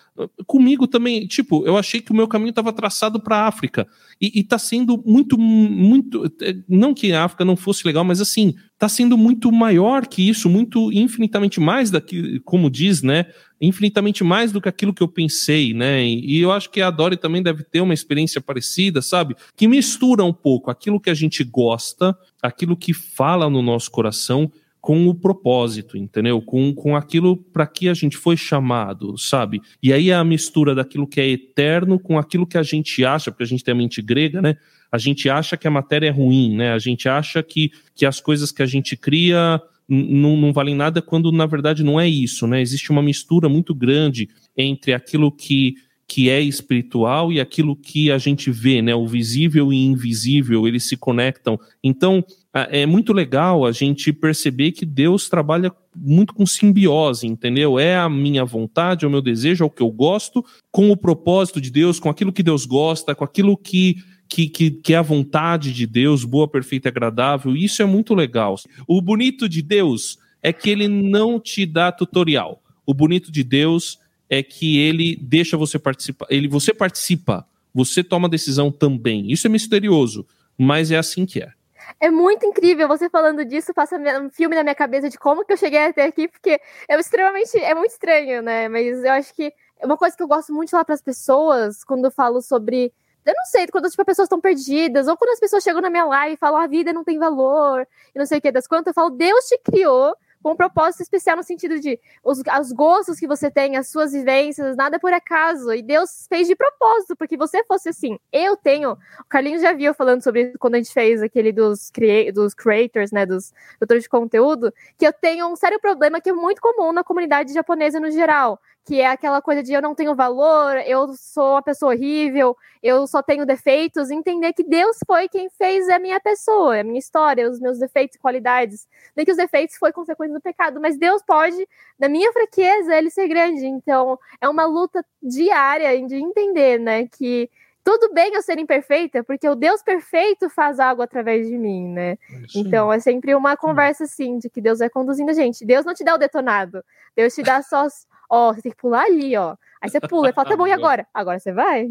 Comigo 0.47 0.87
também, 0.87 1.27
tipo, 1.27 1.65
eu 1.67 1.77
achei 1.77 2.01
que 2.01 2.11
o 2.11 2.15
meu 2.15 2.27
caminho 2.27 2.49
estava 2.49 2.71
traçado 2.71 3.19
para 3.19 3.37
a 3.37 3.47
África. 3.47 3.87
E, 4.19 4.39
está 4.39 4.57
sendo 4.57 5.01
muito, 5.05 5.37
muito. 5.37 6.25
É, 6.41 6.55
não 6.67 6.93
que 6.93 7.11
a 7.11 7.25
África 7.25 7.45
não 7.45 7.55
fosse 7.55 7.85
legal, 7.85 8.03
mas 8.03 8.21
assim, 8.21 8.55
está 8.75 8.89
sendo 8.89 9.17
muito 9.17 9.51
maior 9.51 10.05
que 10.05 10.27
isso, 10.27 10.49
muito 10.49 10.91
infinitamente 10.91 11.59
mais 11.59 11.89
daqui, 11.89 12.39
como 12.41 12.69
diz, 12.69 13.01
né? 13.01 13.25
Infinitamente 13.59 14.23
mais 14.23 14.51
do 14.51 14.61
que 14.61 14.67
aquilo 14.67 14.93
que 14.93 15.01
eu 15.01 15.07
pensei, 15.07 15.73
né? 15.73 16.05
E, 16.05 16.39
eu 16.39 16.51
acho 16.51 16.69
que 16.69 16.81
a 16.81 16.91
Dori 16.91 17.15
também 17.15 17.41
deve 17.41 17.63
ter 17.63 17.79
uma 17.79 17.93
experiência 17.93 18.41
parecida, 18.41 19.01
sabe? 19.01 19.35
Que 19.55 19.67
mistura 19.67 20.23
um 20.25 20.33
pouco 20.33 20.69
aquilo 20.69 20.99
que 20.99 21.09
a 21.09 21.13
gente 21.13 21.43
gosta, 21.43 22.15
aquilo 22.41 22.75
que 22.75 22.93
fala 22.93 23.49
no 23.49 23.61
nosso 23.61 23.89
coração 23.89 24.51
com 24.81 25.07
o 25.07 25.15
propósito, 25.15 25.97
entendeu? 25.97 26.39
Com, 26.39 26.71
com 26.71 26.95
aquilo 26.95 27.35
para 27.37 27.65
que 27.65 27.89
a 27.89 27.93
gente 27.95 28.15
foi 28.17 28.37
chamado, 28.37 29.17
sabe? 29.17 29.59
E 29.81 29.91
aí 29.91 30.11
é 30.11 30.15
a 30.15 30.23
mistura 30.23 30.75
daquilo 30.75 31.07
que 31.07 31.19
é 31.19 31.27
eterno 31.27 31.97
com 31.97 32.19
aquilo 32.19 32.45
que 32.45 32.57
a 32.57 32.61
gente 32.61 33.03
acha, 33.03 33.31
porque 33.31 33.43
a 33.43 33.47
gente 33.47 33.63
tem 33.63 33.71
a 33.71 33.75
mente 33.75 33.99
grega, 33.99 34.43
né? 34.43 34.57
A 34.91 34.97
gente 34.97 35.29
acha 35.29 35.57
que 35.57 35.67
a 35.67 35.71
matéria 35.71 36.07
é 36.07 36.11
ruim, 36.11 36.55
né? 36.55 36.73
A 36.73 36.79
gente 36.79 37.07
acha 37.09 37.41
que, 37.43 37.71
que 37.93 38.05
as 38.05 38.19
coisas 38.19 38.51
que 38.51 38.63
a 38.63 38.65
gente 38.65 38.95
cria 38.95 39.61
não, 39.87 40.35
não 40.35 40.51
valem 40.51 40.75
nada 40.75 41.01
quando 41.01 41.31
na 41.31 41.45
verdade 41.45 41.83
não 41.83 41.99
é 41.99 42.07
isso, 42.07 42.47
né? 42.47 42.61
Existe 42.61 42.91
uma 42.91 43.03
mistura 43.03 43.47
muito 43.47 43.73
grande 43.73 44.29
entre 44.57 44.93
aquilo 44.93 45.31
que 45.31 45.75
que 46.07 46.29
é 46.29 46.39
espiritual 46.39 47.31
e 47.33 47.39
aquilo 47.39 47.75
que 47.75 48.11
a 48.11 48.17
gente 48.17 48.51
vê, 48.51 48.81
né? 48.81 48.93
O 48.93 49.07
visível 49.07 49.73
e 49.73 49.85
invisível, 49.85 50.67
eles 50.67 50.87
se 50.87 50.95
conectam. 50.95 51.59
Então, 51.83 52.23
é 52.53 52.85
muito 52.85 53.11
legal 53.11 53.65
a 53.65 53.71
gente 53.71 54.13
perceber 54.13 54.71
que 54.71 54.85
Deus 54.85 55.27
trabalha 55.27 55.71
muito 55.95 56.33
com 56.33 56.45
simbiose, 56.45 57.25
entendeu? 57.25 57.79
É 57.79 57.97
a 57.97 58.07
minha 58.07 58.45
vontade, 58.45 59.03
é 59.03 59.07
o 59.07 59.11
meu 59.11 59.21
desejo, 59.21 59.63
é 59.63 59.67
o 59.67 59.69
que 59.69 59.81
eu 59.81 59.89
gosto, 59.89 60.45
com 60.71 60.91
o 60.91 60.97
propósito 60.97 61.59
de 61.59 61.71
Deus, 61.71 61.99
com 61.99 62.09
aquilo 62.09 62.31
que 62.31 62.43
Deus 62.43 62.65
gosta, 62.65 63.15
com 63.15 63.23
aquilo 63.23 63.57
que 63.57 63.95
que, 64.35 64.49
que, 64.49 64.71
que, 64.71 64.93
é 64.93 64.97
a 64.97 65.01
vontade 65.01 65.71
de 65.71 65.87
Deus, 65.87 66.25
boa, 66.25 66.45
perfeita 66.45 66.89
e 66.89 66.91
agradável. 66.91 67.55
Isso 67.55 67.81
é 67.81 67.85
muito 67.85 68.13
legal. 68.13 68.55
O 68.85 69.01
bonito 69.01 69.47
de 69.47 69.61
Deus 69.61 70.19
é 70.43 70.51
que 70.51 70.69
ele 70.69 70.89
não 70.89 71.39
te 71.39 71.65
dá 71.65 71.89
tutorial. 71.89 72.61
O 72.85 72.93
bonito 72.93 73.31
de 73.31 73.45
Deus 73.45 73.97
é 74.29 74.43
que 74.43 74.77
ele 74.77 75.15
deixa 75.15 75.55
você 75.55 75.79
participar, 75.79 76.27
ele 76.29 76.49
você 76.49 76.73
participa, 76.73 77.47
você 77.73 78.03
toma 78.03 78.27
decisão 78.27 78.69
também. 78.69 79.31
Isso 79.31 79.47
é 79.47 79.49
misterioso, 79.49 80.27
mas 80.57 80.91
é 80.91 80.97
assim 80.97 81.25
que 81.25 81.41
é. 81.41 81.53
É 81.97 82.11
muito 82.11 82.45
incrível 82.45 82.89
você 82.89 83.09
falando 83.09 83.45
disso, 83.45 83.73
passa 83.73 83.95
um 84.21 84.29
filme 84.29 84.53
na 84.53 84.63
minha 84.63 84.75
cabeça 84.75 85.09
de 85.09 85.17
como 85.17 85.45
que 85.45 85.53
eu 85.53 85.57
cheguei 85.57 85.85
até 85.85 86.03
aqui, 86.03 86.27
porque 86.27 86.59
é 86.89 86.99
extremamente, 86.99 87.57
é 87.57 87.73
muito 87.73 87.91
estranho, 87.91 88.41
né? 88.41 88.67
Mas 88.67 89.01
eu 89.01 89.11
acho 89.13 89.33
que 89.33 89.53
é 89.79 89.85
uma 89.85 89.95
coisa 89.95 90.13
que 90.13 90.21
eu 90.21 90.27
gosto 90.27 90.53
muito 90.53 90.67
de 90.67 90.71
falar 90.71 90.83
para 90.83 90.95
as 90.95 91.01
pessoas 91.01 91.85
quando 91.85 92.03
eu 92.03 92.11
falo 92.11 92.41
sobre 92.41 92.91
eu 93.25 93.33
não 93.35 93.45
sei, 93.45 93.67
quando 93.67 93.89
tipo, 93.89 94.01
as 94.01 94.05
pessoas 94.05 94.27
estão 94.27 94.39
perdidas, 94.39 95.07
ou 95.07 95.17
quando 95.17 95.31
as 95.31 95.39
pessoas 95.39 95.63
chegam 95.63 95.81
na 95.81 95.89
minha 95.89 96.05
live 96.05 96.35
e 96.35 96.37
falam 96.37 96.59
a 96.59 96.67
vida 96.67 96.93
não 96.93 97.03
tem 97.03 97.17
valor, 97.17 97.87
e 98.13 98.19
não 98.19 98.25
sei 98.25 98.37
o 98.37 98.41
que 98.41 98.51
das 98.51 98.67
quantas, 98.67 98.87
eu 98.87 98.93
falo, 98.93 99.09
Deus 99.09 99.45
te 99.45 99.57
criou 99.59 100.15
com 100.45 100.51
um 100.51 100.55
propósito 100.55 101.01
especial 101.01 101.35
no 101.35 101.41
sentido 101.41 101.79
de 101.79 101.99
os, 102.23 102.37
os 102.37 102.71
gostos 102.71 103.19
que 103.19 103.25
você 103.25 103.49
tem, 103.49 103.77
as 103.77 103.89
suas 103.89 104.11
vivências, 104.11 104.77
nada 104.77 104.97
é 104.97 104.99
por 104.99 105.11
acaso. 105.11 105.73
E 105.73 105.81
Deus 105.81 106.27
fez 106.29 106.47
de 106.47 106.55
propósito, 106.55 107.15
porque 107.15 107.35
você 107.35 107.63
fosse 107.63 107.89
assim. 107.89 108.19
Eu 108.31 108.55
tenho. 108.55 108.91
O 108.91 109.23
Carlinhos 109.27 109.63
já 109.63 109.73
viu 109.73 109.91
falando 109.95 110.21
sobre 110.21 110.43
isso 110.43 110.59
quando 110.59 110.75
a 110.75 110.77
gente 110.77 110.93
fez 110.93 111.23
aquele 111.23 111.51
dos, 111.51 111.91
dos 112.31 112.53
creators, 112.53 113.11
né? 113.11 113.25
Dos 113.25 113.51
produtores 113.79 114.03
de 114.03 114.09
conteúdo, 114.09 114.71
que 114.99 115.07
eu 115.07 115.11
tenho 115.11 115.47
um 115.47 115.55
sério 115.55 115.79
problema 115.79 116.21
que 116.21 116.29
é 116.29 116.33
muito 116.33 116.61
comum 116.61 116.91
na 116.91 117.03
comunidade 117.03 117.51
japonesa 117.51 117.99
no 117.99 118.11
geral 118.11 118.61
que 118.85 119.01
é 119.01 119.07
aquela 119.07 119.41
coisa 119.41 119.63
de 119.63 119.73
eu 119.73 119.81
não 119.81 119.95
tenho 119.95 120.15
valor, 120.15 120.77
eu 120.85 121.11
sou 121.15 121.53
uma 121.53 121.61
pessoa 121.63 121.93
horrível, 121.93 122.55
eu 122.83 123.07
só 123.07 123.23
tenho 123.23 123.43
defeitos, 123.43 124.11
entender 124.11 124.53
que 124.53 124.63
Deus 124.63 124.97
foi 125.07 125.27
quem 125.27 125.49
fez 125.49 125.89
a 125.89 125.97
minha 125.97 126.19
pessoa, 126.19 126.79
a 126.79 126.83
minha 126.83 126.99
história, 126.99 127.49
os 127.49 127.59
meus 127.59 127.79
defeitos 127.79 128.15
e 128.15 128.19
qualidades. 128.19 128.87
Nem 129.15 129.25
que 129.25 129.31
os 129.31 129.37
defeitos 129.37 129.75
foi 129.77 129.91
consequência 129.91 130.35
do 130.35 130.41
pecado, 130.41 130.79
mas 130.79 130.97
Deus 130.97 131.23
pode, 131.23 131.67
na 131.97 132.07
minha 132.07 132.31
fraqueza, 132.31 132.95
ele 132.95 133.09
ser 133.09 133.27
grande. 133.27 133.65
Então, 133.65 134.19
é 134.39 134.47
uma 134.47 134.65
luta 134.65 135.03
diária 135.21 135.99
de 136.05 136.17
entender, 136.17 136.79
né, 136.79 137.07
que 137.07 137.49
tudo 137.83 138.11
bem 138.13 138.33
eu 138.33 138.41
ser 138.41 138.57
imperfeita, 138.57 139.23
porque 139.23 139.47
o 139.47 139.55
Deus 139.55 139.81
perfeito 139.83 140.49
faz 140.49 140.79
algo 140.79 141.03
através 141.03 141.47
de 141.47 141.55
mim, 141.55 141.87
né? 141.87 142.17
Então 142.55 142.91
é 142.91 142.99
sempre 142.99 143.35
uma 143.35 143.55
conversa 143.55 144.05
assim, 144.05 144.39
de 144.39 144.49
que 144.49 144.59
Deus 144.59 144.79
vai 144.79 144.89
conduzindo 144.89 145.29
a 145.29 145.33
gente. 145.33 145.63
Deus 145.63 145.85
não 145.85 145.93
te 145.93 146.03
dá 146.03 146.15
o 146.15 146.17
detonado, 146.17 146.83
Deus 147.15 147.35
te 147.35 147.43
dá 147.43 147.61
só 147.61 147.85
Ó, 148.29 148.53
você 148.53 148.61
tem 148.61 148.71
que 148.71 148.77
pular 148.77 149.03
ali, 149.03 149.35
ó. 149.35 149.55
Aí 149.81 149.89
você 149.89 149.99
pula 149.99 150.29
e 150.29 150.33
fala, 150.33 150.49
tá 150.49 150.57
bom, 150.57 150.67
e 150.67 150.71
agora? 150.71 151.05
Agora 151.13 151.39
você 151.39 151.51
vai? 151.51 151.87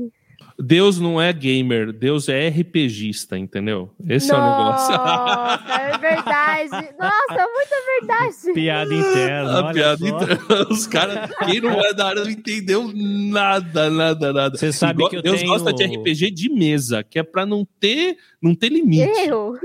Deus 0.59 1.01
não 1.01 1.21
é 1.21 1.33
gamer, 1.33 1.93
Deus 1.93 2.29
é 2.29 2.49
RPGista, 2.49 3.37
entendeu? 3.37 3.91
Esse 4.09 4.31
Nossa, 4.31 4.41
é 4.41 4.45
o 4.45 4.51
negócio. 4.51 4.95
Nossa, 4.97 5.83
é 5.83 5.99
verdade. 5.99 6.95
Nossa, 6.99 7.49
muita 7.53 7.77
verdade. 7.99 8.55
Piada 8.55 8.95
interna. 8.95 9.73
Piada 9.73 9.97
só. 9.99 10.07
interna. 10.07 10.67
Os 10.71 10.87
caras, 10.87 11.31
quem 11.45 11.61
não 11.61 11.81
é 11.81 11.93
da 11.93 12.07
área 12.09 12.25
não 12.25 12.31
entendeu 12.31 12.91
nada, 12.95 13.91
nada, 13.91 14.33
nada. 14.33 14.57
Você 14.57 14.73
sabe 14.73 15.09
que 15.09 15.17
eu 15.17 15.23
Deus 15.23 15.41
tenho... 15.41 15.51
gosta 15.51 15.73
de 15.73 15.85
RPG 15.85 16.31
de 16.31 16.49
mesa, 16.49 17.03
que 17.03 17.19
é 17.19 17.23
pra 17.23 17.45
não 17.45 17.67
ter, 17.81 18.17
não 18.41 18.55
ter 18.55 18.69
limite. 18.69 19.27
Eu? 19.27 19.59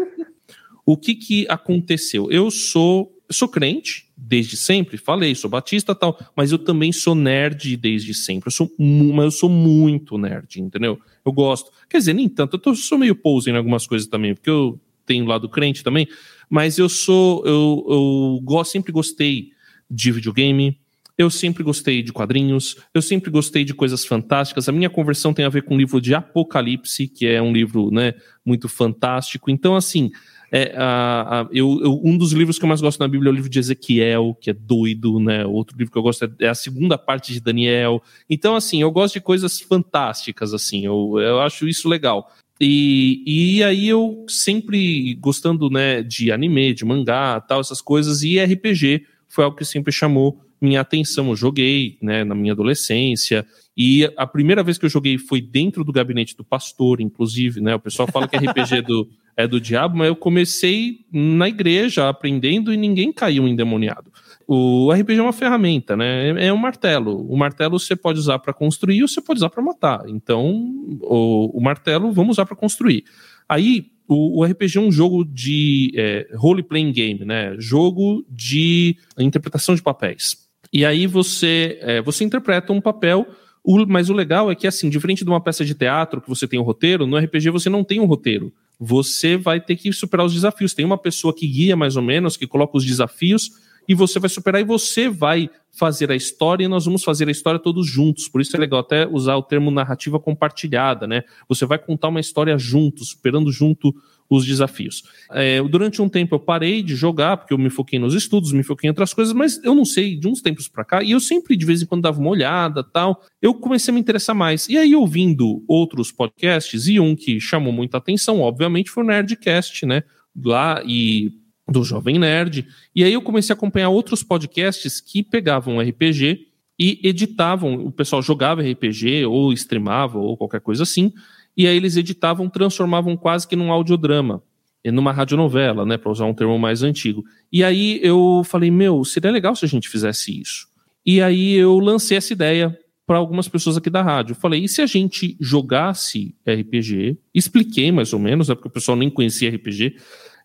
O 0.86 0.98
que 0.98 1.14
que 1.14 1.46
aconteceu? 1.50 2.32
Eu 2.32 2.50
sou, 2.50 3.12
eu 3.30 3.36
sou 3.36 3.48
crente, 3.48 4.08
desde 4.18 4.58
sempre, 4.58 4.98
falei, 4.98 5.36
sou 5.36 5.50
batista 5.50 5.94
tal, 5.94 6.20
mas 6.36 6.52
eu 6.52 6.58
também 6.58 6.92
sou 6.92 7.14
nerd 7.14 7.78
desde 7.78 8.16
sempre. 8.16 8.48
Eu 8.48 8.52
sou, 8.52 8.72
mas 8.78 9.26
eu 9.26 9.32
sou 9.32 9.50
muito 9.50 10.18
nerd, 10.18 10.60
entendeu? 10.60 11.00
Eu 11.24 11.32
gosto. 11.32 11.72
Quer 11.88 12.00
dizer, 12.00 12.14
nem 12.14 12.28
tanto, 12.28 12.56
eu 12.56 12.60
tô, 12.60 12.74
sou 12.74 12.98
meio 12.98 13.16
pose 13.16 13.52
em 13.52 13.56
algumas 13.56 13.86
coisas 13.86 14.08
também, 14.08 14.34
porque 14.34 14.50
eu 14.50 14.80
tenho 15.06 15.26
lado 15.26 15.48
crente 15.48 15.84
também, 15.84 16.08
mas 16.50 16.80
eu 16.80 16.90
sou, 16.90 17.46
eu, 17.46 17.86
eu 17.88 18.42
gosto, 18.44 18.72
sempre 18.72 18.92
gostei 18.92 19.52
de 19.90 20.12
videogame, 20.12 20.80
eu 21.16 21.30
sempre 21.30 21.64
gostei 21.64 22.02
de 22.02 22.12
quadrinhos, 22.12 22.78
eu 22.94 23.02
sempre 23.02 23.30
gostei 23.30 23.64
de 23.64 23.76
coisas 23.76 24.06
fantásticas. 24.06 24.68
A 24.68 24.72
minha 24.72 24.90
conversão 24.90 25.34
tem 25.34 25.46
a 25.46 25.50
ver 25.50 25.64
com 25.64 25.76
o 25.76 25.78
livro 25.78 26.02
de 26.02 26.16
Apocalipse, 26.16 27.08
que 27.08 27.28
é 27.28 27.42
um 27.42 27.54
livro, 27.54 27.92
né, 27.92 28.14
muito 28.44 28.68
fantástico. 28.68 29.52
Então, 29.52 29.76
assim, 29.76 30.10
é, 30.52 30.74
a, 30.76 31.42
a, 31.42 31.48
eu, 31.52 31.80
eu, 31.82 32.02
um 32.04 32.18
dos 32.18 32.32
livros 32.32 32.58
que 32.58 32.66
eu 32.66 32.70
mais 32.70 32.82
gosto 32.82 33.00
na 33.00 33.08
Bíblia 33.08 33.30
é 33.30 33.32
o 33.32 33.36
livro 33.36 33.50
de 33.50 33.60
Ezequiel, 33.60 34.36
que 34.40 34.50
é 34.50 34.54
doido, 34.54 35.20
né? 35.20 35.46
Outro 35.46 35.78
livro 35.78 35.92
que 35.92 35.98
eu 35.98 36.02
gosto 36.02 36.26
é, 36.26 36.46
é, 36.46 36.50
a 36.50 36.56
segunda 36.56 36.98
parte 36.98 37.32
de 37.32 37.40
Daniel. 37.40 38.02
Então, 38.30 38.56
assim, 38.56 38.82
eu 38.82 38.92
gosto 38.92 39.14
de 39.14 39.22
coisas 39.22 39.60
fantásticas, 39.60 40.54
assim, 40.54 40.86
eu, 40.86 41.20
eu 41.20 41.40
acho 41.42 41.68
isso 41.68 41.88
legal. 41.88 42.32
E, 42.60 43.24
e 43.26 43.64
aí 43.64 43.88
eu 43.88 44.26
sempre 44.28 45.16
gostando, 45.16 45.70
né, 45.70 46.04
de 46.04 46.32
anime, 46.32 46.74
de 46.74 46.84
mangá, 46.84 47.40
tal, 47.40 47.62
essas 47.62 47.82
coisas, 47.82 48.22
e 48.24 48.44
RPG 48.44 49.06
foi 49.30 49.46
algo 49.46 49.56
que 49.56 49.64
sempre 49.64 49.94
chamou 49.94 50.42
minha 50.62 50.82
atenção. 50.82 51.30
Eu 51.30 51.36
joguei, 51.36 51.98
né, 52.02 52.24
na 52.24 52.36
minha 52.36 52.54
adolescência, 52.54 53.46
e 53.78 54.12
a 54.18 54.28
primeira 54.28 54.62
vez 54.62 54.78
que 54.78 54.86
eu 54.86 54.90
joguei 54.90 55.18
foi 55.18 55.42
dentro 55.42 55.84
do 55.84 55.94
gabinete 55.94 56.36
do 56.36 56.44
pastor, 56.44 57.00
inclusive, 57.00 57.62
né? 57.62 57.76
O 57.76 57.80
pessoal 57.80 58.10
fala 58.12 58.28
que 58.28 58.36
RPG 58.36 58.82
do, 58.82 59.08
é 59.38 59.48
do 59.48 59.62
diabo, 59.62 59.98
mas 59.98 60.10
eu 60.10 60.18
comecei 60.18 61.06
na 61.14 61.48
igreja 61.48 62.10
aprendendo 62.10 62.74
e 62.74 62.78
ninguém 62.78 63.14
caiu 63.14 63.48
endemoniado. 63.48 64.12
O 64.46 64.92
RPG 64.92 65.20
é 65.20 65.22
uma 65.22 65.32
ferramenta, 65.32 65.96
né? 65.96 66.32
É, 66.32 66.48
é 66.48 66.54
um 66.54 66.58
martelo. 66.58 67.26
O 67.32 67.38
martelo 67.38 67.80
você 67.80 67.96
pode 67.96 68.20
usar 68.20 68.40
para 68.40 68.52
construir 68.52 69.02
ou 69.02 69.08
você 69.08 69.22
pode 69.22 69.38
usar 69.38 69.50
para 69.50 69.64
matar. 69.64 70.04
Então, 70.08 70.74
o, 71.02 71.58
o, 71.58 71.62
martelo 71.62 72.12
vamos 72.12 72.32
usar 72.32 72.46
para 72.46 72.56
construir. 72.58 73.06
Aí, 73.48 73.92
o, 74.08 74.42
o, 74.42 74.44
RPG 74.44 74.78
é 74.78 74.82
um 74.82 74.92
jogo 74.92 75.24
de 75.24 75.94
é, 75.96 76.28
role-playing 76.36 76.92
game, 76.92 77.24
né? 77.24 77.56
Jogo 77.60 78.26
de 78.28 78.98
interpretação 79.20 79.74
de 79.74 79.82
papéis. 79.82 80.49
E 80.72 80.86
aí 80.86 81.08
você, 81.08 81.80
é, 81.82 82.02
você 82.02 82.24
interpreta 82.24 82.72
um 82.72 82.82
papel 82.82 83.28
O, 83.64 83.86
mas 83.86 84.10
o 84.10 84.14
legal 84.14 84.50
é 84.50 84.56
que, 84.56 84.68
assim, 84.68 84.90
diferente 84.90 85.24
de 85.24 85.30
uma 85.30 85.42
peça 85.42 85.66
de 85.66 85.74
teatro 85.76 86.22
que 86.22 86.30
você 86.30 86.48
tem 86.48 86.60
um 86.60 86.64
roteiro, 86.64 87.06
no 87.06 87.18
RPG 87.18 87.50
você 87.50 87.70
não 87.70 87.84
tem 87.84 88.00
um 88.00 88.06
roteiro. 88.06 88.54
Você 88.80 89.36
vai 89.36 89.60
ter 89.60 89.76
que 89.76 89.92
superar 89.92 90.26
os 90.26 90.34
desafios. 90.34 90.74
Tem 90.74 90.86
uma 90.86 90.98
pessoa 90.98 91.36
que 91.36 91.46
guia 91.46 91.76
mais 91.76 91.98
ou 91.98 92.02
menos, 92.02 92.38
que 92.38 92.48
coloca 92.48 92.78
os 92.78 92.86
desafios, 92.86 93.52
e 93.88 93.94
você 93.94 94.20
vai 94.20 94.30
superar 94.30 94.62
e 94.62 94.64
você 94.64 95.10
vai 95.10 95.50
fazer 95.72 96.12
a 96.12 96.16
história 96.16 96.64
e 96.64 96.68
nós 96.68 96.86
vamos 96.86 97.04
fazer 97.04 97.28
a 97.28 97.32
história 97.32 97.60
todos 97.60 97.88
juntos. 97.88 98.28
Por 98.28 98.40
isso 98.40 98.56
é 98.56 98.60
legal 98.60 98.80
até 98.80 99.08
usar 99.08 99.36
o 99.36 99.44
termo 99.44 99.72
narrativa 99.72 100.20
compartilhada, 100.20 101.08
né? 101.08 101.24
Você 101.48 101.66
vai 101.66 101.80
contar 101.80 102.10
uma 102.10 102.20
história 102.20 102.58
juntos, 102.58 103.10
superando 103.10 103.52
junto 103.52 103.94
os 104.30 104.46
desafios. 104.46 105.04
É, 105.32 105.62
durante 105.64 106.02
um 106.02 106.08
tempo 106.08 106.36
eu 106.36 106.40
parei 106.40 106.84
de 106.84 106.96
jogar, 106.96 107.38
porque 107.38 107.54
eu 107.54 107.58
me 107.58 107.70
foquei 107.70 107.98
nos 107.98 108.14
estudos, 108.14 108.52
me 108.52 108.64
foquei 108.64 108.88
em 108.88 108.92
outras 108.92 109.14
coisas, 109.14 109.34
mas 109.34 109.62
eu 109.64 109.74
não 109.74 109.84
sei, 109.84 110.16
de 110.16 110.28
uns 110.28 110.42
tempos 110.42 110.68
para 110.68 110.86
cá, 110.86 111.04
e 111.04 111.12
eu 111.12 111.20
sempre 111.20 111.56
de 111.56 111.66
vez 111.66 111.82
em 111.82 111.86
quando 111.86 112.04
dava 112.04 112.20
uma 112.20 112.30
olhada 112.30 112.84
tal, 112.84 113.24
eu 113.42 113.54
comecei 113.54 113.92
a 113.92 113.96
me 113.96 114.00
interessar 114.00 114.36
mais. 114.36 114.70
E 114.70 114.78
aí, 114.78 114.96
ouvindo 114.96 115.64
outros 115.68 116.12
podcasts, 116.12 116.88
e 116.88 117.00
um 117.00 117.16
que 117.16 117.40
chamou 117.40 117.74
muita 117.74 117.98
atenção, 117.98 118.40
obviamente, 118.42 118.92
foi 118.92 119.04
o 119.04 119.08
Nerdcast, 119.08 119.86
né? 119.86 120.04
Lá 120.36 120.82
e 120.86 121.34
do 121.68 121.84
Jovem 121.84 122.20
Nerd. 122.20 122.68
E 122.96 123.04
aí 123.04 123.14
eu 123.14 123.22
comecei 123.22 123.54
a 123.54 123.58
acompanhar 123.58 123.90
outros 123.90 124.24
podcasts 124.24 125.00
que 125.00 125.24
pegavam 125.24 125.80
RPG 125.80 126.48
e 126.80 127.00
editavam, 127.04 127.74
o 127.86 127.92
pessoal 127.92 128.22
jogava 128.22 128.62
RPG 128.62 129.26
ou 129.26 129.52
streamava 129.52 130.18
ou 130.18 130.38
qualquer 130.38 130.62
coisa 130.62 130.84
assim, 130.84 131.12
e 131.56 131.68
aí 131.68 131.76
eles 131.76 131.98
editavam, 131.98 132.50
transformavam 132.50 133.16
quase 133.18 133.48
que 133.48 133.56
num 133.56 133.72
audiodrama, 133.72 134.42
numa 134.86 135.12
radionovela, 135.12 135.86
né, 135.86 135.98
para 135.98 136.12
usar 136.12 136.26
um 136.26 136.34
termo 136.34 136.58
mais 136.58 136.84
antigo. 136.84 137.24
E 137.52 137.64
aí 137.64 138.00
eu 138.02 138.42
falei, 138.46 138.72
meu, 138.72 139.04
seria 139.04 139.32
legal 139.32 139.56
se 139.56 139.66
a 139.66 139.68
gente 139.68 139.90
fizesse 139.90 140.40
isso. 140.40 140.68
E 141.06 141.22
aí 141.22 141.54
eu 141.54 141.78
lancei 141.80 142.18
essa 142.18 142.34
ideia 142.34 142.78
para 143.06 143.18
algumas 143.18 143.48
pessoas 143.48 143.76
aqui 143.76 143.90
da 143.90 144.04
rádio. 144.04 144.36
Falei, 144.36 144.64
e 144.64 144.70
se 144.70 144.82
a 144.82 144.86
gente 144.86 145.36
jogasse 145.40 146.36
RPG? 146.48 147.18
Expliquei 147.34 147.92
mais 147.92 148.14
ou 148.14 148.20
menos, 148.20 148.50
né, 148.50 148.56
porque 148.56 148.68
o 148.68 148.72
pessoal 148.72 148.96
nem 148.96 149.10
conhecia 149.10 149.50
RPG. 149.50 149.96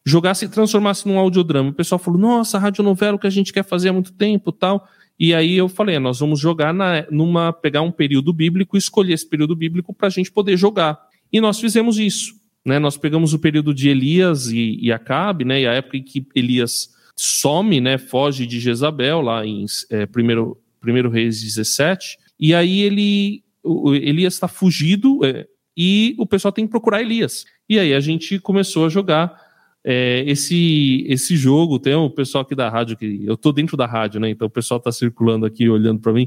Jogasse 0.05 0.47
e 0.47 0.49
transformasse 0.49 1.07
num 1.07 1.19
audiodrama. 1.19 1.71
O 1.71 1.75
pessoal 1.75 1.99
falou, 1.99 2.19
nossa, 2.19 2.59
radionovela 2.59 3.19
que 3.19 3.27
a 3.27 3.31
gente 3.31 3.53
quer 3.53 3.65
fazer 3.65 3.91
há 3.91 3.93
muito 3.93 4.13
tempo 4.13 4.51
tal. 4.51 4.89
E 5.19 5.33
aí 5.33 5.57
eu 5.57 5.69
falei, 5.69 5.99
nós 5.99 6.19
vamos 6.19 6.41
jogar 6.41 6.75
na, 6.75 7.07
numa 7.11 7.53
pegar 7.53 7.83
um 7.83 7.93
período 7.93 8.33
bíblico, 8.33 8.77
escolher 8.77 9.13
esse 9.13 9.29
período 9.29 9.55
bíblico 9.55 9.95
para 9.95 10.09
a 10.09 10.11
gente 10.11 10.31
poder 10.31 10.57
jogar. 10.57 10.99
E 11.33 11.41
nós 11.41 11.61
fizemos 11.61 11.99
isso. 11.99 12.35
Né? 12.65 12.79
Nós 12.79 12.97
pegamos 12.97 13.35
o 13.35 13.39
período 13.39 13.75
de 13.75 13.89
Elias 13.89 14.47
e, 14.49 14.79
e 14.81 14.91
Acabe, 14.91 15.45
né? 15.45 15.61
E 15.61 15.67
a 15.67 15.73
época 15.73 15.99
em 15.99 16.03
que 16.03 16.27
Elias 16.35 16.89
some, 17.15 17.81
né? 17.81 17.99
Foge 17.99 18.47
de 18.47 18.59
Jezabel, 18.59 19.21
lá 19.21 19.47
em 19.47 19.67
é, 19.91 20.07
primeiro, 20.07 20.59
primeiro 20.81 21.11
Reis 21.11 21.43
17. 21.43 22.19
E 22.41 22.55
aí 22.55 22.81
ele. 22.81 23.45
O, 23.63 23.95
Elias 23.95 24.35
está 24.35 24.49
fugido 24.49 25.25
é, 25.25 25.47
e 25.77 26.15
o 26.19 26.27
pessoal 26.27 26.53
tem 26.53 26.67
que 26.67 26.71
procurar 26.71 27.03
Elias. 27.03 27.45
E 27.69 27.79
aí 27.79 27.95
a 27.95 28.01
gente 28.01 28.39
começou 28.39 28.87
a 28.87 28.89
jogar 28.91 29.44
é, 29.85 30.25
esse, 30.27 31.05
esse 31.09 31.37
jogo, 31.37 31.79
tem 31.79 31.95
o 31.95 32.09
pessoal 32.09 32.43
aqui 32.43 32.55
da 32.55 32.71
rádio, 32.71 32.97
que 32.97 33.23
eu 33.25 33.37
tô 33.37 33.53
dentro 33.53 33.77
da 33.77 33.87
rádio, 33.87 34.19
né? 34.19 34.31
Então 34.31 34.47
o 34.47 34.51
pessoal 34.51 34.81
tá 34.81 34.91
circulando 34.91 35.45
aqui, 35.45 35.69
olhando 35.69 36.01
para 36.01 36.13
mim. 36.13 36.27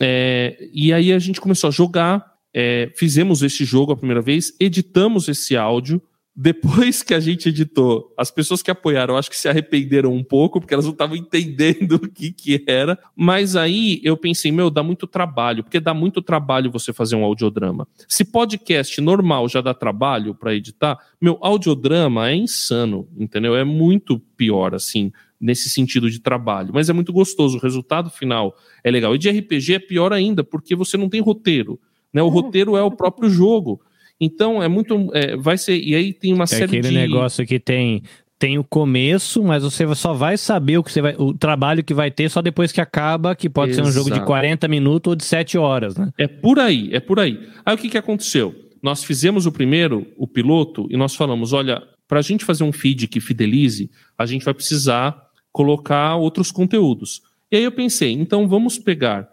É, 0.00 0.68
e 0.72 0.92
aí 0.92 1.12
a 1.12 1.18
gente 1.18 1.40
começou 1.40 1.68
a 1.68 1.70
jogar, 1.70 2.34
é, 2.54 2.92
fizemos 2.96 3.42
esse 3.42 3.64
jogo 3.64 3.92
a 3.92 3.96
primeira 3.96 4.20
vez, 4.20 4.54
editamos 4.60 5.28
esse 5.28 5.56
áudio, 5.56 6.00
depois 6.42 7.02
que 7.02 7.12
a 7.12 7.20
gente 7.20 7.50
editou, 7.50 8.14
as 8.16 8.30
pessoas 8.30 8.62
que 8.62 8.70
apoiaram, 8.70 9.14
acho 9.14 9.28
que 9.28 9.36
se 9.36 9.46
arrependeram 9.46 10.10
um 10.10 10.24
pouco, 10.24 10.58
porque 10.58 10.72
elas 10.72 10.86
não 10.86 10.92
estavam 10.94 11.14
entendendo 11.14 11.96
o 12.02 12.10
que 12.10 12.32
que 12.32 12.64
era. 12.66 12.98
Mas 13.14 13.56
aí 13.56 14.00
eu 14.02 14.16
pensei, 14.16 14.50
meu, 14.50 14.70
dá 14.70 14.82
muito 14.82 15.06
trabalho, 15.06 15.62
porque 15.62 15.78
dá 15.78 15.92
muito 15.92 16.22
trabalho 16.22 16.70
você 16.70 16.94
fazer 16.94 17.14
um 17.14 17.24
audiodrama. 17.24 17.86
Se 18.08 18.24
podcast 18.24 18.98
normal 19.02 19.50
já 19.50 19.60
dá 19.60 19.74
trabalho 19.74 20.34
para 20.34 20.54
editar, 20.54 20.98
meu, 21.20 21.36
audiodrama 21.42 22.30
é 22.30 22.36
insano, 22.36 23.06
entendeu? 23.18 23.54
É 23.54 23.62
muito 23.62 24.18
pior, 24.34 24.74
assim, 24.74 25.12
nesse 25.38 25.68
sentido 25.68 26.10
de 26.10 26.20
trabalho. 26.20 26.70
Mas 26.72 26.88
é 26.88 26.94
muito 26.94 27.12
gostoso, 27.12 27.58
o 27.58 27.60
resultado 27.60 28.08
final 28.08 28.56
é 28.82 28.90
legal. 28.90 29.14
E 29.14 29.18
de 29.18 29.28
RPG 29.28 29.74
é 29.74 29.78
pior 29.78 30.10
ainda, 30.10 30.42
porque 30.42 30.74
você 30.74 30.96
não 30.96 31.10
tem 31.10 31.20
roteiro. 31.20 31.78
Né? 32.10 32.22
O 32.22 32.28
roteiro 32.28 32.78
é 32.78 32.82
o 32.82 32.90
próprio 32.90 33.28
jogo. 33.28 33.82
Então 34.20 34.62
é 34.62 34.68
muito. 34.68 35.10
É, 35.14 35.36
vai 35.36 35.56
ser. 35.56 35.78
E 35.78 35.94
aí 35.94 36.12
tem 36.12 36.32
uma 36.32 36.44
é 36.44 36.46
série 36.46 36.64
aquele 36.64 36.88
de. 36.88 36.94
negócio 36.94 37.46
que 37.46 37.58
tem. 37.58 38.02
Tem 38.38 38.58
o 38.58 38.64
começo, 38.64 39.42
mas 39.42 39.62
você 39.62 39.94
só 39.94 40.14
vai 40.14 40.38
saber 40.38 40.78
o 40.78 40.82
que 40.82 40.90
você 40.90 41.02
vai, 41.02 41.14
o 41.18 41.34
trabalho 41.34 41.84
que 41.84 41.92
vai 41.92 42.10
ter 42.10 42.30
só 42.30 42.40
depois 42.40 42.72
que 42.72 42.80
acaba, 42.80 43.36
que 43.36 43.50
pode 43.50 43.72
Exato. 43.72 43.86
ser 43.86 43.90
um 43.90 44.02
jogo 44.02 44.10
de 44.18 44.24
40 44.24 44.66
minutos 44.66 45.10
ou 45.10 45.14
de 45.14 45.24
7 45.24 45.58
horas, 45.58 45.94
né? 45.94 46.10
É 46.16 46.26
por 46.26 46.58
aí, 46.58 46.88
é 46.90 47.00
por 47.00 47.20
aí. 47.20 47.38
Aí 47.66 47.74
o 47.74 47.76
que, 47.76 47.90
que 47.90 47.98
aconteceu? 47.98 48.54
Nós 48.82 49.04
fizemos 49.04 49.44
o 49.44 49.52
primeiro, 49.52 50.06
o 50.16 50.26
piloto, 50.26 50.86
e 50.90 50.96
nós 50.96 51.14
falamos: 51.14 51.52
olha, 51.52 51.82
para 52.08 52.20
a 52.20 52.22
gente 52.22 52.46
fazer 52.46 52.64
um 52.64 52.72
feed 52.72 53.08
que 53.08 53.20
fidelize, 53.20 53.90
a 54.16 54.24
gente 54.24 54.42
vai 54.42 54.54
precisar 54.54 55.16
colocar 55.52 56.16
outros 56.16 56.50
conteúdos. 56.50 57.20
E 57.52 57.56
aí 57.56 57.64
eu 57.64 57.72
pensei, 57.72 58.12
então 58.12 58.48
vamos 58.48 58.78
pegar, 58.78 59.28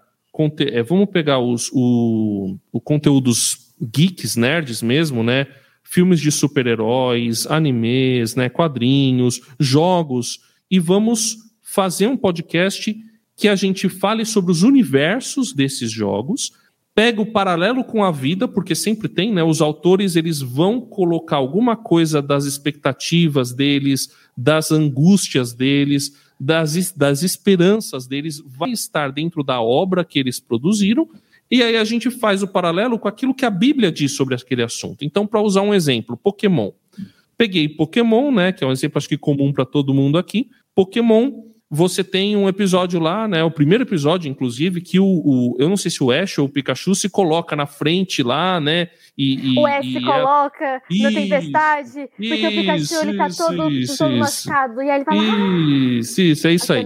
é, 0.60 0.84
vamos 0.84 1.10
pegar 1.10 1.39
os 1.39 1.69
o, 1.73 2.58
o 2.71 2.82
conteúdos 2.82 3.66
geeks, 3.82 4.36
nerds 4.36 4.82
mesmo, 4.82 5.24
né? 5.24 5.48
Filmes 5.84 6.20
de 6.20 6.32
super-heróis, 6.32 7.48
animes, 7.48 8.36
né? 8.36 8.50
quadrinhos, 8.50 9.42
jogos, 9.60 10.42
e 10.70 10.80
vamos 10.80 11.38
fazer 11.62 12.08
um 12.08 12.18
podcast 12.18 12.96
que 13.36 13.48
a 13.48 13.56
gente 13.56 13.88
fale 13.88 14.26
sobre 14.26 14.52
os 14.52 14.63
universos 14.63 15.54
desses 15.54 15.92
jogos, 15.92 16.52
pega 16.94 17.22
o 17.22 17.32
paralelo 17.32 17.84
com 17.84 18.04
a 18.04 18.12
vida, 18.12 18.48
porque 18.48 18.74
sempre 18.74 19.08
tem, 19.08 19.32
né? 19.32 19.44
Os 19.44 19.62
autores 19.62 20.16
eles 20.16 20.42
vão 20.42 20.82
colocar 20.82 21.36
alguma 21.36 21.76
coisa 21.76 22.22
das 22.22 22.46
expectativas 22.46 23.54
deles, 23.54 24.12
das 24.36 24.72
angústias 24.72 25.54
deles, 25.54 26.16
das, 26.40 26.92
das 26.92 27.22
esperanças 27.22 28.08
deles, 28.08 28.42
vai 28.46 28.72
estar 28.72 29.12
dentro 29.12 29.44
da 29.44 29.62
obra 29.62 30.04
que 30.04 30.20
eles 30.20 30.40
produziram 30.40 31.08
e 31.49 31.63
aí 31.63 31.77
a 31.77 31.83
gente 31.83 32.10
faz 32.10 32.43
o 32.43 32.47
paralelo 32.47 32.99
com 32.99 33.07
aquilo 33.07 33.33
que 33.33 33.45
a 33.45 33.49
Bíblia 33.49 33.91
diz 33.91 34.13
sobre 34.13 34.36
aquele 34.36 34.63
assunto. 34.63 35.03
Então, 35.03 35.25
para 35.25 35.41
usar 35.41 35.62
um 35.62 35.73
exemplo, 35.73 36.17
Pokémon. 36.17 36.71
Peguei 37.38 37.69
Pokémon, 37.69 38.31
né, 38.31 38.51
que 38.51 38.63
é 38.63 38.67
um 38.67 38.71
exemplo 38.71 38.97
acho 38.97 39.07
que 39.07 39.17
comum 39.17 39.53
para 39.53 39.65
todo 39.65 39.93
mundo 39.93 40.17
aqui. 40.17 40.49
Pokémon 40.75 41.47
você 41.69 42.03
tem 42.03 42.36
um 42.36 42.47
episódio 42.47 42.99
lá, 42.99 43.27
né? 43.27 43.43
O 43.43 43.51
primeiro 43.51 43.83
episódio, 43.83 44.29
inclusive, 44.29 44.79
que 44.79 44.99
o, 44.99 45.05
o, 45.05 45.55
eu 45.60 45.67
não 45.67 45.75
sei 45.75 45.91
se 45.91 46.01
o 46.01 46.12
Ash 46.12 46.38
ou 46.38 46.45
o 46.45 46.49
Pikachu 46.49 46.95
se 46.95 47.10
coloca 47.10 47.55
na 47.57 47.65
frente 47.65 48.23
lá, 48.23 48.60
né? 48.60 48.88
E, 49.17 49.53
e 49.53 49.60
o 49.60 49.65
Ash 49.65 49.86
se 49.86 50.01
coloca 50.01 50.65
é... 50.65 51.01
na 51.01 51.12
tempestade, 51.12 52.10
isso, 52.19 52.30
porque 52.30 52.47
o 52.47 52.51
Pikachu 52.51 52.95
ele 53.01 53.17
tá 53.17 53.27
todo, 53.30 53.71
isso, 53.71 53.97
todo 53.97 54.15
machucado, 54.15 54.82
e 54.84 54.89
aí 54.89 54.97
ele 54.97 55.06
fala. 55.06 55.23
Isso, 55.99 56.21
isso, 56.21 56.47
é 56.47 56.53
isso 56.53 56.73
aí. 56.73 56.86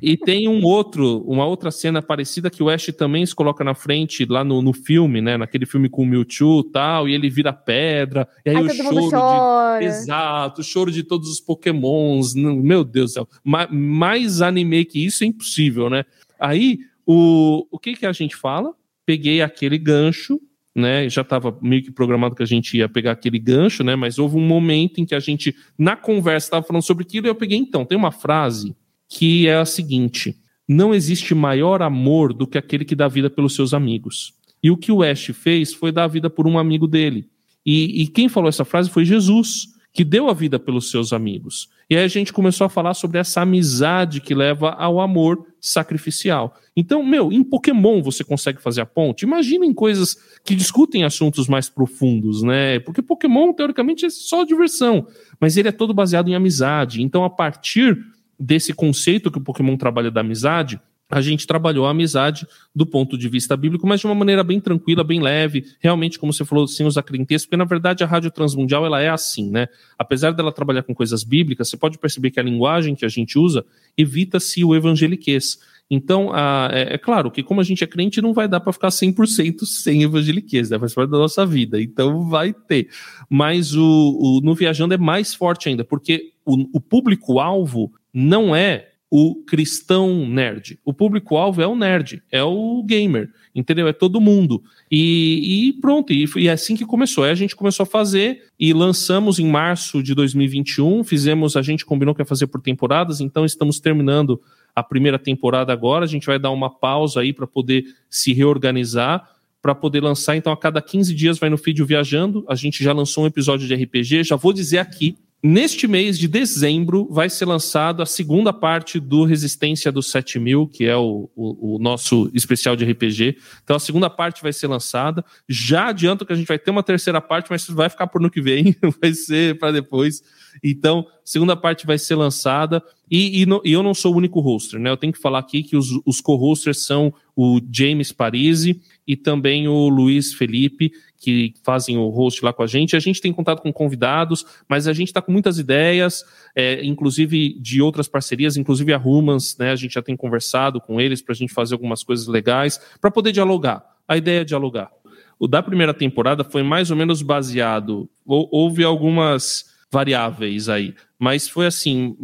E 0.00 0.16
tem 0.16 0.48
um 0.48 0.64
outro, 0.64 1.22
uma 1.26 1.44
outra 1.44 1.70
cena 1.70 2.00
parecida 2.00 2.48
que 2.48 2.62
o 2.62 2.70
Ash 2.70 2.86
também 2.96 3.26
se 3.26 3.34
coloca 3.34 3.62
na 3.62 3.74
frente 3.74 4.24
lá 4.24 4.42
no, 4.42 4.62
no 4.62 4.72
filme, 4.72 5.20
né? 5.20 5.36
Naquele 5.36 5.66
filme 5.66 5.88
com 5.90 6.02
o 6.02 6.06
Mewtwo 6.06 6.60
e 6.60 6.72
tal, 6.72 7.08
e 7.08 7.14
ele 7.14 7.28
vira 7.28 7.52
pedra, 7.52 8.26
e 8.44 8.50
aí, 8.50 8.56
aí 8.56 8.64
o 8.64 8.74
choro 8.74 9.78
de. 9.78 9.84
Exato, 9.84 10.60
o 10.62 10.64
choro 10.64 10.90
de 10.90 11.02
todos 11.02 11.28
os 11.28 11.40
Pokémons. 11.40 12.34
Meu 12.34 12.82
Deus 12.82 13.10
do 13.10 13.14
céu 13.14 13.28
mais 13.70 14.40
anime 14.42 14.84
que 14.84 15.04
isso 15.04 15.24
é 15.24 15.26
impossível, 15.26 15.90
né? 15.90 16.04
Aí, 16.38 16.80
o, 17.04 17.66
o 17.70 17.78
que 17.78 17.94
que 17.94 18.06
a 18.06 18.12
gente 18.12 18.36
fala? 18.36 18.74
Peguei 19.04 19.40
aquele 19.40 19.78
gancho, 19.78 20.40
né? 20.76 21.08
Já 21.08 21.22
estava 21.22 21.56
meio 21.62 21.82
que 21.82 21.90
programado 21.90 22.34
que 22.34 22.42
a 22.42 22.46
gente 22.46 22.76
ia 22.76 22.86
pegar 22.88 23.12
aquele 23.12 23.38
gancho, 23.38 23.82
né? 23.82 23.96
Mas 23.96 24.18
houve 24.18 24.36
um 24.36 24.46
momento 24.46 25.00
em 25.00 25.06
que 25.06 25.14
a 25.14 25.20
gente, 25.20 25.56
na 25.78 25.96
conversa, 25.96 26.48
estava 26.48 26.66
falando 26.66 26.82
sobre 26.82 27.02
aquilo 27.02 27.26
e 27.26 27.30
eu 27.30 27.34
peguei, 27.34 27.56
então, 27.56 27.84
tem 27.84 27.96
uma 27.96 28.12
frase 28.12 28.76
que 29.08 29.48
é 29.48 29.56
a 29.56 29.64
seguinte: 29.64 30.36
não 30.68 30.94
existe 30.94 31.34
maior 31.34 31.80
amor 31.80 32.34
do 32.34 32.46
que 32.46 32.58
aquele 32.58 32.84
que 32.84 32.94
dá 32.94 33.08
vida 33.08 33.30
pelos 33.30 33.54
seus 33.54 33.72
amigos. 33.72 34.34
E 34.62 34.70
o 34.70 34.76
que 34.76 34.92
o 34.92 35.02
Ash 35.02 35.30
fez 35.32 35.72
foi 35.72 35.90
dar 35.90 36.04
a 36.04 36.08
vida 36.08 36.28
por 36.28 36.46
um 36.46 36.58
amigo 36.58 36.86
dele. 36.86 37.26
E, 37.64 38.02
e 38.02 38.06
quem 38.06 38.28
falou 38.28 38.48
essa 38.48 38.64
frase 38.64 38.90
foi 38.90 39.04
Jesus 39.04 39.68
que 39.94 40.04
deu 40.04 40.28
a 40.28 40.34
vida 40.34 40.58
pelos 40.58 40.90
seus 40.90 41.10
amigos. 41.12 41.70
E 41.88 41.96
aí 41.96 42.02
a 42.02 42.08
gente 42.08 42.32
começou 42.32 42.64
a 42.64 42.68
falar 42.68 42.94
sobre 42.94 43.18
essa 43.18 43.42
amizade 43.42 44.20
que 44.20 44.34
leva 44.34 44.70
ao 44.70 45.00
amor 45.00 45.46
sacrificial. 45.60 46.56
Então, 46.76 47.02
meu, 47.02 47.32
em 47.32 47.44
Pokémon 47.44 48.02
você 48.02 48.24
consegue 48.24 48.60
fazer 48.60 48.80
a 48.80 48.86
ponte? 48.86 49.22
Imagina 49.24 49.64
em 49.64 49.72
coisas 49.72 50.16
que 50.44 50.56
discutem 50.56 51.04
assuntos 51.04 51.46
mais 51.46 51.68
profundos, 51.68 52.42
né? 52.42 52.80
Porque 52.80 53.00
Pokémon, 53.00 53.52
teoricamente, 53.52 54.04
é 54.04 54.10
só 54.10 54.44
diversão, 54.44 55.06
mas 55.40 55.56
ele 55.56 55.68
é 55.68 55.72
todo 55.72 55.94
baseado 55.94 56.28
em 56.28 56.34
amizade. 56.34 57.02
Então, 57.02 57.24
a 57.24 57.30
partir 57.30 57.96
desse 58.38 58.72
conceito 58.72 59.30
que 59.30 59.38
o 59.38 59.44
Pokémon 59.44 59.76
trabalha 59.76 60.10
da 60.10 60.20
amizade, 60.22 60.80
a 61.08 61.20
gente 61.20 61.46
trabalhou 61.46 61.86
a 61.86 61.90
amizade 61.90 62.46
do 62.74 62.84
ponto 62.84 63.16
de 63.16 63.28
vista 63.28 63.56
bíblico, 63.56 63.86
mas 63.86 64.00
de 64.00 64.06
uma 64.06 64.14
maneira 64.14 64.42
bem 64.42 64.60
tranquila, 64.60 65.04
bem 65.04 65.20
leve, 65.20 65.64
realmente, 65.78 66.18
como 66.18 66.32
você 66.32 66.44
falou, 66.44 66.66
sem 66.66 66.84
usar 66.84 67.02
crentez, 67.02 67.44
porque 67.44 67.56
na 67.56 67.64
verdade 67.64 68.02
a 68.02 68.06
Rádio 68.06 68.30
Transmundial 68.30 68.84
ela 68.84 69.00
é 69.00 69.08
assim, 69.08 69.50
né? 69.50 69.68
Apesar 69.98 70.32
dela 70.32 70.52
trabalhar 70.52 70.82
com 70.82 70.94
coisas 70.94 71.22
bíblicas, 71.22 71.68
você 71.68 71.76
pode 71.76 71.98
perceber 71.98 72.30
que 72.30 72.40
a 72.40 72.42
linguagem 72.42 72.94
que 72.94 73.04
a 73.04 73.08
gente 73.08 73.38
usa 73.38 73.64
evita-se 73.96 74.64
o 74.64 74.74
evangeliquez. 74.74 75.58
Então, 75.88 76.32
a, 76.32 76.68
é, 76.72 76.94
é, 76.94 76.98
claro 76.98 77.30
que 77.30 77.44
como 77.44 77.60
a 77.60 77.64
gente 77.64 77.84
é 77.84 77.86
crente, 77.86 78.20
não 78.20 78.34
vai 78.34 78.48
dar 78.48 78.58
para 78.58 78.72
ficar 78.72 78.88
100% 78.88 79.60
sem 79.64 80.02
evangeliquez, 80.02 80.70
né? 80.70 80.78
faz 80.78 80.92
parte 80.92 81.10
da 81.10 81.18
nossa 81.18 81.46
vida, 81.46 81.80
então 81.80 82.28
vai 82.28 82.52
ter. 82.52 82.88
Mas 83.30 83.74
o, 83.74 83.82
o 83.84 84.40
no 84.42 84.54
Viajando 84.54 84.94
é 84.94 84.98
mais 84.98 85.34
forte 85.34 85.68
ainda, 85.68 85.84
porque 85.84 86.32
o, 86.44 86.78
o 86.78 86.80
público-alvo 86.80 87.92
não 88.12 88.54
é 88.54 88.88
o 89.10 89.36
cristão 89.44 90.28
nerd. 90.28 90.78
O 90.84 90.92
público-alvo 90.92 91.62
é 91.62 91.66
o 91.66 91.76
nerd, 91.76 92.22
é 92.30 92.42
o 92.42 92.82
gamer, 92.84 93.30
entendeu? 93.54 93.86
É 93.86 93.92
todo 93.92 94.20
mundo. 94.20 94.62
E, 94.90 95.68
e 95.68 95.72
pronto, 95.74 96.12
e, 96.12 96.26
e, 96.36 96.48
é 96.48 96.52
assim 96.52 96.76
que 96.76 96.84
começou. 96.84 97.24
Aí 97.24 97.30
a 97.30 97.34
gente 97.36 97.54
começou 97.54 97.84
a 97.84 97.86
fazer 97.86 98.42
e 98.58 98.72
lançamos 98.72 99.38
em 99.38 99.46
março 99.46 100.02
de 100.02 100.14
2021. 100.14 101.04
Fizemos, 101.04 101.56
a 101.56 101.62
gente 101.62 101.84
combinou 101.84 102.14
que 102.14 102.20
ia 102.20 102.26
fazer 102.26 102.48
por 102.48 102.60
temporadas, 102.60 103.20
então 103.20 103.44
estamos 103.44 103.78
terminando 103.78 104.40
a 104.74 104.82
primeira 104.82 105.18
temporada 105.18 105.72
agora. 105.72 106.04
A 106.04 106.08
gente 106.08 106.26
vai 106.26 106.38
dar 106.38 106.50
uma 106.50 106.68
pausa 106.68 107.20
aí 107.20 107.32
para 107.32 107.46
poder 107.46 107.84
se 108.10 108.32
reorganizar, 108.32 109.30
para 109.62 109.74
poder 109.74 110.00
lançar. 110.00 110.36
Então, 110.36 110.52
a 110.52 110.56
cada 110.56 110.82
15 110.82 111.14
dias 111.14 111.38
vai 111.38 111.48
no 111.48 111.56
feed 111.56 111.82
Viajando. 111.84 112.44
A 112.48 112.56
gente 112.56 112.82
já 112.82 112.92
lançou 112.92 113.24
um 113.24 113.26
episódio 113.26 113.68
de 113.68 113.74
RPG. 113.74 114.24
Já 114.24 114.36
vou 114.36 114.52
dizer 114.52 114.78
aqui 114.78 115.16
Neste 115.48 115.86
mês 115.86 116.18
de 116.18 116.26
dezembro 116.26 117.06
vai 117.08 117.30
ser 117.30 117.44
lançado 117.44 118.02
a 118.02 118.06
segunda 118.06 118.52
parte 118.52 118.98
do 118.98 119.22
Resistência 119.22 119.92
dos 119.92 120.10
7000, 120.10 120.66
que 120.66 120.84
é 120.84 120.96
o, 120.96 121.30
o, 121.36 121.76
o, 121.76 121.78
nosso 121.78 122.28
especial 122.34 122.74
de 122.74 122.84
RPG. 122.84 123.38
Então 123.62 123.76
a 123.76 123.78
segunda 123.78 124.10
parte 124.10 124.42
vai 124.42 124.52
ser 124.52 124.66
lançada. 124.66 125.24
Já 125.48 125.90
adianto 125.90 126.26
que 126.26 126.32
a 126.32 126.36
gente 126.36 126.48
vai 126.48 126.58
ter 126.58 126.72
uma 126.72 126.82
terceira 126.82 127.20
parte, 127.20 127.46
mas 127.48 127.64
vai 127.68 127.88
ficar 127.88 128.08
por 128.08 128.20
no 128.20 128.28
que 128.28 128.40
vem, 128.40 128.74
vai 129.00 129.14
ser 129.14 129.56
para 129.56 129.70
depois. 129.70 130.20
Então, 130.62 131.06
segunda 131.24 131.56
parte 131.56 131.86
vai 131.86 131.98
ser 131.98 132.14
lançada. 132.14 132.82
E, 133.10 133.42
e, 133.42 133.46
no, 133.46 133.60
e, 133.64 133.72
eu 133.72 133.82
não 133.82 133.94
sou 133.94 134.12
o 134.12 134.16
único 134.16 134.40
hoster, 134.40 134.80
né? 134.80 134.90
Eu 134.90 134.96
tenho 134.96 135.12
que 135.12 135.20
falar 135.20 135.38
aqui 135.38 135.62
que 135.62 135.76
os, 135.76 135.88
os 136.04 136.20
co-hosters 136.20 136.84
são 136.84 137.12
o 137.36 137.60
James 137.70 138.12
Parisi 138.12 138.80
e 139.06 139.16
também 139.16 139.68
o 139.68 139.88
Luiz 139.88 140.34
Felipe, 140.34 140.90
que 141.18 141.54
fazem 141.62 141.96
o 141.96 142.08
host 142.08 142.44
lá 142.44 142.52
com 142.52 142.62
a 142.62 142.66
gente. 142.66 142.96
A 142.96 143.00
gente 143.00 143.20
tem 143.20 143.32
contato 143.32 143.62
com 143.62 143.72
convidados, 143.72 144.44
mas 144.68 144.88
a 144.88 144.92
gente 144.92 145.08
está 145.08 145.22
com 145.22 145.30
muitas 145.30 145.58
ideias, 145.58 146.24
é, 146.54 146.84
inclusive 146.84 147.58
de 147.60 147.80
outras 147.80 148.08
parcerias, 148.08 148.56
inclusive 148.56 148.92
a 148.92 148.98
Humans, 148.98 149.56
né? 149.58 149.70
A 149.70 149.76
gente 149.76 149.94
já 149.94 150.02
tem 150.02 150.16
conversado 150.16 150.80
com 150.80 151.00
eles 151.00 151.22
para 151.22 151.32
a 151.32 151.36
gente 151.36 151.52
fazer 151.52 151.74
algumas 151.74 152.02
coisas 152.02 152.26
legais, 152.26 152.80
para 153.00 153.10
poder 153.10 153.32
dialogar. 153.32 153.84
A 154.08 154.16
ideia 154.16 154.40
é 154.40 154.44
dialogar. 154.44 154.90
O 155.38 155.46
da 155.46 155.62
primeira 155.62 155.92
temporada 155.92 156.42
foi 156.42 156.62
mais 156.62 156.90
ou 156.90 156.96
menos 156.96 157.20
baseado, 157.20 158.08
houve 158.24 158.82
algumas 158.82 159.75
variáveis 159.90 160.68
aí, 160.68 160.94
mas 161.18 161.48
foi 161.48 161.66
assim, 161.66 162.16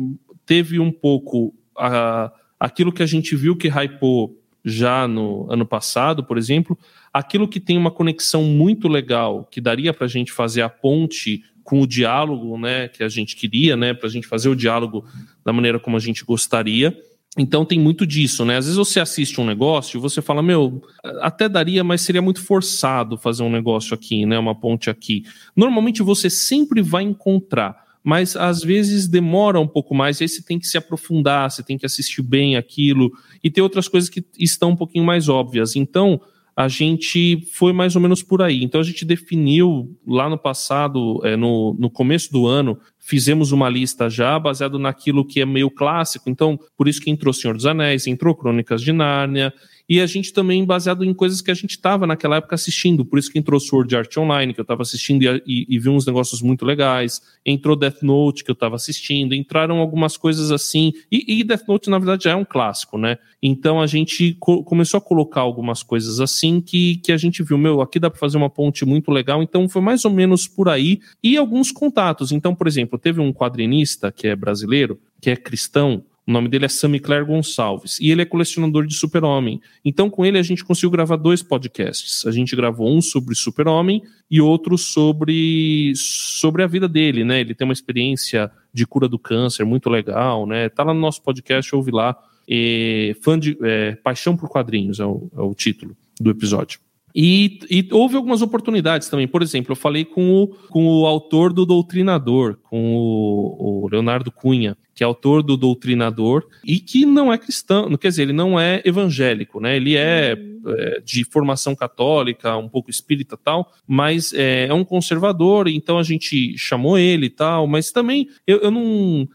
teve 0.44 0.78
um 0.78 0.92
pouco 0.92 1.54
a, 1.76 2.32
aquilo 2.58 2.92
que 2.92 3.02
a 3.02 3.06
gente 3.06 3.34
viu 3.34 3.56
que 3.56 3.68
hypou 3.68 4.38
já 4.64 5.08
no 5.08 5.50
ano 5.50 5.66
passado, 5.66 6.24
por 6.24 6.38
exemplo, 6.38 6.78
aquilo 7.12 7.48
que 7.48 7.58
tem 7.58 7.76
uma 7.76 7.90
conexão 7.90 8.44
muito 8.44 8.86
legal, 8.88 9.44
que 9.50 9.60
daria 9.60 9.92
para 9.92 10.04
a 10.04 10.08
gente 10.08 10.32
fazer 10.32 10.62
a 10.62 10.68
ponte 10.68 11.42
com 11.64 11.80
o 11.80 11.86
diálogo, 11.86 12.58
né, 12.58 12.88
que 12.88 13.02
a 13.02 13.08
gente 13.08 13.36
queria, 13.36 13.76
né, 13.76 13.94
para 13.94 14.08
a 14.08 14.10
gente 14.10 14.26
fazer 14.26 14.48
o 14.48 14.56
diálogo 14.56 15.04
da 15.44 15.52
maneira 15.52 15.78
como 15.78 15.96
a 15.96 16.00
gente 16.00 16.24
gostaria. 16.24 16.96
Então 17.38 17.64
tem 17.64 17.80
muito 17.80 18.06
disso, 18.06 18.44
né? 18.44 18.58
Às 18.58 18.66
vezes 18.66 18.76
você 18.76 19.00
assiste 19.00 19.40
um 19.40 19.46
negócio 19.46 19.96
e 19.96 20.00
você 20.00 20.20
fala, 20.20 20.42
meu, 20.42 20.82
até 21.20 21.48
daria, 21.48 21.82
mas 21.82 22.02
seria 22.02 22.20
muito 22.20 22.42
forçado 22.42 23.16
fazer 23.16 23.42
um 23.42 23.50
negócio 23.50 23.94
aqui, 23.94 24.26
né? 24.26 24.38
Uma 24.38 24.54
ponte 24.54 24.90
aqui. 24.90 25.24
Normalmente 25.56 26.02
você 26.02 26.28
sempre 26.28 26.82
vai 26.82 27.02
encontrar 27.02 27.82
mas 28.04 28.34
às 28.34 28.62
vezes 28.62 29.06
demora 29.06 29.60
um 29.60 29.66
pouco 29.68 29.94
mais, 29.94 30.20
e 30.20 30.24
aí 30.24 30.28
você 30.28 30.42
tem 30.42 30.58
que 30.58 30.66
se 30.66 30.76
aprofundar, 30.76 31.50
você 31.50 31.62
tem 31.62 31.78
que 31.78 31.86
assistir 31.86 32.22
bem 32.22 32.56
aquilo, 32.56 33.12
e 33.42 33.50
tem 33.50 33.62
outras 33.62 33.86
coisas 33.86 34.10
que 34.10 34.24
estão 34.38 34.70
um 34.70 34.76
pouquinho 34.76 35.04
mais 35.04 35.28
óbvias. 35.28 35.76
Então, 35.76 36.20
a 36.54 36.68
gente 36.68 37.46
foi 37.52 37.72
mais 37.72 37.96
ou 37.96 38.02
menos 38.02 38.22
por 38.22 38.42
aí. 38.42 38.62
Então 38.62 38.80
a 38.80 38.84
gente 38.84 39.04
definiu 39.04 39.96
lá 40.06 40.28
no 40.28 40.36
passado, 40.36 41.20
é, 41.24 41.36
no, 41.36 41.74
no 41.78 41.88
começo 41.88 42.30
do 42.30 42.46
ano, 42.46 42.78
fizemos 43.02 43.50
uma 43.50 43.68
lista 43.68 44.08
já 44.08 44.38
baseado 44.38 44.78
naquilo 44.78 45.26
que 45.26 45.40
é 45.40 45.44
meio 45.44 45.68
clássico. 45.68 46.30
Então, 46.30 46.58
por 46.76 46.86
isso 46.86 47.00
que 47.00 47.10
entrou 47.10 47.34
Senhor 47.34 47.54
dos 47.54 47.66
Anéis, 47.66 48.06
entrou 48.06 48.34
Crônicas 48.34 48.80
de 48.80 48.92
Nárnia, 48.92 49.52
e 49.88 50.00
a 50.00 50.06
gente 50.06 50.32
também 50.32 50.64
baseado 50.64 51.04
em 51.04 51.12
coisas 51.12 51.40
que 51.40 51.50
a 51.50 51.54
gente 51.54 51.72
estava 51.72 52.06
naquela 52.06 52.36
época 52.36 52.54
assistindo, 52.54 53.04
por 53.04 53.18
isso 53.18 53.30
que 53.30 53.38
entrou 53.38 53.58
Sword 53.60 53.94
Art 53.94 54.16
Online, 54.16 54.54
que 54.54 54.60
eu 54.60 54.62
estava 54.62 54.82
assistindo 54.82 55.22
e, 55.22 55.42
e, 55.46 55.66
e, 55.68 55.78
vi 55.78 55.88
uns 55.88 56.06
negócios 56.06 56.40
muito 56.40 56.64
legais, 56.64 57.20
entrou 57.44 57.76
Death 57.76 58.02
Note, 58.02 58.44
que 58.44 58.50
eu 58.50 58.54
estava 58.54 58.76
assistindo, 58.76 59.34
entraram 59.34 59.78
algumas 59.78 60.16
coisas 60.16 60.50
assim, 60.50 60.92
e, 61.10 61.40
e, 61.40 61.44
Death 61.44 61.66
Note 61.68 61.90
na 61.90 61.98
verdade 61.98 62.24
já 62.24 62.30
é 62.30 62.36
um 62.36 62.44
clássico, 62.44 62.96
né? 62.96 63.18
Então 63.42 63.80
a 63.80 63.86
gente 63.86 64.36
co 64.38 64.62
começou 64.62 64.98
a 64.98 65.00
colocar 65.00 65.40
algumas 65.40 65.82
coisas 65.82 66.20
assim 66.20 66.60
que, 66.60 66.96
que 66.96 67.12
a 67.12 67.16
gente 67.16 67.42
viu, 67.42 67.58
meu, 67.58 67.80
aqui 67.80 67.98
dá 67.98 68.08
para 68.08 68.18
fazer 68.18 68.36
uma 68.36 68.48
ponte 68.48 68.84
muito 68.84 69.10
legal, 69.10 69.42
então 69.42 69.68
foi 69.68 69.82
mais 69.82 70.04
ou 70.04 70.10
menos 70.10 70.46
por 70.46 70.68
aí, 70.68 71.00
e 71.22 71.36
alguns 71.36 71.72
contatos. 71.72 72.30
Então, 72.30 72.54
por 72.54 72.66
exemplo, 72.66 72.98
teve 73.02 73.20
um 73.20 73.32
quadrinista 73.32 74.12
que 74.12 74.28
é 74.28 74.36
brasileiro, 74.36 74.98
que 75.20 75.30
é 75.30 75.36
cristão, 75.36 76.04
o 76.26 76.30
nome 76.30 76.48
dele 76.48 76.66
é 76.66 76.68
Sammy 76.68 77.00
Claire 77.00 77.26
Gonçalves. 77.26 77.98
E 78.00 78.10
ele 78.10 78.22
é 78.22 78.24
colecionador 78.24 78.86
de 78.86 78.94
Super-Homem. 78.94 79.60
Então, 79.84 80.08
com 80.08 80.24
ele, 80.24 80.38
a 80.38 80.42
gente 80.42 80.64
conseguiu 80.64 80.90
gravar 80.90 81.16
dois 81.16 81.42
podcasts. 81.42 82.24
A 82.24 82.30
gente 82.30 82.54
gravou 82.54 82.88
um 82.88 83.00
sobre 83.00 83.34
Super-Homem 83.34 84.02
e 84.30 84.40
outro 84.40 84.78
sobre, 84.78 85.92
sobre 85.96 86.62
a 86.62 86.66
vida 86.66 86.88
dele, 86.88 87.24
né? 87.24 87.40
Ele 87.40 87.54
tem 87.54 87.66
uma 87.66 87.72
experiência 87.72 88.50
de 88.72 88.86
cura 88.86 89.08
do 89.08 89.18
câncer 89.18 89.64
muito 89.64 89.90
legal, 89.90 90.46
né? 90.46 90.68
Tá 90.68 90.84
lá 90.84 90.94
no 90.94 91.00
nosso 91.00 91.20
podcast, 91.22 91.74
ouve 91.74 91.90
lá. 91.90 92.16
E, 92.48 93.16
fã 93.20 93.36
de 93.38 93.58
é, 93.60 93.96
Paixão 93.96 94.36
por 94.36 94.48
Quadrinhos 94.48 95.00
é 95.00 95.04
o, 95.04 95.28
é 95.36 95.40
o 95.40 95.54
título 95.54 95.96
do 96.20 96.30
episódio. 96.30 96.78
E, 97.14 97.60
e, 97.70 97.88
houve 97.92 98.16
algumas 98.16 98.42
oportunidades 98.42 99.08
também. 99.08 99.28
Por 99.28 99.42
exemplo, 99.42 99.72
eu 99.72 99.76
falei 99.76 100.04
com 100.04 100.42
o, 100.42 100.48
com 100.68 100.86
o 100.86 101.06
autor 101.06 101.52
do 101.52 101.66
Doutrinador, 101.66 102.56
com 102.62 102.94
o, 102.96 103.84
o, 103.84 103.88
Leonardo 103.88 104.30
Cunha, 104.30 104.76
que 104.94 105.04
é 105.04 105.06
autor 105.06 105.42
do 105.42 105.56
Doutrinador 105.56 106.46
e 106.64 106.78
que 106.78 107.04
não 107.04 107.32
é 107.32 107.38
cristão, 107.38 107.94
quer 107.96 108.08
dizer, 108.08 108.22
ele 108.22 108.32
não 108.32 108.58
é 108.58 108.82
evangélico, 108.84 109.60
né? 109.60 109.76
Ele 109.76 109.96
é, 109.96 110.36
é 110.66 111.00
de 111.04 111.24
formação 111.24 111.74
católica, 111.74 112.56
um 112.56 112.68
pouco 112.68 112.90
espírita 112.90 113.36
tal, 113.36 113.72
mas 113.86 114.32
é, 114.32 114.66
é 114.66 114.74
um 114.74 114.84
conservador, 114.84 115.68
então 115.68 115.98
a 115.98 116.02
gente 116.02 116.56
chamou 116.56 116.98
ele 116.98 117.26
e 117.26 117.30
tal, 117.30 117.66
mas 117.66 117.90
também 117.90 118.28
eu, 118.46 118.58
eu 118.58 118.70
não 118.70 119.28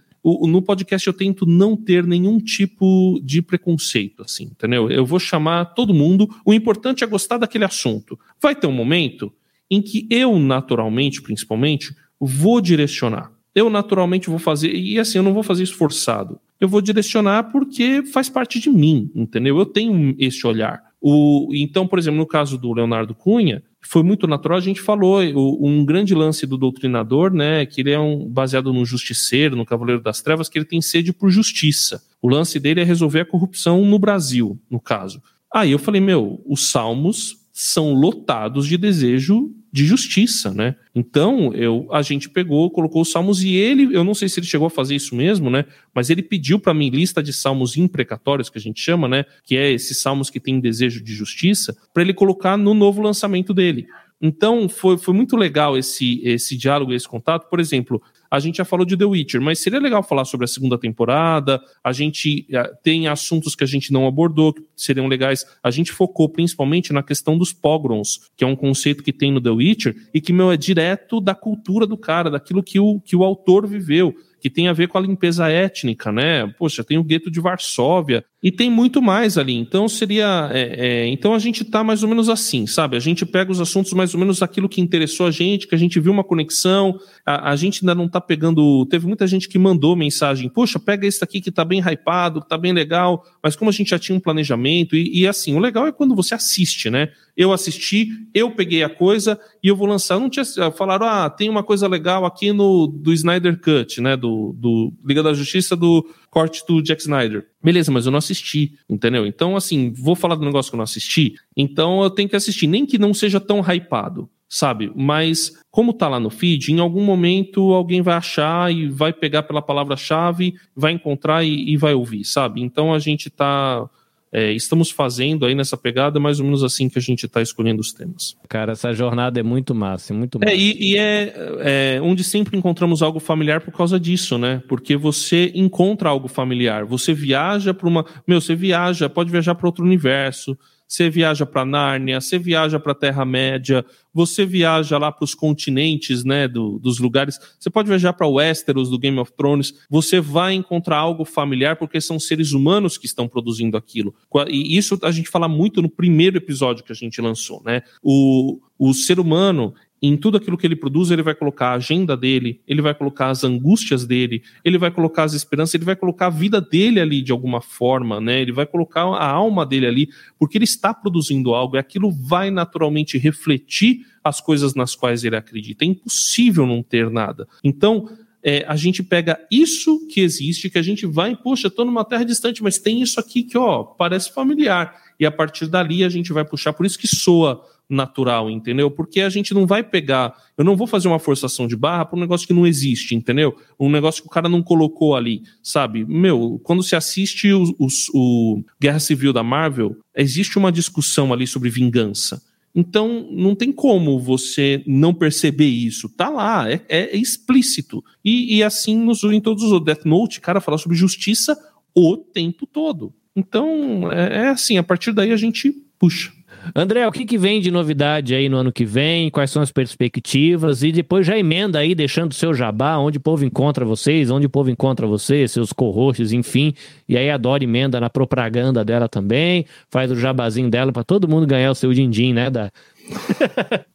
no 0.48 0.62
podcast 0.62 1.08
eu 1.08 1.14
tento 1.14 1.46
não 1.46 1.76
ter 1.76 2.06
nenhum 2.06 2.40
tipo 2.40 3.20
de 3.24 3.42
preconceito, 3.42 4.24
assim, 4.24 4.46
entendeu? 4.46 4.90
Eu 4.90 5.06
vou 5.06 5.20
chamar 5.20 5.66
todo 5.66 5.94
mundo, 5.94 6.28
o 6.46 6.54
importante 6.54 7.04
é 7.04 7.08
gostar 7.08 7.38
daquele 7.38 7.66
assunto. 7.66 8.20
Vai 8.42 8.56
ter 8.56 8.68
um 8.68 8.72
momento 8.72 9.32
em 9.70 9.82
que 9.82 10.08
eu, 10.10 10.38
naturalmente, 10.40 11.22
principalmente, 11.22 11.96
vou 12.20 12.60
direcionar. 12.60 13.32
Eu, 13.54 13.70
naturalmente, 13.70 14.30
vou 14.30 14.40
fazer, 14.40 14.74
e 14.74 15.00
assim, 15.00 15.18
eu 15.18 15.24
não 15.24 15.34
vou 15.34 15.44
fazer 15.44 15.64
isso 15.64 15.76
forçado. 15.76 16.40
Eu 16.60 16.68
vou 16.68 16.82
direcionar 16.82 17.52
porque 17.52 18.04
faz 18.04 18.30
parte 18.30 18.60
de 18.60 18.70
mim, 18.70 19.12
entendeu? 19.16 19.58
Eu 19.58 19.66
tenho 19.66 20.16
esse 20.20 20.46
olhar. 20.46 20.82
O, 21.00 21.50
então, 21.54 21.88
por 21.88 22.00
exemplo, 22.00 22.18
no 22.18 22.26
caso 22.26 22.58
do 22.58 22.74
Leonardo 22.74 23.16
Cunha, 23.16 23.64
foi 23.82 24.04
muito 24.04 24.28
natural, 24.28 24.58
a 24.58 24.62
gente 24.62 24.82
falou, 24.82 25.22
um 25.62 25.86
grande 25.86 26.14
lance 26.14 26.46
do 26.46 26.58
doutrinador, 26.58 27.32
né, 27.32 27.66
que 27.66 27.82
ele 27.82 27.92
é 27.92 28.00
um, 28.00 28.28
baseado 28.28 28.74
no 28.74 28.86
justiceiro, 28.86 29.56
no 29.56 29.66
Cavaleiro 29.66 30.02
das 30.02 30.22
Trevas, 30.22 30.50
que 30.50 30.58
ele 30.58 30.66
tem 30.66 30.82
sede 30.82 31.14
por 31.14 31.30
justiça. 31.30 32.04
O 32.22 32.28
lance 32.28 32.60
dele 32.60 32.82
é 32.82 32.84
resolver 32.84 33.22
a 33.22 33.26
corrupção 33.26 33.86
no 33.86 33.98
Brasil, 33.98 34.60
no 34.70 34.80
caso. 34.80 35.22
Aí 35.54 35.72
eu 35.72 35.80
falei, 35.80 36.02
meu, 36.02 36.42
os 36.46 36.68
salmos 36.70 37.38
são 37.54 37.94
lotados 37.94 38.68
de 38.68 38.78
desejo 38.78 39.52
de 39.72 39.86
justiça, 39.86 40.54
né? 40.54 40.76
Então, 40.96 41.54
eu, 41.54 41.88
a 41.92 42.02
gente 42.02 42.30
pegou, 42.30 42.70
colocou 42.72 43.02
os 43.02 43.12
salmos 43.12 43.44
e 43.44 43.56
ele, 43.56 43.96
eu 43.96 44.04
não 44.04 44.14
sei 44.14 44.30
se 44.30 44.40
ele 44.40 44.48
chegou 44.48 44.68
a 44.68 44.70
fazer 44.70 44.96
isso 44.96 45.16
mesmo, 45.16 45.50
né? 45.50 45.66
Mas 45.94 46.10
ele 46.10 46.22
pediu 46.22 46.60
para 46.60 46.74
mim 46.74 46.90
lista 46.90 47.22
de 47.22 47.34
salmos 47.34 47.78
imprecatórios, 47.78 48.50
que 48.50 48.58
a 48.58 48.62
gente 48.62 48.82
chama, 48.82 49.08
né? 49.08 49.26
Que 49.44 49.58
é 49.58 49.72
esses 49.72 50.00
salmos 50.00 50.30
que 50.30 50.40
têm 50.40 50.60
desejo 50.60 51.04
de 51.04 51.14
justiça, 51.14 51.76
para 51.94 52.04
ele 52.04 52.14
colocar 52.14 52.58
no 52.58 52.74
novo 52.74 53.02
lançamento 53.02 53.54
dele. 53.54 53.88
Então, 54.22 54.68
foi, 54.68 54.98
foi 54.98 55.14
muito 55.14 55.36
legal 55.36 55.78
esse, 55.78 56.22
esse 56.24 56.58
diálogo, 56.58 56.94
esse 56.94 57.08
contato. 57.08 57.50
Por 57.50 57.60
exemplo, 57.60 58.02
a 58.30 58.40
gente 58.40 58.58
já 58.58 58.66
falou 58.66 58.86
de 58.86 58.98
The 58.98 59.06
Witcher, 59.06 59.42
mas 59.42 59.60
seria 59.60 59.80
legal 59.80 60.04
falar 60.04 60.26
sobre 60.26 60.46
a 60.46 60.48
segunda 60.48 60.78
temporada. 60.78 61.62
A 61.84 61.92
gente 61.92 62.46
eh, 62.52 62.74
tem 62.84 63.08
assuntos 63.08 63.56
que 63.56 63.64
a 63.64 63.68
gente 63.68 63.92
não 63.92 64.08
abordou, 64.08 64.54
seriam 64.76 65.08
legais. 65.08 65.46
A 65.64 65.72
gente 65.72 65.92
focou 65.92 66.30
principalmente 66.30 66.92
na 66.94 67.04
questão 67.04 67.38
dos 67.38 67.54
pogroms, 67.54 68.20
que 68.36 68.44
é 68.44 68.48
um 68.48 68.56
conceito 68.56 69.04
que 69.04 69.14
tem 69.14 69.32
no 69.32 69.42
The 69.42 69.50
Witcher 69.50 69.96
e 70.14 70.22
que, 70.22 70.34
meu, 70.34 70.52
é 70.52 70.58
direto 70.58 71.20
da 71.22 71.34
cultura 71.34 71.86
do 71.86 71.98
cara, 71.98 72.30
daquilo 72.30 72.64
que 72.64 72.80
o, 72.80 73.00
que 73.00 73.16
o 73.16 73.24
autor 73.24 73.68
viveu 73.68 74.14
que 74.40 74.50
tem 74.50 74.68
a 74.68 74.74
ver 74.74 74.88
com 74.88 74.98
a 74.98 75.02
limpeza 75.02 75.50
étnica, 75.50 76.12
né? 76.12 76.48
Poxa, 76.58 76.84
tem 76.84 76.98
o 76.98 77.04
gueto 77.04 77.32
de 77.32 77.40
Varsóvia 77.40 78.24
e 78.42 78.52
tem 78.52 78.70
muito 78.70 79.02
mais 79.02 79.38
ali. 79.38 79.54
Então 79.54 79.88
seria, 79.88 80.50
é, 80.54 80.88
é, 80.88 81.08
então 81.08 81.34
a 81.34 81.40
gente 81.40 81.64
tá 81.66 81.84
mais 81.84 82.04
ou 82.04 82.10
menos 82.10 82.30
assim, 82.30 82.68
sabe? 82.68 82.96
A 82.96 83.00
gente 83.00 83.26
pega 83.26 83.52
os 83.52 83.60
assuntos 83.60 83.94
mais 83.94 84.14
ou 84.14 84.20
menos 84.20 84.44
aquilo 84.44 84.70
que 84.70 84.80
interessou 84.80 85.26
a 85.26 85.32
gente, 85.32 85.68
que 85.68 85.74
a 85.74 85.78
gente 85.78 86.00
viu 86.00 86.12
uma 86.12 86.24
conexão. 86.24 87.00
A, 87.26 87.52
a 87.52 87.56
gente 87.56 87.84
ainda 87.84 87.96
não 87.96 88.08
tá 88.08 88.22
pegando. 88.22 88.86
Teve 88.86 89.08
muita 89.08 89.26
gente 89.26 89.50
que 89.50 89.58
mandou 89.58 89.96
mensagem, 89.96 90.50
poxa, 90.50 90.80
pega 90.80 91.08
esse 91.08 91.24
aqui 91.24 91.42
que 91.42 91.52
tá 91.52 91.66
bem 91.66 91.80
hypado, 91.82 92.42
que 92.42 92.50
tá 92.50 92.58
bem 92.58 92.74
legal. 92.74 93.24
Mas 93.42 93.56
como 93.56 93.70
a 93.70 93.74
gente 93.74 93.90
já 93.90 94.00
tinha 94.00 94.16
um 94.16 94.22
planejamento 94.22 94.96
e, 94.96 95.22
e 95.22 95.28
assim, 95.28 95.56
o 95.56 95.60
legal 95.60 95.88
é 95.88 95.92
quando 95.92 96.16
você 96.16 96.36
assiste, 96.36 96.90
né? 96.90 97.10
eu 97.38 97.54
assisti, 97.54 98.10
eu 98.34 98.50
peguei 98.50 98.84
a 98.84 98.90
coisa 98.90 99.40
e 99.64 99.68
eu 99.68 99.76
vou 99.76 99.88
lançar. 99.88 100.16
Eu 100.16 100.22
não 100.22 100.30
tinha 100.30 100.44
falaram, 100.72 101.06
ah, 101.06 101.30
tem 101.30 101.48
uma 101.48 101.62
coisa 101.62 101.88
legal 101.88 102.26
aqui 102.26 102.52
no 102.52 102.88
do 102.88 103.14
Snyder 103.14 103.62
Cut, 103.62 104.02
né, 104.02 104.18
do, 104.18 104.56
do 104.58 104.92
Liga 105.06 105.22
da 105.22 105.34
Justiça 105.36 105.76
do 105.76 106.04
corte 106.32 106.66
do 106.68 106.82
Jack 106.82 107.00
Snyder. 107.02 107.46
Beleza, 107.68 107.92
mas 107.92 108.06
eu 108.06 108.14
não 108.14 108.20
assisti, 108.20 108.80
entendeu? 108.90 109.28
Então, 109.28 109.58
assim, 109.58 109.92
vou 109.92 110.16
falar 110.16 110.36
do 110.36 110.46
negócio 110.46 110.72
que 110.72 110.76
eu 110.76 110.78
não 110.78 110.86
assisti, 110.86 111.36
então 111.54 112.02
eu 112.02 112.10
tenho 112.10 112.30
que 112.30 112.36
assistir, 112.38 112.66
nem 112.66 112.86
que 112.86 112.98
não 112.98 113.14
seja 113.14 113.42
tão 113.42 113.60
hypado 113.60 114.30
sabe? 114.50 114.90
Mas 114.96 115.52
como 115.70 115.92
tá 115.92 116.08
lá 116.08 116.18
no 116.18 116.30
feed, 116.30 116.72
em 116.72 116.80
algum 116.80 117.04
momento 117.04 117.74
alguém 117.74 118.02
vai 118.02 118.16
achar 118.16 118.72
e 118.72 118.88
vai 118.88 119.12
pegar 119.12 119.44
pela 119.44 119.62
palavra-chave, 119.62 120.56
vai 120.74 120.94
encontrar 120.94 121.44
e, 121.44 121.74
e, 121.74 121.76
vai 121.76 121.94
ouvir, 121.94 122.24
sabe? 122.24 122.62
Então 122.62 122.94
a 122.94 123.00
gente 123.00 123.30
tá 123.30 123.90
é, 124.32 124.52
estamos 124.52 124.92
fazendo 124.92 125.46
aí 125.46 125.56
nessa 125.56 125.78
pegada 125.78 126.20
mais 126.20 126.40
ou 126.40 126.46
menos 126.46 126.64
assim 126.64 126.90
que 126.90 127.00
a 127.00 127.02
gente 127.02 127.26
está 127.26 127.42
escolhendo 127.42 127.82
os 127.82 127.94
temas. 127.94 128.36
Cara, 128.50 128.74
essa 128.74 128.94
jornada 128.94 129.40
é 129.40 129.44
muito 129.44 129.74
massa, 129.74 130.14
é 130.14 130.16
muito 130.16 130.40
massa. 130.40 130.52
É, 130.52 130.56
e, 130.58 130.92
e 130.92 130.98
é, 130.98 131.34
é, 131.60 132.02
onde 132.02 132.24
sempre 132.24 132.58
encontramos 132.58 133.02
algo 133.02 133.20
familiar 133.20 133.62
por 133.62 133.74
causa 133.74 134.00
disso, 134.00 134.38
né? 134.38 134.62
Porque 134.68 134.98
você 134.98 135.52
encontra 135.56 136.10
algo 136.10 136.28
familiar, 136.28 136.86
você 136.86 137.14
viaja 137.14 137.74
para 137.74 137.88
uma. 137.88 138.06
Meu, 138.28 138.42
você 138.42 138.56
viaja, 138.56 139.10
pode 139.10 139.32
viajar 139.32 139.56
para 139.56 139.68
outro 139.68 139.86
universo 139.86 140.58
você 140.88 141.10
viaja 141.10 141.46
para 141.46 141.66
Nárnia, 141.66 142.22
você 142.22 142.40
viaja 142.40 142.80
para 142.80 142.94
a 142.94 142.96
Terra-média, 142.96 143.86
você 144.14 144.46
viaja 144.46 144.98
lá 144.98 145.12
para 145.12 145.26
os 145.26 145.36
continentes, 145.36 146.24
né, 146.24 146.48
do, 146.48 146.80
dos 146.80 146.98
lugares. 146.98 147.38
Você 147.60 147.70
pode 147.70 147.90
viajar 147.90 148.14
para 148.14 148.26
Westeros 148.26 148.90
do 148.90 148.98
Game 148.98 149.20
of 149.20 149.32
Thrones. 149.34 149.74
Você 149.90 150.22
vai 150.22 150.54
encontrar 150.54 150.98
algo 150.98 151.26
familiar 151.26 151.76
porque 151.76 152.00
são 152.00 152.20
seres 152.20 152.54
humanos 152.54 152.98
que 152.98 153.06
estão 153.06 153.28
produzindo 153.28 153.76
aquilo. 153.76 154.16
E 154.48 154.78
isso 154.78 154.98
a 155.04 155.12
gente 155.12 155.30
fala 155.30 155.48
muito 155.48 155.82
no 155.82 155.90
primeiro 155.90 156.38
episódio 156.38 156.84
que 156.84 156.92
a 156.92 156.96
gente 156.96 157.20
lançou, 157.22 157.62
né? 157.64 157.82
O, 158.02 158.60
o 158.80 158.94
ser 158.94 159.20
humano 159.20 159.74
em 160.02 160.16
tudo 160.16 160.38
aquilo 160.38 160.58
que 160.58 160.66
ele 160.66 160.76
produz, 160.76 161.10
ele 161.10 161.24
vai 161.24 161.34
colocar 161.34 161.70
a 161.70 161.74
agenda 161.74 162.16
dele, 162.16 162.62
ele 162.68 162.82
vai 162.82 162.94
colocar 162.94 163.30
as 163.30 163.44
angústias 163.44 164.06
dele, 164.06 164.44
ele 164.64 164.78
vai 164.78 164.92
colocar 164.92 165.24
as 165.24 165.34
esperanças, 165.34 165.74
ele 165.74 165.86
vai 165.86 165.96
colocar 165.96 166.28
a 166.28 166.30
vida 166.30 166.62
dele 166.62 167.00
ali 167.00 167.22
de 167.22 167.32
alguma 167.32 167.62
forma, 167.62 168.22
né? 168.22 168.42
Ele 168.42 168.52
vai 168.52 168.66
colocar 168.66 169.02
a 169.02 169.28
alma 169.28 169.66
dele 169.66 169.88
ali, 169.88 170.10
porque 170.38 170.58
ele 170.58 170.66
está 170.66 170.94
produzindo 170.94 171.54
algo 171.54 171.76
e 171.76 171.80
aquilo 171.80 172.12
vai 172.12 172.52
naturalmente 172.52 173.18
refletir 173.18 174.06
as 174.24 174.40
coisas 174.40 174.76
nas 174.76 174.96
quais 174.96 175.24
ele 175.24 175.36
acredita. 175.36 175.84
É 175.84 175.88
impossível 175.88 176.68
não 176.68 176.84
ter 176.84 177.10
nada. 177.10 177.48
Então, 177.64 178.10
é, 178.44 178.64
a 178.68 178.76
gente 178.76 179.02
pega 179.02 179.40
isso 179.50 180.08
que 180.08 180.22
existe, 180.22 180.70
que 180.70 180.78
a 180.78 180.82
gente 180.82 181.06
vai, 181.06 181.36
poxa, 181.36 181.68
estou 181.68 181.86
numa 181.86 182.06
terra 182.06 182.24
distante, 182.24 182.62
mas 182.62 182.78
tem 182.78 183.02
isso 183.02 183.20
aqui 183.20 183.44
que, 183.44 183.58
ó, 183.58 183.84
parece 183.84 184.32
familiar. 184.32 184.96
E 185.20 185.26
a 185.26 185.32
partir 185.32 185.68
dali 185.68 186.04
a 186.04 186.10
gente 186.10 186.32
vai 186.32 186.46
puxar, 186.46 186.74
por 186.74 186.86
isso 186.86 187.00
que 187.00 187.08
soa 187.08 187.66
natural, 187.90 188.50
entendeu? 188.50 188.92
Porque 188.92 189.22
a 189.22 189.30
gente 189.30 189.54
não 189.54 189.66
vai 189.66 189.84
pegar, 189.84 190.36
eu 190.58 190.66
não 190.66 190.76
vou 190.76 190.88
fazer 190.88 191.08
uma 191.08 191.20
forçação 191.20 191.68
de 191.68 191.76
barra 191.76 192.06
para 192.06 192.18
um 192.18 192.22
negócio 192.22 192.48
que 192.48 192.54
não 192.54 192.68
existe, 192.68 193.16
entendeu? 193.16 193.56
Um 193.80 193.90
negócio 193.90 194.22
que 194.22 194.28
o 194.28 194.32
cara 194.32 194.50
não 194.50 194.62
colocou 194.62 195.16
ali, 195.16 195.44
sabe? 195.64 196.06
Meu, 196.06 196.60
quando 196.64 196.84
se 196.84 196.96
assiste 196.96 197.52
o, 197.52 197.64
o, 197.80 197.88
o 198.14 198.64
Guerra 198.80 199.00
Civil 199.00 199.32
da 199.32 199.44
Marvel, 199.44 199.96
existe 200.16 200.58
uma 200.58 200.72
discussão 200.72 201.32
ali 201.32 201.48
sobre 201.48 201.70
vingança. 201.70 202.42
Então, 202.76 203.28
não 203.32 203.56
tem 203.56 203.72
como 203.72 204.20
você 204.20 204.84
não 204.86 205.12
perceber 205.12 205.66
isso. 205.66 206.08
Tá 206.10 206.30
lá, 206.30 206.72
é, 206.72 206.84
é 206.88 207.18
explícito. 207.18 208.04
E, 208.24 208.58
e, 208.58 208.64
assim 208.64 208.96
nos 208.96 209.24
em 209.24 209.42
todos 209.42 209.64
os 209.64 209.84
Death 209.84 210.06
Note, 210.06 210.40
cara, 210.40 210.62
fala 210.62 210.78
sobre 210.78 210.96
justiça 210.96 211.58
o 211.96 212.18
tempo 212.18 212.68
todo. 212.68 213.12
Então, 213.36 214.12
é, 214.12 214.44
é 214.44 214.48
assim, 214.50 214.78
a 214.78 214.84
partir 214.84 215.12
daí 215.12 215.32
a 215.32 215.38
gente 215.38 215.72
puxa. 215.98 216.32
André, 216.76 217.08
o 217.08 217.12
que, 217.12 217.26
que 217.26 217.38
vem 217.38 217.62
de 217.62 217.72
novidade 217.72 218.34
aí 218.36 218.50
no 218.50 218.58
ano 218.58 218.72
que 218.72 218.86
vem? 218.86 219.30
Quais 219.30 219.52
são 219.52 219.62
as 219.62 219.72
perspectivas? 219.72 220.84
E 220.84 220.92
depois 220.92 221.26
já 221.26 221.38
emenda 221.38 221.80
aí, 221.80 221.94
deixando 221.94 222.32
o 222.32 222.36
seu 222.36 222.54
jabá, 222.54 222.98
onde 222.98 223.18
o 223.18 223.22
povo 223.22 223.46
encontra 223.46 223.86
vocês, 223.86 224.30
onde 224.30 224.46
o 224.46 224.50
povo 224.50 224.70
encontra 224.70 225.08
vocês, 225.08 225.52
seus 225.52 225.72
co-hosts, 225.72 226.32
enfim. 226.32 226.74
E 227.08 227.18
aí 227.18 227.30
a 227.30 227.38
Dora 227.38 227.64
emenda 227.64 228.00
na 228.00 228.10
propaganda 228.10 228.84
dela 228.84 229.08
também, 229.08 229.66
faz 229.90 230.12
o 230.12 230.16
jabazinho 230.16 230.70
dela 230.70 230.92
para 230.92 231.04
todo 231.04 231.28
mundo 231.28 231.48
ganhar 231.48 231.72
o 231.72 231.76
seu 231.76 231.94
din-din, 231.94 232.34
né, 232.34 232.50
da 232.50 232.72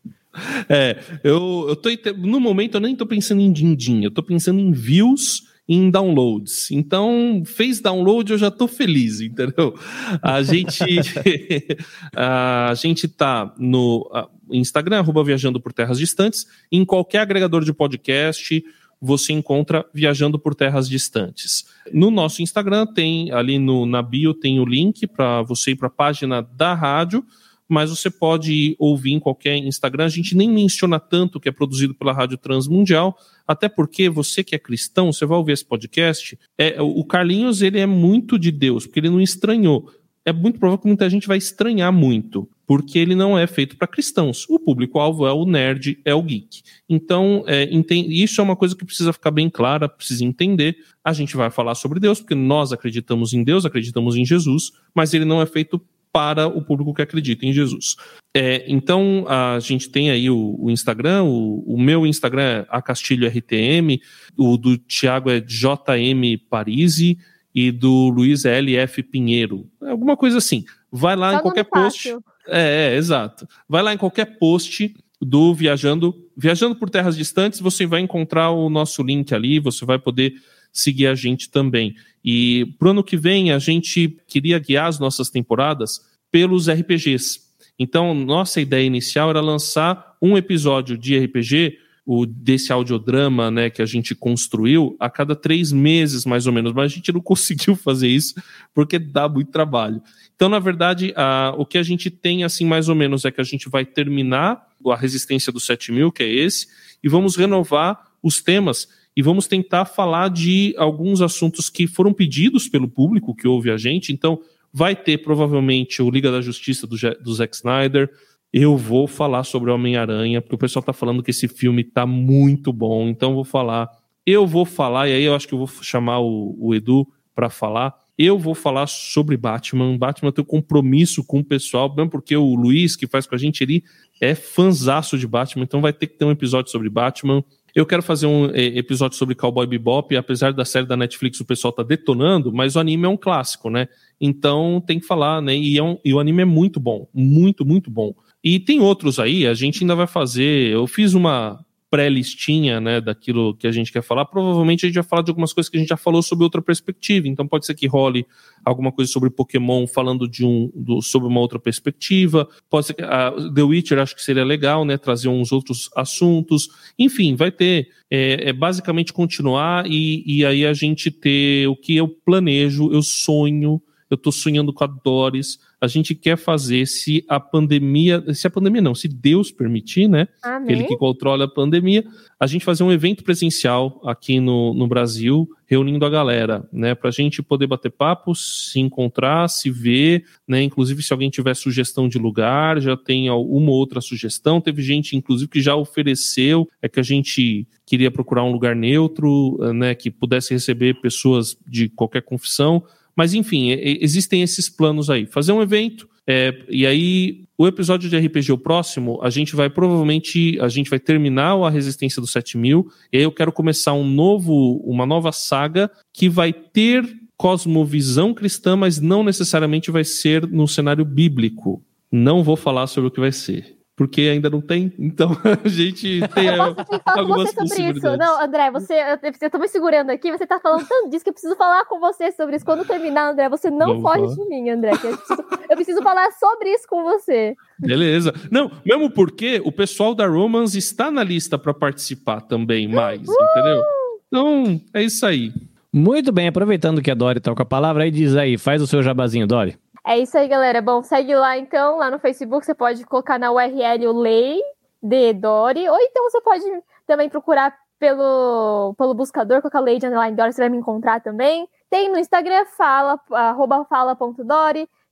É, 0.66 0.98
eu, 1.22 1.66
eu 1.68 1.76
tô. 1.76 1.90
No 2.16 2.40
momento 2.40 2.76
eu 2.76 2.80
nem 2.80 2.96
tô 2.96 3.04
pensando 3.04 3.42
em 3.42 3.52
din-din, 3.52 4.02
eu 4.02 4.10
tô 4.10 4.22
pensando 4.22 4.58
em 4.58 4.72
views 4.72 5.42
em 5.72 5.90
downloads. 5.90 6.70
Então, 6.70 7.42
fez 7.46 7.80
download, 7.80 8.30
eu 8.30 8.36
já 8.36 8.48
estou 8.48 8.68
feliz, 8.68 9.22
entendeu? 9.22 9.74
A 10.20 10.42
gente 10.42 10.84
a 12.14 12.74
gente 12.74 13.08
tá 13.08 13.54
no 13.58 14.10
Instagram, 14.50 14.98
arroba 14.98 15.24
Viajando 15.24 15.58
por 15.58 15.72
Terras 15.72 15.98
Distantes, 15.98 16.46
em 16.70 16.84
qualquer 16.84 17.20
agregador 17.20 17.64
de 17.64 17.72
podcast, 17.72 18.62
você 19.00 19.32
encontra 19.32 19.86
Viajando 19.94 20.38
por 20.38 20.54
Terras 20.54 20.88
Distantes. 20.88 21.64
No 21.90 22.10
nosso 22.10 22.42
Instagram 22.42 22.86
tem 22.86 23.32
ali 23.32 23.58
no, 23.58 23.86
na 23.86 24.02
bio 24.02 24.34
tem 24.34 24.60
o 24.60 24.66
link 24.66 25.06
para 25.06 25.40
você 25.40 25.70
ir 25.70 25.76
para 25.76 25.88
a 25.88 25.90
página 25.90 26.42
da 26.42 26.74
rádio 26.74 27.24
mas 27.72 27.88
você 27.88 28.10
pode 28.10 28.76
ouvir 28.78 29.12
em 29.12 29.18
qualquer 29.18 29.56
Instagram. 29.56 30.04
A 30.04 30.08
gente 30.08 30.36
nem 30.36 30.50
menciona 30.50 31.00
tanto 31.00 31.40
que 31.40 31.48
é 31.48 31.52
produzido 31.52 31.94
pela 31.94 32.12
Rádio 32.12 32.36
Transmundial, 32.36 33.16
até 33.48 33.66
porque 33.66 34.10
você 34.10 34.44
que 34.44 34.54
é 34.54 34.58
cristão, 34.58 35.10
você 35.10 35.24
vai 35.24 35.38
ouvir 35.38 35.52
esse 35.52 35.64
podcast. 35.64 36.38
É, 36.58 36.80
o 36.82 37.02
Carlinhos 37.02 37.62
ele 37.62 37.80
é 37.80 37.86
muito 37.86 38.38
de 38.38 38.50
Deus, 38.52 38.86
porque 38.86 39.00
ele 39.00 39.08
não 39.08 39.22
estranhou. 39.22 39.90
É 40.24 40.32
muito 40.32 40.58
provável 40.58 40.82
que 40.82 40.86
muita 40.86 41.08
gente 41.08 41.26
vai 41.26 41.38
estranhar 41.38 41.90
muito, 41.90 42.46
porque 42.66 42.98
ele 42.98 43.14
não 43.14 43.38
é 43.38 43.46
feito 43.46 43.76
para 43.76 43.88
cristãos. 43.88 44.46
O 44.50 44.58
público-alvo 44.58 45.26
é 45.26 45.32
o 45.32 45.46
nerd, 45.46 45.98
é 46.04 46.14
o 46.14 46.22
geek. 46.22 46.62
Então, 46.86 47.42
é, 47.46 47.68
isso 47.90 48.40
é 48.40 48.44
uma 48.44 48.54
coisa 48.54 48.76
que 48.76 48.84
precisa 48.84 49.14
ficar 49.14 49.30
bem 49.30 49.48
clara, 49.48 49.88
precisa 49.88 50.24
entender. 50.24 50.76
A 51.02 51.14
gente 51.14 51.36
vai 51.36 51.50
falar 51.50 51.74
sobre 51.74 51.98
Deus, 51.98 52.20
porque 52.20 52.34
nós 52.34 52.70
acreditamos 52.70 53.32
em 53.32 53.42
Deus, 53.42 53.64
acreditamos 53.64 54.14
em 54.14 54.26
Jesus, 54.26 54.72
mas 54.94 55.14
ele 55.14 55.24
não 55.24 55.40
é 55.40 55.46
feito 55.46 55.80
para 56.12 56.46
o 56.46 56.62
público 56.62 56.92
que 56.92 57.02
acredita 57.02 57.46
em 57.46 57.52
Jesus. 57.52 57.96
É, 58.34 58.64
então, 58.68 59.24
a 59.28 59.58
gente 59.60 59.88
tem 59.88 60.10
aí 60.10 60.28
o, 60.28 60.56
o 60.58 60.70
Instagram, 60.70 61.22
o, 61.24 61.62
o, 61.66 61.80
meu 61.80 62.06
Instagram 62.06 62.42
é 62.42 62.66
acastilhortm, 62.68 63.98
o 64.36 64.56
do 64.56 64.76
Thiago 64.78 65.30
é 65.30 65.40
JM 65.40 66.38
Parisi 66.50 67.18
e 67.54 67.70
do 67.70 68.08
Luiz 68.08 68.44
é 68.44 68.58
LF 68.58 69.02
Pinheiro. 69.02 69.68
Alguma 69.80 70.16
coisa 70.16 70.38
assim. 70.38 70.64
Vai 70.90 71.16
lá 71.16 71.32
Só 71.32 71.38
em 71.38 71.42
qualquer 71.42 71.64
post. 71.64 72.10
É, 72.46 72.92
é, 72.92 72.96
exato. 72.96 73.46
Vai 73.68 73.82
lá 73.82 73.94
em 73.94 73.98
qualquer 73.98 74.38
post 74.38 74.94
do 75.20 75.54
Viajando, 75.54 76.14
Viajando 76.36 76.74
por 76.74 76.90
Terras 76.90 77.16
Distantes, 77.16 77.60
você 77.60 77.86
vai 77.86 78.00
encontrar 78.00 78.50
o 78.50 78.68
nosso 78.68 79.02
link 79.02 79.32
ali, 79.32 79.60
você 79.60 79.84
vai 79.84 79.98
poder 79.98 80.34
seguir 80.72 81.06
a 81.06 81.14
gente 81.14 81.50
também. 81.50 81.94
E 82.24 82.74
pro 82.78 82.90
ano 82.90 83.04
que 83.04 83.16
vem 83.16 83.52
a 83.52 83.58
gente 83.58 84.16
queria 84.26 84.58
guiar 84.58 84.86
as 84.86 84.98
nossas 84.98 85.28
temporadas 85.28 86.00
pelos 86.30 86.68
RPGs. 86.68 87.40
Então, 87.78 88.14
nossa 88.14 88.60
ideia 88.60 88.86
inicial 88.86 89.30
era 89.30 89.40
lançar 89.40 90.16
um 90.20 90.36
episódio 90.36 90.96
de 90.96 91.18
RPG, 91.18 91.78
o 92.04 92.26
desse 92.26 92.72
audiodrama 92.72 93.50
né, 93.50 93.70
que 93.70 93.80
a 93.80 93.86
gente 93.86 94.14
construiu, 94.14 94.96
a 94.98 95.08
cada 95.08 95.36
três 95.36 95.70
meses, 95.70 96.24
mais 96.24 96.46
ou 96.46 96.52
menos, 96.52 96.72
mas 96.72 96.92
a 96.92 96.94
gente 96.94 97.12
não 97.12 97.20
conseguiu 97.22 97.76
fazer 97.76 98.08
isso 98.08 98.34
porque 98.74 98.98
dá 98.98 99.28
muito 99.28 99.50
trabalho. 99.50 100.02
Então, 100.34 100.48
na 100.48 100.58
verdade, 100.58 101.12
a, 101.16 101.54
o 101.56 101.64
que 101.64 101.78
a 101.78 101.82
gente 101.82 102.10
tem, 102.10 102.44
assim, 102.44 102.64
mais 102.64 102.88
ou 102.88 102.94
menos, 102.94 103.24
é 103.24 103.30
que 103.30 103.40
a 103.40 103.44
gente 103.44 103.68
vai 103.68 103.84
terminar 103.84 104.66
a 104.86 104.96
resistência 104.96 105.52
do 105.52 105.60
7000, 105.60 106.10
que 106.10 106.22
é 106.22 106.28
esse, 106.28 106.66
e 107.02 107.08
vamos 107.08 107.36
renovar 107.36 108.12
os 108.22 108.40
temas 108.40 108.88
e 109.16 109.22
vamos 109.22 109.46
tentar 109.46 109.84
falar 109.84 110.28
de 110.28 110.74
alguns 110.78 111.20
assuntos 111.20 111.68
que 111.68 111.86
foram 111.86 112.12
pedidos 112.12 112.68
pelo 112.68 112.88
público 112.88 113.34
que 113.34 113.46
ouve 113.46 113.70
a 113.70 113.76
gente. 113.76 114.12
Então, 114.12 114.40
vai 114.72 114.96
ter 114.96 115.18
provavelmente 115.18 116.00
o 116.00 116.10
Liga 116.10 116.32
da 116.32 116.40
Justiça 116.40 116.86
do, 116.86 116.96
do 117.20 117.34
Zack 117.34 117.54
Snyder. 117.54 118.10
Eu 118.52 118.76
vou 118.76 119.06
falar 119.06 119.44
sobre 119.44 119.70
Homem-Aranha, 119.70 120.40
porque 120.40 120.54
o 120.54 120.58
pessoal 120.58 120.80
está 120.80 120.92
falando 120.92 121.22
que 121.22 121.30
esse 121.30 121.46
filme 121.46 121.82
está 121.82 122.06
muito 122.06 122.72
bom, 122.72 123.08
então 123.08 123.34
vou 123.34 123.44
falar. 123.44 123.88
Eu 124.24 124.46
vou 124.46 124.64
falar, 124.64 125.08
e 125.08 125.12
aí 125.12 125.24
eu 125.24 125.34
acho 125.34 125.48
que 125.48 125.54
eu 125.54 125.58
vou 125.58 125.68
chamar 125.68 126.20
o, 126.20 126.56
o 126.58 126.74
Edu 126.74 127.06
para 127.34 127.50
falar. 127.50 127.94
Eu 128.16 128.38
vou 128.38 128.54
falar 128.54 128.86
sobre 128.86 129.36
Batman. 129.36 129.96
Batman 129.96 130.30
tem 130.30 130.42
um 130.42 130.46
compromisso 130.46 131.24
com 131.24 131.40
o 131.40 131.44
pessoal, 131.44 131.92
mesmo 131.94 132.10
porque 132.10 132.36
o 132.36 132.54
Luiz, 132.54 132.94
que 132.94 133.06
faz 133.06 133.26
com 133.26 133.34
a 133.34 133.38
gente, 133.38 133.62
ele 133.62 133.82
é 134.20 134.34
fanzaço 134.34 135.18
de 135.18 135.26
Batman, 135.26 135.64
então 135.64 135.80
vai 135.80 135.92
ter 135.92 136.06
que 136.06 136.18
ter 136.18 136.24
um 136.24 136.30
episódio 136.30 136.70
sobre 136.70 136.88
Batman. 136.88 137.42
Eu 137.74 137.86
quero 137.86 138.02
fazer 138.02 138.26
um 138.26 138.46
eh, 138.50 138.78
episódio 138.78 139.16
sobre 139.16 139.34
Cowboy 139.34 139.66
Bebop, 139.66 140.14
apesar 140.14 140.52
da 140.52 140.64
série 140.64 140.86
da 140.86 140.96
Netflix 140.96 141.40
o 141.40 141.44
pessoal 141.44 141.72
tá 141.72 141.82
detonando, 141.82 142.52
mas 142.52 142.76
o 142.76 142.80
anime 142.80 143.06
é 143.06 143.08
um 143.08 143.16
clássico, 143.16 143.70
né? 143.70 143.88
Então 144.20 144.82
tem 144.86 145.00
que 145.00 145.06
falar, 145.06 145.40
né? 145.40 145.56
E, 145.56 145.78
é 145.78 145.82
um, 145.82 145.98
e 146.04 146.12
o 146.12 146.20
anime 146.20 146.42
é 146.42 146.44
muito 146.44 146.78
bom, 146.78 147.08
muito, 147.14 147.64
muito 147.64 147.90
bom. 147.90 148.14
E 148.44 148.60
tem 148.60 148.80
outros 148.80 149.18
aí, 149.18 149.46
a 149.46 149.54
gente 149.54 149.82
ainda 149.82 149.94
vai 149.94 150.06
fazer. 150.06 150.70
Eu 150.72 150.86
fiz 150.86 151.14
uma 151.14 151.64
pré-listinha, 151.92 152.80
né, 152.80 153.02
daquilo 153.02 153.54
que 153.54 153.66
a 153.66 153.70
gente 153.70 153.92
quer 153.92 154.02
falar, 154.02 154.24
provavelmente 154.24 154.86
a 154.86 154.88
gente 154.88 154.94
vai 154.94 155.04
falar 155.04 155.20
de 155.20 155.30
algumas 155.30 155.52
coisas 155.52 155.68
que 155.68 155.76
a 155.76 155.80
gente 155.80 155.90
já 155.90 155.96
falou 155.96 156.22
sobre 156.22 156.42
outra 156.42 156.62
perspectiva. 156.62 157.28
Então 157.28 157.46
pode 157.46 157.66
ser 157.66 157.74
que 157.74 157.86
role 157.86 158.26
alguma 158.64 158.90
coisa 158.90 159.12
sobre 159.12 159.28
Pokémon 159.28 159.86
falando 159.86 160.26
de 160.26 160.42
um 160.42 160.72
do, 160.74 161.02
sobre 161.02 161.28
uma 161.28 161.38
outra 161.38 161.58
perspectiva. 161.58 162.48
Pode 162.70 162.86
ser 162.86 162.94
que 162.94 163.02
a 163.02 163.30
The 163.54 163.62
Witcher 163.62 163.98
acho 163.98 164.16
que 164.16 164.22
seria 164.22 164.42
legal, 164.42 164.86
né, 164.86 164.96
trazer 164.96 165.28
uns 165.28 165.52
outros 165.52 165.90
assuntos. 165.94 166.66
Enfim, 166.98 167.36
vai 167.36 167.50
ter 167.50 167.88
é, 168.10 168.48
é 168.48 168.52
basicamente 168.54 169.12
continuar 169.12 169.84
e, 169.86 170.22
e 170.26 170.46
aí 170.46 170.64
a 170.64 170.72
gente 170.72 171.10
ter 171.10 171.68
o 171.68 171.76
que 171.76 171.94
eu 171.94 172.08
planejo, 172.08 172.90
eu 172.90 173.02
sonho, 173.02 173.82
eu 174.12 174.16
tô 174.18 174.30
sonhando 174.30 174.74
com 174.74 174.84
a 174.84 174.86
Doris 174.86 175.58
a 175.82 175.88
gente 175.88 176.14
quer 176.14 176.36
fazer 176.36 176.86
se 176.86 177.24
a 177.28 177.40
pandemia, 177.40 178.22
se 178.32 178.46
a 178.46 178.50
pandemia 178.50 178.80
não, 178.80 178.94
se 178.94 179.08
Deus 179.08 179.50
permitir, 179.50 180.06
né? 180.06 180.28
Amém. 180.40 180.76
Ele 180.76 180.84
que 180.84 180.96
controla 180.96 181.46
a 181.46 181.48
pandemia, 181.48 182.04
a 182.38 182.46
gente 182.46 182.64
fazer 182.64 182.84
um 182.84 182.92
evento 182.92 183.24
presencial 183.24 184.00
aqui 184.04 184.38
no, 184.38 184.72
no 184.74 184.86
Brasil, 184.86 185.48
reunindo 185.66 186.06
a 186.06 186.08
galera, 186.08 186.64
né? 186.72 186.94
Pra 186.94 187.10
gente 187.10 187.42
poder 187.42 187.66
bater 187.66 187.90
papo, 187.90 188.32
se 188.32 188.78
encontrar, 188.78 189.48
se 189.48 189.70
ver, 189.70 190.24
né? 190.46 190.62
Inclusive, 190.62 191.02
se 191.02 191.12
alguém 191.12 191.30
tiver 191.30 191.54
sugestão 191.54 192.08
de 192.08 192.16
lugar, 192.16 192.80
já 192.80 192.96
tem 192.96 193.28
uma 193.28 193.72
outra 193.72 194.00
sugestão. 194.00 194.60
Teve 194.60 194.82
gente, 194.82 195.16
inclusive, 195.16 195.50
que 195.50 195.60
já 195.60 195.74
ofereceu, 195.74 196.68
é 196.80 196.88
que 196.88 197.00
a 197.00 197.02
gente 197.02 197.66
queria 197.84 198.08
procurar 198.08 198.44
um 198.44 198.52
lugar 198.52 198.76
neutro, 198.76 199.58
né? 199.74 199.96
Que 199.96 200.12
pudesse 200.12 200.54
receber 200.54 201.00
pessoas 201.00 201.58
de 201.66 201.88
qualquer 201.88 202.22
confissão 202.22 202.84
mas 203.16 203.34
enfim, 203.34 203.70
existem 203.70 204.42
esses 204.42 204.68
planos 204.68 205.10
aí. 205.10 205.26
Fazer 205.26 205.52
um 205.52 205.62
evento, 205.62 206.08
é, 206.26 206.54
e 206.68 206.86
aí 206.86 207.44
o 207.58 207.66
episódio 207.66 208.08
de 208.08 208.16
RPG 208.16 208.52
o 208.52 208.58
próximo, 208.58 209.20
a 209.22 209.30
gente 209.30 209.54
vai 209.54 209.68
provavelmente, 209.68 210.58
a 210.60 210.68
gente 210.68 210.90
vai 210.90 210.98
terminar 210.98 211.54
a 211.54 211.70
Resistência 211.70 212.20
dos 212.20 212.32
7000, 212.32 212.86
e 213.12 213.18
aí 213.18 213.22
eu 213.22 213.32
quero 213.32 213.52
começar 213.52 213.92
um 213.92 214.04
novo, 214.04 214.82
uma 214.84 215.06
nova 215.06 215.32
saga 215.32 215.90
que 216.12 216.28
vai 216.28 216.52
ter 216.52 217.04
cosmovisão 217.36 218.32
cristã, 218.32 218.76
mas 218.76 219.00
não 219.00 219.22
necessariamente 219.24 219.90
vai 219.90 220.04
ser 220.04 220.46
no 220.46 220.66
cenário 220.68 221.04
bíblico. 221.04 221.82
Não 222.10 222.42
vou 222.42 222.56
falar 222.56 222.86
sobre 222.86 223.08
o 223.08 223.10
que 223.10 223.20
vai 223.20 223.32
ser 223.32 223.81
porque 224.02 224.22
ainda 224.22 224.50
não 224.50 224.60
tem. 224.60 224.92
Então 224.98 225.30
a 225.64 225.68
gente 225.68 226.20
tem 226.34 226.46
eu 226.46 226.74
posso 226.74 227.00
algumas 227.06 227.52
você 227.52 227.68
sobre 227.68 227.90
isso. 227.92 228.16
Não, 228.16 228.42
André, 228.42 228.68
você, 228.72 228.94
eu, 228.94 229.32
eu 229.40 229.50
tô 229.50 229.58
me 229.60 229.68
segurando 229.68 230.10
aqui, 230.10 230.32
você 230.32 230.44
tá 230.44 230.58
falando 230.58 230.84
tanto 230.88 231.08
disso 231.08 231.22
que 231.22 231.30
eu 231.30 231.32
preciso 231.32 231.54
falar 231.54 231.84
com 231.84 232.00
você 232.00 232.32
sobre 232.32 232.56
isso. 232.56 232.64
Quando 232.64 232.84
terminar, 232.84 233.30
André, 233.30 233.48
você 233.48 233.70
não 233.70 234.00
Vamos 234.00 234.02
foge 234.02 234.34
falar. 234.34 234.34
de 234.34 234.48
mim, 234.48 234.70
André. 234.70 234.90
eu, 234.90 234.98
preciso, 234.98 235.44
eu 235.70 235.76
preciso 235.76 236.02
falar 236.02 236.32
sobre 236.32 236.70
isso 236.70 236.84
com 236.88 237.04
você. 237.04 237.54
Beleza. 237.78 238.34
Não, 238.50 238.72
mesmo 238.84 239.08
porque 239.08 239.62
o 239.64 239.70
pessoal 239.70 240.16
da 240.16 240.26
Romance 240.26 240.76
está 240.76 241.08
na 241.08 241.22
lista 241.22 241.56
para 241.56 241.72
participar 241.72 242.40
também 242.40 242.88
mais, 242.88 243.20
uh! 243.20 243.32
entendeu? 243.32 243.82
Então, 244.26 244.80
é 244.92 245.04
isso 245.04 245.24
aí. 245.24 245.52
Muito 245.92 246.32
bem, 246.32 246.48
aproveitando 246.48 247.00
que 247.00 247.10
a 247.10 247.14
Dori 247.14 247.38
tá 247.38 247.54
com 247.54 247.62
a 247.62 247.66
palavra, 247.66 248.02
aí 248.02 248.10
diz 248.10 248.34
aí, 248.34 248.58
faz 248.58 248.82
o 248.82 248.86
seu 248.86 249.00
jabazinho, 249.00 249.46
Dori. 249.46 249.76
É 250.04 250.18
isso 250.18 250.36
aí, 250.36 250.48
galera. 250.48 250.82
Bom, 250.82 251.02
segue 251.02 251.34
lá 251.34 251.56
então, 251.56 251.96
lá 251.96 252.10
no 252.10 252.18
Facebook, 252.18 252.66
você 252.66 252.74
pode 252.74 253.04
colocar 253.06 253.38
na 253.38 253.52
URL 253.52 254.08
o 254.08 254.18
Lei 254.18 254.60
de 255.02 255.32
Dori, 255.32 255.88
ou 255.88 255.98
então 256.00 256.24
você 256.24 256.40
pode 256.40 256.64
também 257.06 257.28
procurar 257.28 257.76
pelo, 257.98 258.94
pelo 258.98 259.14
buscador, 259.14 259.60
colocar 259.60 259.78
Lei 259.78 259.98
de 259.98 260.06
Underline 260.06 260.36
Dori, 260.36 260.52
você 260.52 260.62
vai 260.62 260.68
me 260.68 260.76
encontrar 260.76 261.20
também. 261.20 261.68
Tem 261.88 262.08
no 262.10 262.18
Instagram, 262.18 262.64
fala, 262.76 263.20
arroba. 263.30 263.86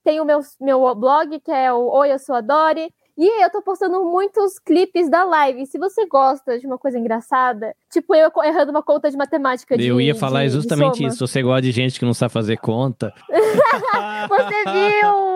Tem 0.03 0.21
o 0.21 0.25
meu, 0.25 0.41
meu 0.61 0.95
blog, 0.97 1.39
que 1.41 1.53
é 1.53 1.73
o 1.73 1.89
Oi, 1.89 2.13
eu 2.13 2.19
sou 2.19 2.35
a 2.35 2.41
Dori. 2.41 2.93
E 3.17 3.45
eu 3.45 3.51
tô 3.51 3.63
postando 3.63 4.05
muitos 4.05 4.59
clipes 4.59 5.11
da 5.11 5.25
live. 5.25 5.67
Se 5.67 5.79
você 5.79 6.07
gosta 6.07 6.59
de 6.59 6.67
uma 6.67 6.79
coisa 6.79 6.99
engraçada, 6.99 7.75
tipo 7.91 8.15
eu 8.15 8.31
errando 8.45 8.71
uma 8.71 8.83
conta 8.83 9.11
de 9.11 9.17
matemática 9.17 9.77
de 9.77 9.87
Eu 9.87 10.01
ia 10.01 10.15
falar 10.15 10.45
de, 10.47 10.51
justamente 10.51 10.99
de 10.99 11.07
isso. 11.07 11.27
Você 11.27 11.43
gosta 11.43 11.63
de 11.63 11.73
gente 11.73 11.99
que 11.99 12.05
não 12.05 12.15
sabe 12.15 12.33
fazer 12.33 12.57
conta. 12.59 13.13
você 14.29 14.65
viu? 14.73 15.31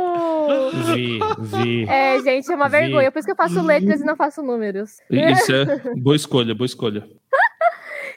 Vi, 0.94 1.18
vi. 1.38 1.88
É, 1.88 2.20
gente, 2.22 2.50
é 2.50 2.54
uma 2.54 2.68
vi. 2.68 2.78
vergonha. 2.78 3.10
Por 3.10 3.18
isso 3.18 3.26
que 3.26 3.32
eu 3.32 3.36
faço 3.36 3.62
letras 3.62 4.00
e 4.00 4.04
não 4.04 4.16
faço 4.16 4.42
números. 4.42 4.98
Isso 5.10 5.52
é 5.52 5.94
boa 5.96 6.16
escolha, 6.16 6.54
boa 6.54 6.66
escolha. 6.66 7.06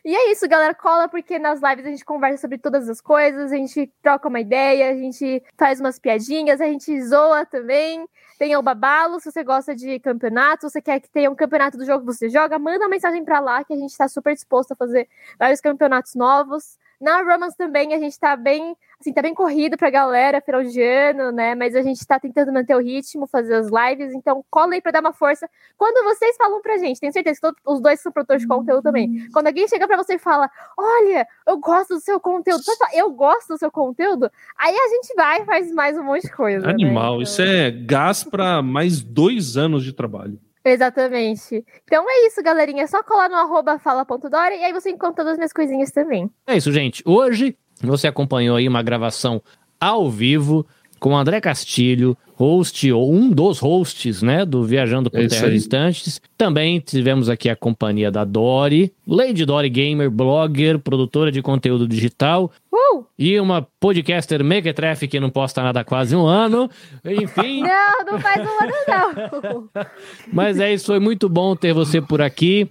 E 0.05 0.15
é 0.15 0.31
isso, 0.31 0.47
galera. 0.47 0.73
Cola 0.73 1.09
porque 1.09 1.37
nas 1.37 1.59
lives 1.61 1.85
a 1.85 1.89
gente 1.89 2.05
conversa 2.05 2.43
sobre 2.43 2.57
todas 2.57 2.87
as 2.87 3.01
coisas, 3.01 3.51
a 3.51 3.55
gente 3.57 3.91
troca 4.01 4.29
uma 4.29 4.39
ideia, 4.39 4.89
a 4.89 4.95
gente 4.95 5.43
faz 5.57 5.81
umas 5.81 5.99
piadinhas, 5.99 6.61
a 6.61 6.65
gente 6.65 7.01
zoa 7.01 7.45
também. 7.45 8.07
Tem 8.37 8.55
o 8.55 8.61
Babalo, 8.61 9.19
se 9.19 9.31
você 9.31 9.43
gosta 9.43 9.75
de 9.75 9.99
campeonato, 9.99 10.61
se 10.67 10.73
você 10.73 10.81
quer 10.81 10.99
que 10.99 11.09
tenha 11.09 11.29
um 11.31 11.35
campeonato 11.35 11.75
do 11.77 11.85
jogo 11.85 12.01
que 12.05 12.13
você 12.15 12.29
joga, 12.29 12.59
manda 12.59 12.85
uma 12.85 12.89
mensagem 12.89 13.25
para 13.25 13.39
lá 13.39 13.63
que 13.63 13.73
a 13.73 13.75
gente 13.77 13.89
está 13.89 14.07
super 14.07 14.33
disposto 14.35 14.73
a 14.73 14.75
fazer 14.75 15.09
vários 15.39 15.59
campeonatos 15.59 16.13
novos. 16.13 16.77
Na 16.99 17.21
Romance 17.21 17.55
também 17.55 17.93
a 17.93 17.99
gente 17.99 18.19
tá 18.19 18.35
bem, 18.35 18.75
assim, 18.99 19.13
tá 19.13 19.21
bem 19.21 19.33
corrido 19.33 19.77
pra 19.77 19.89
galera, 19.89 20.41
final 20.41 20.63
de 20.63 20.81
ano, 20.81 21.31
né? 21.31 21.53
Mas 21.53 21.75
a 21.75 21.81
gente 21.83 22.05
tá 22.05 22.19
tentando 22.19 22.51
manter 22.51 22.75
o 22.75 22.81
ritmo, 22.81 23.27
fazer 23.27 23.53
as 23.53 23.67
lives, 23.67 24.13
então 24.13 24.43
cola 24.49 24.73
aí 24.73 24.81
pra 24.81 24.91
dar 24.91 25.01
uma 25.01 25.13
força. 25.13 25.47
Quando 25.77 26.03
vocês 26.03 26.35
falam 26.37 26.59
pra 26.59 26.77
gente, 26.77 26.99
tenho 26.99 27.13
certeza 27.13 27.35
que 27.35 27.41
todos, 27.41 27.61
os 27.65 27.79
dois 27.79 27.99
são 28.01 28.11
produtores 28.11 28.41
de 28.41 28.47
conteúdo 28.47 28.81
também. 28.81 29.27
Quando 29.31 29.47
alguém 29.47 29.67
chega 29.67 29.87
pra 29.87 29.97
você 29.97 30.15
e 30.15 30.19
fala, 30.19 30.49
olha, 30.75 31.27
eu 31.45 31.57
gosto 31.59 31.93
do 31.95 31.99
seu 31.99 32.19
conteúdo, 32.19 32.63
eu 32.93 33.11
gosto 33.11 33.49
do 33.49 33.57
seu 33.59 33.71
conteúdo, 33.71 34.31
aí 34.57 34.75
a 34.75 34.87
gente 34.89 35.13
vai 35.15 35.41
e 35.41 35.45
faz 35.45 35.71
mais 35.71 35.95
um 35.97 36.03
monte 36.03 36.23
de 36.23 36.31
coisa. 36.31 36.65
Né? 36.65 36.73
Animal, 36.73 37.17
né? 37.17 37.21
então... 37.21 37.21
isso 37.21 37.41
é 37.43 37.69
gás 37.69 38.23
pra 38.23 38.63
mais 38.63 39.01
dois 39.01 39.55
anos 39.55 39.83
de 39.83 39.93
trabalho. 39.93 40.39
Exatamente. 40.69 41.63
Então 41.85 42.05
é 42.09 42.27
isso, 42.27 42.41
galerinha. 42.43 42.83
É 42.83 42.87
só 42.87 43.01
colar 43.03 43.29
no 43.29 43.35
arroba 43.35 43.79
fala.dora 43.79 44.55
e 44.55 44.63
aí 44.63 44.73
você 44.73 44.89
encontra 44.89 45.23
todas 45.23 45.33
as 45.33 45.37
minhas 45.37 45.53
coisinhas 45.53 45.91
também. 45.91 46.29
É 46.45 46.57
isso, 46.57 46.71
gente. 46.71 47.01
Hoje 47.05 47.57
você 47.81 48.07
acompanhou 48.07 48.57
aí 48.57 48.67
uma 48.67 48.83
gravação 48.83 49.41
ao 49.79 50.09
vivo 50.09 50.65
com 50.99 51.15
André 51.15 51.39
Castilho, 51.39 52.17
host 52.37 52.91
ou 52.91 53.11
um 53.11 53.29
dos 53.29 53.59
hosts, 53.59 54.21
né, 54.21 54.45
do 54.45 54.63
Viajando 54.63 55.09
por 55.09 55.19
é 55.19 55.27
Terras 55.27 55.53
Distantes. 55.53 56.21
Também 56.37 56.79
tivemos 56.79 57.29
aqui 57.29 57.49
a 57.49 57.55
companhia 57.55 58.11
da 58.11 58.23
Dori, 58.23 58.93
Lady 59.07 59.43
Dori 59.45 59.69
Gamer, 59.69 60.09
blogger, 60.09 60.77
produtora 60.79 61.31
de 61.31 61.41
conteúdo 61.41 61.87
digital. 61.87 62.51
Uh! 62.71 63.03
E 63.17 63.39
uma 63.39 63.67
podcaster 63.79 64.43
mequetrefe 64.43 65.07
que 65.07 65.19
não 65.19 65.31
posta 65.31 65.63
nada 65.63 65.79
há 65.79 65.83
quase 65.83 66.15
um 66.15 66.25
ano. 66.25 66.69
Enfim. 67.03 67.63
não, 67.67 68.05
não 68.11 68.19
faz 68.19 68.45
um 68.45 68.63
ano, 68.63 68.73
não. 68.87 69.85
Mas 70.31 70.59
é 70.59 70.71
isso, 70.73 70.85
foi 70.85 70.99
muito 70.99 71.27
bom 71.27 71.55
ter 71.55 71.73
você 71.73 71.99
por 71.99 72.21
aqui. 72.21 72.69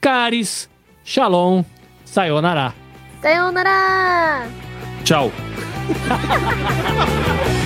Caris, 0.00 0.68
Shalom, 1.04 1.64
Sayonara. 2.04 2.74
Sayonara! 3.22 4.46
Tchau. 5.04 5.32